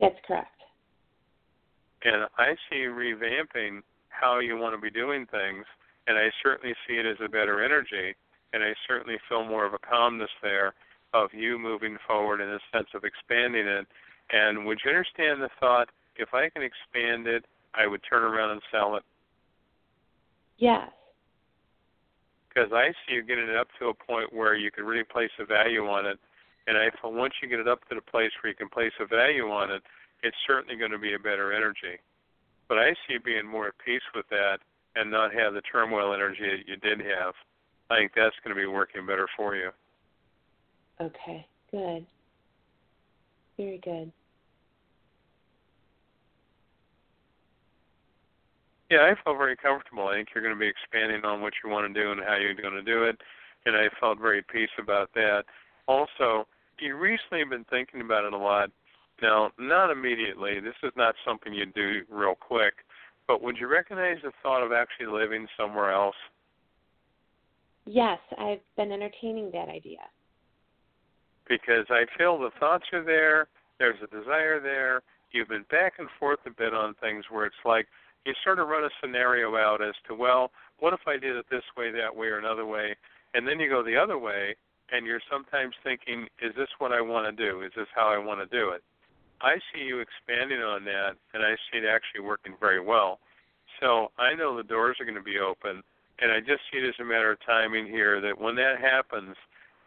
That's 0.00 0.18
correct. 0.26 0.48
And 2.04 2.26
I 2.36 2.56
see 2.68 2.78
you 2.78 2.90
revamping 2.90 3.82
how 4.08 4.40
you 4.40 4.56
want 4.56 4.74
to 4.74 4.80
be 4.80 4.90
doing 4.90 5.24
things, 5.30 5.64
and 6.08 6.18
I 6.18 6.30
certainly 6.42 6.74
see 6.88 6.94
it 6.94 7.06
as 7.06 7.18
a 7.24 7.28
better 7.28 7.64
energy, 7.64 8.16
and 8.52 8.60
I 8.64 8.74
certainly 8.88 9.18
feel 9.28 9.44
more 9.44 9.64
of 9.64 9.72
a 9.72 9.78
calmness 9.78 10.30
there 10.42 10.74
of 11.14 11.30
you 11.32 11.58
moving 11.58 11.98
forward 12.06 12.40
in 12.40 12.48
a 12.48 12.58
sense 12.72 12.88
of 12.94 13.04
expanding 13.04 13.66
it. 13.66 13.86
And 14.30 14.64
would 14.66 14.78
you 14.84 14.90
understand 14.90 15.42
the 15.42 15.50
thought, 15.60 15.88
if 16.16 16.32
I 16.34 16.48
can 16.48 16.62
expand 16.62 17.26
it, 17.26 17.44
I 17.74 17.86
would 17.86 18.00
turn 18.08 18.22
around 18.22 18.50
and 18.50 18.62
sell 18.70 18.96
it? 18.96 19.02
Yes. 20.58 20.88
Because 22.48 22.70
I 22.72 22.92
see 23.04 23.14
you 23.14 23.22
getting 23.22 23.48
it 23.48 23.56
up 23.56 23.68
to 23.78 23.88
a 23.88 23.94
point 23.94 24.32
where 24.32 24.56
you 24.56 24.70
can 24.70 24.84
really 24.84 25.04
place 25.04 25.30
a 25.40 25.44
value 25.44 25.86
on 25.88 26.06
it. 26.06 26.18
And 26.66 26.76
I 26.76 26.88
once 27.02 27.34
you 27.42 27.48
get 27.48 27.58
it 27.58 27.68
up 27.68 27.80
to 27.88 27.94
the 27.94 28.02
place 28.02 28.30
where 28.40 28.50
you 28.50 28.56
can 28.56 28.68
place 28.68 28.92
a 29.00 29.06
value 29.06 29.50
on 29.50 29.70
it, 29.70 29.82
it's 30.22 30.36
certainly 30.46 30.76
going 30.76 30.92
to 30.92 30.98
be 30.98 31.14
a 31.14 31.18
better 31.18 31.52
energy. 31.52 31.98
But 32.68 32.78
I 32.78 32.92
see 32.92 33.14
you 33.14 33.20
being 33.20 33.46
more 33.46 33.68
at 33.68 33.74
peace 33.84 34.04
with 34.14 34.26
that 34.30 34.58
and 34.94 35.10
not 35.10 35.34
have 35.34 35.54
the 35.54 35.62
turmoil 35.62 36.14
energy 36.14 36.44
that 36.44 36.68
you 36.68 36.76
did 36.76 37.00
have. 37.00 37.34
I 37.90 37.98
think 37.98 38.12
that's 38.14 38.36
going 38.44 38.54
to 38.54 38.60
be 38.60 38.66
working 38.66 39.04
better 39.06 39.26
for 39.36 39.56
you. 39.56 39.70
Okay. 41.00 41.46
Good. 41.70 42.06
Very 43.56 43.80
good. 43.82 44.12
Yeah, 48.90 49.10
I 49.10 49.14
feel 49.24 49.36
very 49.36 49.56
comfortable. 49.56 50.08
I 50.08 50.16
think 50.16 50.28
you're 50.34 50.44
going 50.44 50.54
to 50.54 50.60
be 50.60 50.68
expanding 50.68 51.24
on 51.24 51.40
what 51.40 51.54
you 51.64 51.70
want 51.70 51.92
to 51.92 51.98
do 51.98 52.12
and 52.12 52.20
how 52.20 52.36
you're 52.36 52.54
going 52.54 52.74
to 52.74 52.82
do 52.82 53.04
it, 53.04 53.16
and 53.64 53.74
I 53.74 53.88
felt 53.98 54.20
very 54.20 54.42
peace 54.42 54.68
about 54.78 55.08
that. 55.14 55.44
Also, 55.88 56.46
you 56.78 56.96
recently 56.96 57.38
have 57.38 57.48
been 57.48 57.64
thinking 57.70 58.02
about 58.02 58.24
it 58.24 58.34
a 58.34 58.36
lot. 58.36 58.70
Now, 59.22 59.50
not 59.58 59.90
immediately. 59.90 60.60
This 60.60 60.74
is 60.82 60.92
not 60.94 61.14
something 61.26 61.54
you 61.54 61.64
do 61.66 62.02
real 62.10 62.34
quick, 62.34 62.74
but 63.26 63.40
would 63.42 63.56
you 63.56 63.66
recognize 63.66 64.18
the 64.22 64.32
thought 64.42 64.62
of 64.62 64.72
actually 64.72 65.06
living 65.06 65.46
somewhere 65.56 65.92
else? 65.92 66.16
Yes, 67.86 68.18
I've 68.36 68.60
been 68.76 68.92
entertaining 68.92 69.50
that 69.52 69.68
idea. 69.68 70.00
Because 71.48 71.86
I 71.90 72.04
feel 72.16 72.38
the 72.38 72.50
thoughts 72.58 72.84
are 72.92 73.04
there, 73.04 73.48
there's 73.78 73.98
a 74.02 74.06
desire 74.06 74.60
there. 74.60 75.02
You've 75.32 75.48
been 75.48 75.64
back 75.70 75.94
and 75.98 76.08
forth 76.20 76.40
a 76.46 76.50
bit 76.50 76.74
on 76.74 76.94
things 77.00 77.24
where 77.30 77.46
it's 77.46 77.64
like 77.64 77.86
you 78.24 78.32
sort 78.44 78.58
of 78.58 78.68
run 78.68 78.84
a 78.84 78.90
scenario 79.00 79.56
out 79.56 79.82
as 79.82 79.94
to, 80.08 80.14
well, 80.14 80.50
what 80.78 80.92
if 80.92 81.00
I 81.06 81.14
did 81.14 81.36
it 81.36 81.46
this 81.50 81.64
way, 81.76 81.90
that 81.90 82.14
way, 82.14 82.28
or 82.28 82.38
another 82.38 82.66
way? 82.66 82.94
And 83.34 83.46
then 83.46 83.58
you 83.58 83.68
go 83.68 83.82
the 83.82 83.96
other 83.96 84.18
way, 84.18 84.54
and 84.92 85.06
you're 85.06 85.22
sometimes 85.30 85.74
thinking, 85.82 86.28
is 86.40 86.54
this 86.56 86.68
what 86.78 86.92
I 86.92 87.00
want 87.00 87.24
to 87.34 87.44
do? 87.44 87.62
Is 87.62 87.72
this 87.74 87.88
how 87.94 88.08
I 88.08 88.18
want 88.18 88.40
to 88.40 88.56
do 88.56 88.70
it? 88.70 88.82
I 89.40 89.56
see 89.72 89.82
you 89.82 89.98
expanding 89.98 90.60
on 90.60 90.84
that, 90.84 91.16
and 91.34 91.42
I 91.42 91.56
see 91.70 91.78
it 91.78 91.84
actually 91.84 92.20
working 92.20 92.54
very 92.60 92.80
well. 92.80 93.18
So 93.80 94.12
I 94.18 94.34
know 94.34 94.56
the 94.56 94.62
doors 94.62 94.98
are 95.00 95.04
going 95.04 95.16
to 95.16 95.22
be 95.22 95.38
open, 95.38 95.82
and 96.20 96.30
I 96.30 96.38
just 96.38 96.62
see 96.70 96.78
it 96.78 96.88
as 96.88 96.94
a 97.00 97.04
matter 97.04 97.32
of 97.32 97.38
timing 97.44 97.86
here 97.86 98.20
that 98.20 98.40
when 98.40 98.54
that 98.56 98.78
happens, 98.78 99.34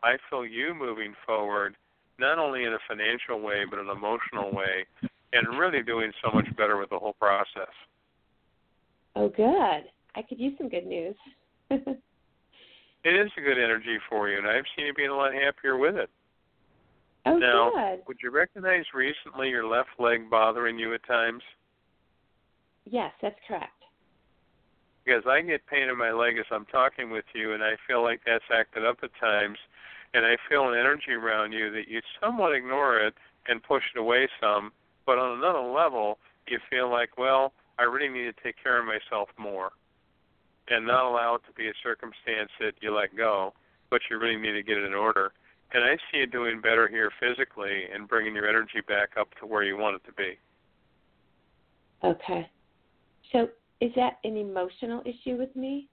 I 0.05 0.17
feel 0.29 0.45
you 0.45 0.73
moving 0.73 1.13
forward, 1.25 1.75
not 2.19 2.39
only 2.39 2.63
in 2.63 2.73
a 2.73 2.77
financial 2.87 3.41
way, 3.41 3.63
but 3.69 3.79
an 3.79 3.89
emotional 3.89 4.51
way, 4.51 4.85
and 5.33 5.59
really 5.59 5.83
doing 5.83 6.11
so 6.23 6.31
much 6.31 6.45
better 6.55 6.77
with 6.77 6.91
the 6.91 6.99
whole 6.99 7.15
process. 7.19 7.73
Oh, 9.15 9.29
good. 9.29 9.89
I 10.15 10.21
could 10.27 10.39
use 10.39 10.53
some 10.57 10.69
good 10.69 10.85
news. 10.85 11.15
It 13.05 13.13
is 13.13 13.29
a 13.37 13.41
good 13.41 13.63
energy 13.63 13.99
for 14.09 14.29
you, 14.29 14.39
and 14.39 14.47
I've 14.47 14.63
seen 14.75 14.87
you 14.87 14.93
being 14.95 15.11
a 15.11 15.15
lot 15.15 15.31
happier 15.31 15.77
with 15.77 15.95
it. 15.95 16.09
oh, 17.27 17.37
now, 17.37 17.69
good. 17.71 17.99
would 18.07 18.17
you 18.23 18.31
recognize 18.31 18.83
recently 18.95 19.49
your 19.49 19.67
left 19.67 19.89
leg 19.99 20.27
bothering 20.27 20.79
you 20.79 20.91
at 20.95 21.05
times? 21.05 21.43
Yes, 22.85 23.11
that's 23.21 23.37
correct. 23.47 23.77
Because 25.05 25.21
I 25.27 25.41
get 25.41 25.67
pain 25.67 25.87
in 25.87 25.95
my 25.99 26.11
leg 26.11 26.39
as 26.39 26.47
I'm 26.49 26.65
talking 26.65 27.11
with 27.11 27.25
you, 27.35 27.53
and 27.53 27.61
I 27.61 27.73
feel 27.87 28.01
like 28.01 28.21
that's 28.25 28.43
acted 28.51 28.83
up 28.83 28.97
at 29.03 29.11
times, 29.21 29.59
and 30.15 30.25
I 30.25 30.37
feel 30.47 30.69
an 30.69 30.79
energy 30.79 31.11
around 31.11 31.51
you 31.51 31.69
that 31.71 31.89
you 31.89 31.99
somewhat 32.21 32.55
ignore 32.55 32.99
it 32.99 33.13
and 33.49 33.61
push 33.61 33.83
it 33.93 33.99
away 33.99 34.29
some, 34.39 34.71
but 35.05 35.19
on 35.19 35.37
another 35.37 35.59
level, 35.59 36.19
you 36.47 36.57
feel 36.69 36.89
like, 36.89 37.17
well, 37.17 37.51
I 37.77 37.83
really 37.83 38.07
need 38.07 38.33
to 38.33 38.43
take 38.43 38.55
care 38.61 38.79
of 38.79 38.85
myself 38.85 39.27
more 39.37 39.71
and 40.69 40.87
not 40.87 41.05
allow 41.05 41.35
it 41.35 41.41
to 41.47 41.53
be 41.53 41.67
a 41.67 41.73
circumstance 41.83 42.49
that 42.61 42.73
you 42.81 42.95
let 42.95 43.15
go, 43.15 43.53
but 43.89 44.01
you 44.09 44.17
really 44.17 44.37
need 44.37 44.53
to 44.53 44.63
get 44.63 44.77
it 44.77 44.85
in 44.85 44.93
order. 44.93 45.33
And 45.73 45.83
I 45.83 45.97
see 46.09 46.19
you 46.19 46.27
doing 46.27 46.61
better 46.61 46.87
here 46.87 47.11
physically 47.19 47.83
and 47.93 48.07
bringing 48.07 48.33
your 48.33 48.47
energy 48.47 48.79
back 48.87 49.09
up 49.19 49.27
to 49.41 49.45
where 49.45 49.63
you 49.63 49.75
want 49.75 49.97
it 49.97 50.05
to 50.05 50.13
be. 50.13 50.39
Okay. 52.03 52.49
So, 53.33 53.49
is 53.81 53.91
that 53.97 54.19
an 54.23 54.37
emotional 54.37 55.01
issue 55.05 55.35
with 55.35 55.53
me? 55.55 55.89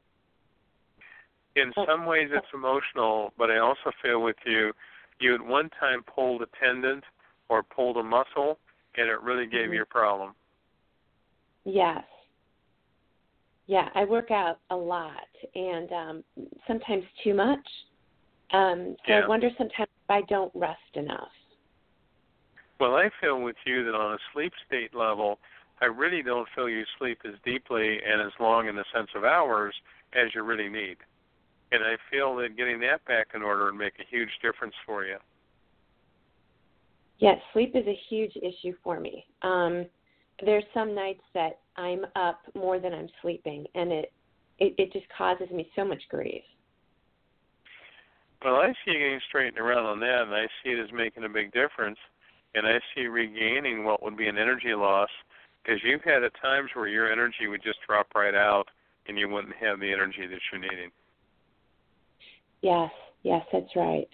In 1.54 1.72
some 1.86 2.06
ways, 2.06 2.28
it's 2.32 2.46
emotional, 2.54 3.32
but 3.36 3.50
I 3.50 3.58
also 3.58 3.92
feel 4.02 4.22
with 4.22 4.36
you, 4.46 4.72
you 5.20 5.34
at 5.34 5.40
one 5.44 5.68
time 5.78 6.02
pulled 6.02 6.42
a 6.42 6.46
tendon 6.58 7.02
or 7.48 7.62
pulled 7.62 7.98
a 7.98 8.02
muscle, 8.02 8.58
and 8.96 9.08
it 9.08 9.20
really 9.20 9.46
gave 9.46 9.68
Mhm. 9.68 9.74
you 9.74 9.82
a 9.82 9.86
problem. 9.86 10.34
Yes. 11.64 12.04
Yeah, 13.66 13.90
I 13.94 14.04
work 14.04 14.30
out 14.30 14.58
a 14.70 14.76
lot 14.76 15.28
and 15.54 15.92
um 15.92 16.24
sometimes 16.66 17.04
too 17.22 17.34
much. 17.34 17.86
Um 18.50 18.96
so 19.06 19.12
Yeah. 19.12 19.20
I 19.24 19.26
wonder 19.28 19.50
sometimes 19.56 19.88
if 19.88 20.10
I 20.10 20.22
don't 20.22 20.52
rest 20.54 20.96
enough. 20.96 21.32
Well, 22.80 22.96
I 22.96 23.10
feel 23.20 23.40
with 23.40 23.56
you 23.64 23.84
that 23.84 23.94
on 23.94 24.14
a 24.14 24.18
sleep 24.32 24.52
state 24.66 24.94
level, 24.94 25.38
I 25.80 25.86
really 25.86 26.22
don't 26.22 26.48
feel 26.54 26.68
you 26.68 26.84
sleep 26.98 27.20
as 27.24 27.34
deeply 27.44 28.02
and 28.02 28.20
as 28.20 28.32
long 28.40 28.66
in 28.68 28.74
the 28.74 28.84
sense 28.92 29.10
of 29.14 29.24
hours 29.24 29.74
as 30.14 30.34
you 30.34 30.42
really 30.42 30.68
need. 30.68 30.96
And 31.72 31.82
I 31.82 31.96
feel 32.10 32.36
that 32.36 32.56
getting 32.56 32.78
that 32.80 33.04
back 33.06 33.28
in 33.34 33.42
order 33.42 33.64
would 33.64 33.74
make 33.74 33.94
a 33.98 34.04
huge 34.08 34.28
difference 34.42 34.74
for 34.84 35.04
you. 35.04 35.16
Yes, 37.18 37.38
sleep 37.52 37.72
is 37.74 37.86
a 37.86 37.98
huge 38.08 38.36
issue 38.36 38.74
for 38.84 39.00
me. 39.00 39.24
Um 39.42 39.86
there's 40.44 40.64
some 40.74 40.94
nights 40.94 41.22
that 41.34 41.60
I'm 41.76 42.04
up 42.16 42.40
more 42.54 42.78
than 42.78 42.92
I'm 42.92 43.08
sleeping 43.22 43.66
and 43.74 43.90
it 43.90 44.12
it, 44.58 44.74
it 44.78 44.92
just 44.92 45.06
causes 45.16 45.50
me 45.50 45.68
so 45.74 45.84
much 45.84 46.02
grief. 46.08 46.42
Well, 48.44 48.56
I 48.56 48.68
see 48.84 48.92
you 48.92 48.98
getting 48.98 49.20
straightened 49.28 49.58
around 49.58 49.86
on 49.86 50.00
that, 50.00 50.22
and 50.22 50.34
I 50.34 50.46
see 50.62 50.70
it 50.70 50.82
as 50.82 50.92
making 50.92 51.24
a 51.24 51.28
big 51.28 51.52
difference. 51.52 51.98
And 52.54 52.66
I 52.66 52.78
see 52.94 53.06
regaining 53.06 53.84
what 53.84 54.02
would 54.02 54.16
be 54.16 54.28
an 54.28 54.36
energy 54.36 54.74
loss 54.74 55.08
because 55.62 55.80
you've 55.84 56.02
had 56.02 56.22
at 56.22 56.32
times 56.42 56.70
where 56.74 56.88
your 56.88 57.10
energy 57.10 57.46
would 57.48 57.62
just 57.62 57.78
drop 57.86 58.08
right 58.14 58.34
out 58.34 58.64
and 59.06 59.16
you 59.16 59.28
wouldn't 59.28 59.54
have 59.56 59.80
the 59.80 59.90
energy 59.90 60.26
that 60.26 60.40
you're 60.50 60.60
needing. 60.60 60.90
Yes, 62.62 62.90
yes, 63.22 63.44
that's 63.52 63.76
right. 63.76 64.08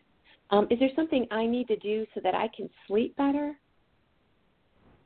Um, 0.50 0.66
is 0.70 0.78
there 0.78 0.90
something 0.96 1.26
I 1.30 1.46
need 1.46 1.68
to 1.68 1.76
do 1.76 2.06
so 2.14 2.20
that 2.22 2.34
I 2.34 2.48
can 2.56 2.68
sleep 2.86 3.16
better? 3.16 3.54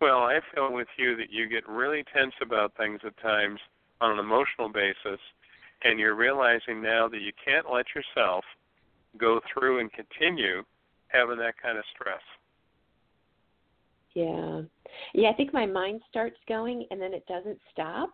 Well, 0.00 0.18
I 0.18 0.40
feel 0.54 0.72
with 0.72 0.88
you 0.96 1.16
that 1.16 1.30
you 1.30 1.48
get 1.48 1.68
really 1.68 2.04
tense 2.14 2.34
about 2.40 2.76
things 2.76 3.00
at 3.04 3.20
times 3.20 3.60
on 4.00 4.12
an 4.12 4.18
emotional 4.18 4.68
basis, 4.68 5.20
and 5.84 5.98
you're 5.98 6.16
realizing 6.16 6.82
now 6.82 7.08
that 7.08 7.20
you 7.20 7.32
can't 7.44 7.66
let 7.72 7.86
yourself 7.94 8.44
go 9.18 9.40
through 9.52 9.80
and 9.80 9.90
continue 9.92 10.62
having 11.08 11.38
that 11.38 11.54
kind 11.60 11.78
of 11.78 11.84
stress. 11.94 12.22
Yeah. 14.14 14.62
Yeah, 15.14 15.30
I 15.30 15.34
think 15.34 15.52
my 15.52 15.66
mind 15.66 16.02
starts 16.10 16.36
going 16.48 16.86
and 16.90 17.00
then 17.00 17.14
it 17.14 17.24
doesn't 17.26 17.58
stop. 17.72 18.10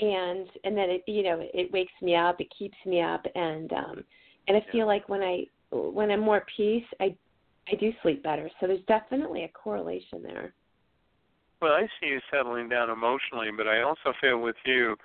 And 0.00 0.48
and 0.64 0.76
then 0.76 0.90
it 0.90 1.02
you 1.06 1.22
know, 1.22 1.40
it 1.42 1.70
wakes 1.72 1.92
me 2.02 2.16
up, 2.16 2.40
it 2.40 2.48
keeps 2.56 2.76
me 2.86 3.02
up 3.02 3.24
and 3.34 3.72
um 3.72 4.04
and 4.48 4.56
I 4.56 4.64
feel 4.72 4.86
like 4.86 5.08
when 5.08 5.22
I 5.22 5.44
when 5.70 6.10
I'm 6.10 6.20
more 6.20 6.44
peace, 6.56 6.84
I 7.00 7.14
I 7.68 7.76
do 7.76 7.92
sleep 8.02 8.22
better. 8.22 8.50
So 8.60 8.66
there's 8.66 8.84
definitely 8.88 9.44
a 9.44 9.48
correlation 9.48 10.22
there. 10.22 10.54
Well, 11.60 11.72
I 11.72 11.86
see 12.00 12.08
you 12.08 12.20
settling 12.32 12.68
down 12.68 12.88
emotionally, 12.88 13.48
but 13.54 13.68
I 13.68 13.82
also 13.82 14.14
feel 14.20 14.40
with 14.40 14.56
you 14.64 14.96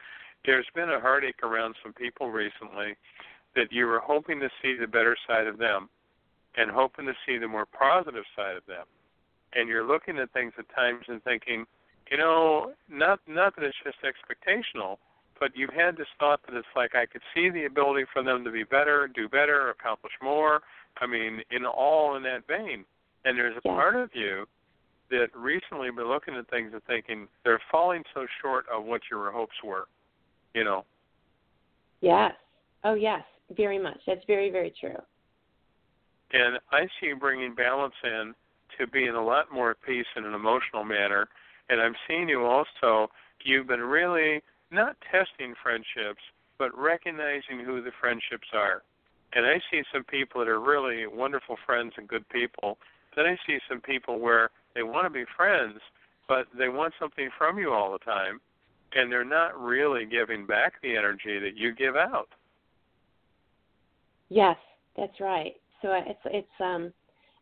there's 0.45 0.67
been 0.73 0.89
a 0.89 0.99
heartache 0.99 1.43
around 1.43 1.75
some 1.83 1.93
people 1.93 2.31
recently 2.31 2.95
that 3.55 3.71
you 3.71 3.85
were 3.87 3.99
hoping 3.99 4.39
to 4.39 4.49
see 4.61 4.75
the 4.79 4.87
better 4.87 5.15
side 5.27 5.47
of 5.47 5.57
them 5.57 5.89
and 6.57 6.71
hoping 6.71 7.05
to 7.05 7.13
see 7.25 7.37
the 7.37 7.47
more 7.47 7.65
positive 7.65 8.23
side 8.35 8.55
of 8.55 8.65
them. 8.67 8.85
And 9.53 9.67
you're 9.67 9.87
looking 9.87 10.17
at 10.17 10.31
things 10.33 10.53
at 10.57 10.73
times 10.75 11.03
and 11.07 11.23
thinking, 11.23 11.65
you 12.11 12.17
know, 12.17 12.73
not 12.89 13.19
not 13.27 13.55
that 13.55 13.65
it's 13.65 13.77
just 13.83 13.97
expectational, 14.03 14.97
but 15.39 15.51
you've 15.55 15.73
had 15.73 15.97
this 15.97 16.07
thought 16.19 16.41
that 16.47 16.55
it's 16.55 16.67
like 16.75 16.95
I 16.95 17.05
could 17.05 17.21
see 17.33 17.49
the 17.49 17.65
ability 17.65 18.05
for 18.13 18.23
them 18.23 18.43
to 18.43 18.51
be 18.51 18.63
better, 18.63 19.09
do 19.13 19.27
better, 19.27 19.69
accomplish 19.69 20.13
more. 20.21 20.61
I 20.97 21.07
mean, 21.07 21.41
in 21.51 21.65
all 21.65 22.15
in 22.15 22.23
that 22.23 22.47
vein. 22.47 22.85
And 23.25 23.37
there's 23.37 23.57
a 23.57 23.61
yeah. 23.65 23.71
part 23.71 23.95
of 23.95 24.09
you 24.13 24.45
that 25.09 25.27
recently 25.35 25.89
been 25.91 26.07
looking 26.07 26.35
at 26.35 26.49
things 26.49 26.71
and 26.73 26.83
thinking 26.85 27.27
they're 27.43 27.61
falling 27.71 28.03
so 28.13 28.25
short 28.41 28.65
of 28.73 28.85
what 28.85 29.01
your 29.09 29.31
hopes 29.31 29.55
were. 29.63 29.87
You 30.53 30.63
know. 30.63 30.85
Yes. 32.01 32.33
Oh 32.83 32.93
yes, 32.93 33.23
very 33.55 33.79
much. 33.79 33.97
That's 34.05 34.23
very 34.27 34.51
very 34.51 34.73
true. 34.79 34.95
And 36.31 36.59
I 36.71 36.85
see 36.99 37.07
you 37.07 37.15
bringing 37.15 37.55
balance 37.55 37.93
in 38.03 38.33
to 38.77 38.87
being 38.87 39.09
a 39.09 39.23
lot 39.23 39.51
more 39.53 39.71
at 39.71 39.77
peace 39.85 40.05
in 40.15 40.25
an 40.25 40.33
emotional 40.33 40.83
manner. 40.83 41.27
And 41.69 41.81
I'm 41.81 41.95
seeing 42.07 42.29
you 42.29 42.45
also, 42.45 43.09
you've 43.43 43.67
been 43.67 43.81
really 43.81 44.41
not 44.71 44.95
testing 45.11 45.53
friendships, 45.61 46.21
but 46.57 46.77
recognizing 46.77 47.63
who 47.65 47.81
the 47.81 47.91
friendships 47.99 48.47
are. 48.53 48.83
And 49.33 49.45
I 49.45 49.59
see 49.69 49.81
some 49.93 50.03
people 50.03 50.41
that 50.41 50.47
are 50.47 50.59
really 50.59 51.07
wonderful 51.07 51.57
friends 51.65 51.93
and 51.97 52.07
good 52.07 52.27
people. 52.29 52.77
Then 53.15 53.25
I 53.25 53.37
see 53.47 53.59
some 53.69 53.81
people 53.81 54.19
where 54.19 54.49
they 54.73 54.83
want 54.83 55.05
to 55.05 55.09
be 55.09 55.25
friends, 55.35 55.79
but 56.27 56.47
they 56.57 56.69
want 56.69 56.93
something 56.99 57.29
from 57.37 57.57
you 57.57 57.73
all 57.73 57.91
the 57.91 57.99
time, 57.99 58.39
and 58.93 59.11
they're 59.11 59.25
not 59.25 59.59
really 59.59 60.05
giving 60.05 60.45
back 60.45 60.73
the 60.81 60.95
energy 60.95 61.39
that 61.39 61.55
you 61.55 61.73
give 61.73 61.95
out. 61.95 62.29
Yes, 64.29 64.57
that's 64.97 65.19
right. 65.19 65.53
So 65.81 65.89
it's 65.91 66.19
it's 66.25 66.47
um 66.59 66.91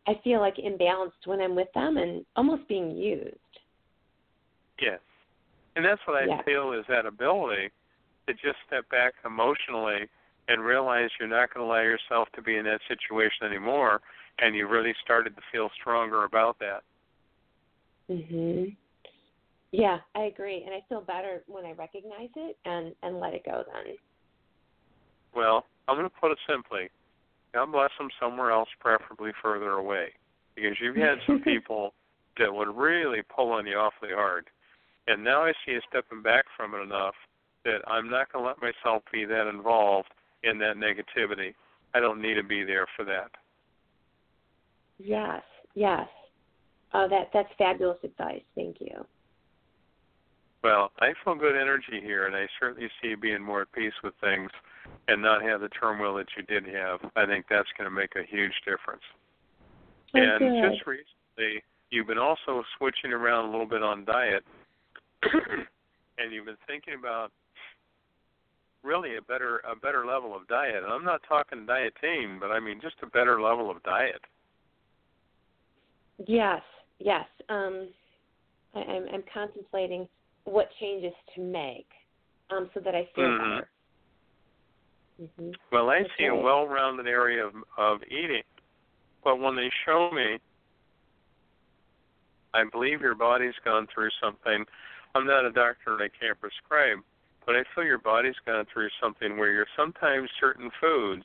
I 0.07 0.19
feel 0.23 0.39
like 0.39 0.55
imbalanced 0.57 1.25
when 1.25 1.39
I'm 1.39 1.55
with 1.55 1.71
them 1.73 1.97
and 1.97 2.25
almost 2.35 2.67
being 2.67 2.91
used. 2.91 3.37
Yes. 4.83 4.99
And 5.75 5.85
that's 5.85 6.01
what 6.05 6.21
I 6.21 6.25
yeah. 6.27 6.41
feel 6.43 6.73
is 6.73 6.85
that 6.89 7.05
ability 7.05 7.71
to 8.27 8.33
just 8.33 8.57
step 8.67 8.89
back 8.89 9.13
emotionally 9.25 10.07
and 10.47 10.63
realize 10.63 11.09
you're 11.19 11.29
not 11.29 11.53
going 11.53 11.65
to 11.65 11.71
allow 11.71 11.81
yourself 11.81 12.27
to 12.35 12.41
be 12.41 12.57
in 12.57 12.65
that 12.65 12.79
situation 12.87 13.47
anymore 13.47 14.01
and 14.39 14.55
you 14.55 14.67
really 14.67 14.93
started 15.03 15.35
to 15.35 15.41
feel 15.51 15.69
stronger 15.79 16.23
about 16.23 16.57
that. 16.59 16.83
Mhm. 18.09 18.75
Yeah, 19.71 19.99
I 20.15 20.23
agree 20.23 20.63
and 20.63 20.73
I 20.73 20.81
feel 20.89 21.01
better 21.01 21.43
when 21.47 21.65
I 21.65 21.71
recognize 21.71 22.29
it 22.35 22.57
and 22.65 22.95
and 23.03 23.19
let 23.19 23.33
it 23.33 23.43
go 23.45 23.63
then. 23.73 23.95
Well, 25.35 25.65
I'm 25.87 25.97
going 25.97 26.09
to 26.09 26.15
put 26.19 26.31
it 26.31 26.37
simply. 26.47 26.89
God 27.53 27.71
bless 27.71 27.91
them 27.97 28.09
somewhere 28.19 28.51
else, 28.51 28.69
preferably 28.79 29.31
further 29.41 29.71
away, 29.73 30.13
because 30.55 30.79
you've 30.79 30.95
had 30.95 31.19
some 31.25 31.41
people 31.43 31.93
that 32.37 32.53
would 32.53 32.75
really 32.75 33.21
pull 33.35 33.51
on 33.51 33.65
you 33.65 33.75
awfully 33.75 34.11
hard, 34.13 34.49
and 35.07 35.23
now 35.23 35.43
I 35.43 35.51
see 35.65 35.73
you 35.73 35.81
stepping 35.89 36.21
back 36.21 36.45
from 36.55 36.73
it 36.75 36.83
enough 36.83 37.15
that 37.65 37.79
I'm 37.87 38.09
not 38.09 38.31
going 38.31 38.43
to 38.43 38.49
let 38.49 38.57
myself 38.61 39.03
be 39.11 39.25
that 39.25 39.47
involved 39.47 40.09
in 40.43 40.57
that 40.59 40.75
negativity. 40.77 41.53
I 41.93 41.99
don't 41.99 42.21
need 42.21 42.35
to 42.35 42.43
be 42.43 42.63
there 42.63 42.87
for 42.95 43.05
that. 43.05 43.31
Yes, 44.97 45.41
yes. 45.75 46.07
Oh, 46.93 47.07
that 47.09 47.29
that's 47.33 47.49
fabulous 47.57 47.97
advice. 48.03 48.43
Thank 48.55 48.77
you. 48.79 49.05
Well, 50.63 50.91
I 50.99 51.11
feel 51.23 51.35
good 51.35 51.59
energy 51.59 51.99
here, 52.01 52.25
and 52.25 52.35
I 52.35 52.47
certainly 52.59 52.87
see 53.01 53.09
you 53.09 53.17
being 53.17 53.41
more 53.41 53.63
at 53.63 53.71
peace 53.73 53.93
with 54.01 54.13
things 54.21 54.49
and 55.09 55.21
not 55.21 55.43
have 55.43 55.59
the 55.59 55.67
turmoil 55.69 56.15
that 56.15 56.27
you 56.37 56.43
did 56.43 56.65
have. 56.73 56.99
I 57.17 57.25
think 57.25 57.45
that's 57.49 57.67
going 57.77 57.89
to 57.89 57.95
make 57.95 58.11
a 58.15 58.23
huge 58.29 58.53
difference. 58.65 59.03
Oh, 60.15 60.19
and 60.19 60.39
good. 60.39 60.71
just 60.71 60.87
recently, 60.87 61.63
you've 61.89 62.07
been 62.07 62.17
also 62.17 62.63
switching 62.77 63.11
around 63.11 63.49
a 63.49 63.51
little 63.51 63.67
bit 63.67 63.83
on 63.83 64.05
diet, 64.05 64.43
and 66.17 66.33
you've 66.33 66.45
been 66.45 66.57
thinking 66.67 66.95
about 66.99 67.31
really 68.83 69.15
a 69.17 69.21
better 69.21 69.61
a 69.69 69.75
better 69.75 70.05
level 70.05 70.35
of 70.35 70.47
diet. 70.47 70.83
And 70.83 70.91
I'm 70.91 71.05
not 71.05 71.21
talking 71.27 71.65
dieting, 71.65 72.37
but 72.39 72.51
I 72.51 72.59
mean 72.59 72.79
just 72.81 72.95
a 73.01 73.07
better 73.07 73.41
level 73.41 73.71
of 73.71 73.81
diet. 73.83 74.21
Yes, 76.27 76.61
yes. 76.99 77.25
Um, 77.49 77.87
I, 78.75 78.79
I'm, 78.79 79.05
I'm 79.13 79.23
contemplating 79.33 80.07
what 80.45 80.69
changes 80.79 81.13
to 81.35 81.41
make 81.41 81.87
um, 82.49 82.69
so 82.73 82.79
that 82.81 82.95
I 82.95 83.07
feel 83.15 83.25
Mhm. 83.25 83.37
better. 83.37 83.69
Mm-hmm. 85.21 85.51
Well, 85.71 85.89
I 85.89 86.01
That's 86.01 86.09
see 86.17 86.25
a 86.25 86.35
well-rounded 86.35 87.07
area 87.07 87.45
of 87.45 87.53
of 87.77 88.03
eating, 88.09 88.43
but 89.23 89.39
when 89.39 89.55
they 89.55 89.69
show 89.85 90.09
me, 90.11 90.39
I 92.53 92.63
believe 92.71 93.01
your 93.01 93.15
body's 93.15 93.53
gone 93.63 93.87
through 93.93 94.09
something. 94.21 94.65
I'm 95.15 95.27
not 95.27 95.45
a 95.45 95.51
doctor 95.51 95.93
and 95.93 96.01
I 96.01 96.09
can't 96.09 96.39
prescribe, 96.39 96.99
but 97.45 97.55
I 97.55 97.63
feel 97.75 97.83
your 97.83 97.99
body's 97.99 98.35
gone 98.45 98.65
through 98.71 98.89
something 99.01 99.37
where 99.37 99.51
you're 99.51 99.67
sometimes 99.77 100.29
certain 100.39 100.71
foods 100.81 101.23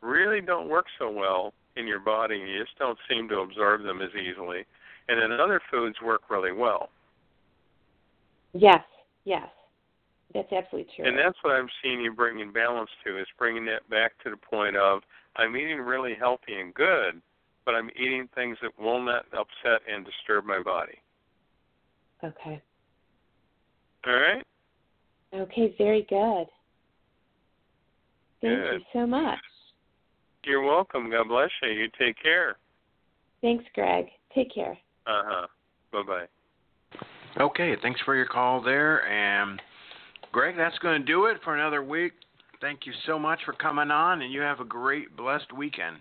really 0.00 0.40
don't 0.40 0.68
work 0.68 0.86
so 0.98 1.10
well 1.10 1.52
in 1.76 1.86
your 1.86 2.00
body. 2.00 2.40
and 2.40 2.50
You 2.50 2.60
just 2.64 2.78
don't 2.78 2.98
seem 3.08 3.28
to 3.28 3.40
absorb 3.40 3.84
them 3.84 4.02
as 4.02 4.10
easily, 4.14 4.64
and 5.08 5.20
then 5.20 5.38
other 5.38 5.60
foods 5.70 5.96
work 6.02 6.22
really 6.30 6.52
well. 6.52 6.90
Yes, 8.52 8.82
yes. 9.24 9.48
That's 10.34 10.52
absolutely 10.52 10.90
true. 10.96 11.06
And 11.06 11.18
that's 11.18 11.36
what 11.42 11.54
I'm 11.54 11.68
seeing 11.82 12.00
you 12.00 12.12
bringing 12.12 12.52
balance 12.52 12.90
to 13.04 13.18
is 13.20 13.26
bringing 13.38 13.66
that 13.66 13.88
back 13.90 14.12
to 14.24 14.30
the 14.30 14.36
point 14.36 14.76
of 14.76 15.02
I'm 15.36 15.56
eating 15.56 15.78
really 15.78 16.14
healthy 16.18 16.58
and 16.58 16.72
good, 16.74 17.20
but 17.64 17.74
I'm 17.74 17.90
eating 17.90 18.28
things 18.34 18.56
that 18.62 18.78
will 18.78 19.02
not 19.02 19.26
upset 19.26 19.82
and 19.92 20.04
disturb 20.04 20.44
my 20.44 20.62
body. 20.62 20.98
okay. 22.24 22.60
All 24.06 24.12
right? 24.12 24.42
Okay, 25.34 25.74
very 25.78 26.06
good. 26.08 26.46
Thank 28.40 28.60
Good. 28.60 28.72
you 28.74 28.80
so 28.92 29.06
much. 29.06 29.38
You're 30.44 30.62
welcome. 30.62 31.10
God 31.10 31.28
bless 31.28 31.50
you. 31.62 31.70
You 31.70 31.88
take 31.98 32.20
care. 32.20 32.56
Thanks, 33.40 33.64
Greg. 33.74 34.06
Take 34.34 34.52
care. 34.52 34.76
Uh 35.06 35.22
huh. 35.24 35.46
Bye 35.92 36.02
bye. 36.02 37.42
Okay, 37.42 37.76
thanks 37.80 38.00
for 38.04 38.14
your 38.16 38.26
call 38.26 38.60
there. 38.60 39.06
And 39.06 39.60
Greg, 40.32 40.56
that's 40.56 40.78
going 40.80 41.00
to 41.00 41.06
do 41.06 41.26
it 41.26 41.38
for 41.44 41.54
another 41.54 41.84
week. 41.84 42.12
Thank 42.60 42.80
you 42.86 42.92
so 43.06 43.18
much 43.18 43.40
for 43.44 43.52
coming 43.52 43.90
on, 43.90 44.22
and 44.22 44.32
you 44.32 44.40
have 44.40 44.60
a 44.60 44.64
great, 44.64 45.16
blessed 45.16 45.52
weekend. 45.56 45.96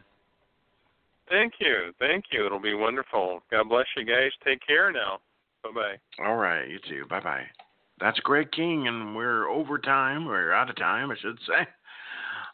Thank 1.30 1.54
you. 1.60 1.91
Thank 1.99 2.26
you. 2.32 2.45
It'll 2.45 2.60
be 2.60 2.74
wonderful. 2.74 3.41
God 3.49 3.70
bless 3.70 3.86
you 3.95 4.06
guys. 4.06 4.32
Take 4.45 4.66
care 4.66 4.91
now. 4.91 5.20
Bye 5.64 5.70
bye. 5.74 6.26
All 6.26 6.36
right, 6.36 6.68
you 6.68 6.80
too. 6.89 7.06
Bye 7.10 7.22
bye. 7.22 7.45
That's 8.02 8.20
Greg 8.22 8.49
Kehn, 8.52 8.88
and 8.88 9.16
we're 9.16 9.47
over 9.47 9.78
time. 9.78 10.26
We're 10.26 10.52
out 10.52 10.72
of 10.72 10.76
time, 10.76 11.12
I 11.12 11.16
should 11.22 11.38
say. 11.47 11.68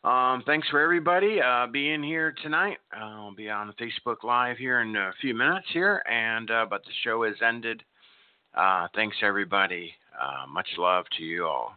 Um, 0.04 0.44
thanks 0.46 0.68
for 0.70 0.80
everybody 0.82 1.42
uh, 1.42 1.68
being 1.68 2.04
here 2.04 2.36
tonight. 2.44 2.78
Uh, 2.96 3.04
I'll 3.04 3.36
be 3.36 3.50
on 3.50 3.74
Facebook 3.80 4.24
Live 4.24 4.58
here 4.58 4.82
in 4.82 4.96
a 4.96 5.12
few 5.22 5.34
minutes 5.34 5.68
here, 5.72 6.04
and 6.10 6.52
uh, 6.52 6.66
but 6.70 6.84
the 6.84 6.92
show 7.04 7.24
has 7.24 7.36
ended. 7.42 7.82
Uh, 8.54 8.88
thanks 8.94 9.16
everybody. 9.24 9.94
Uh, 10.20 10.46
much 10.48 10.68
love 10.78 11.06
to 11.18 11.24
you 11.24 11.46
all. 11.46 11.74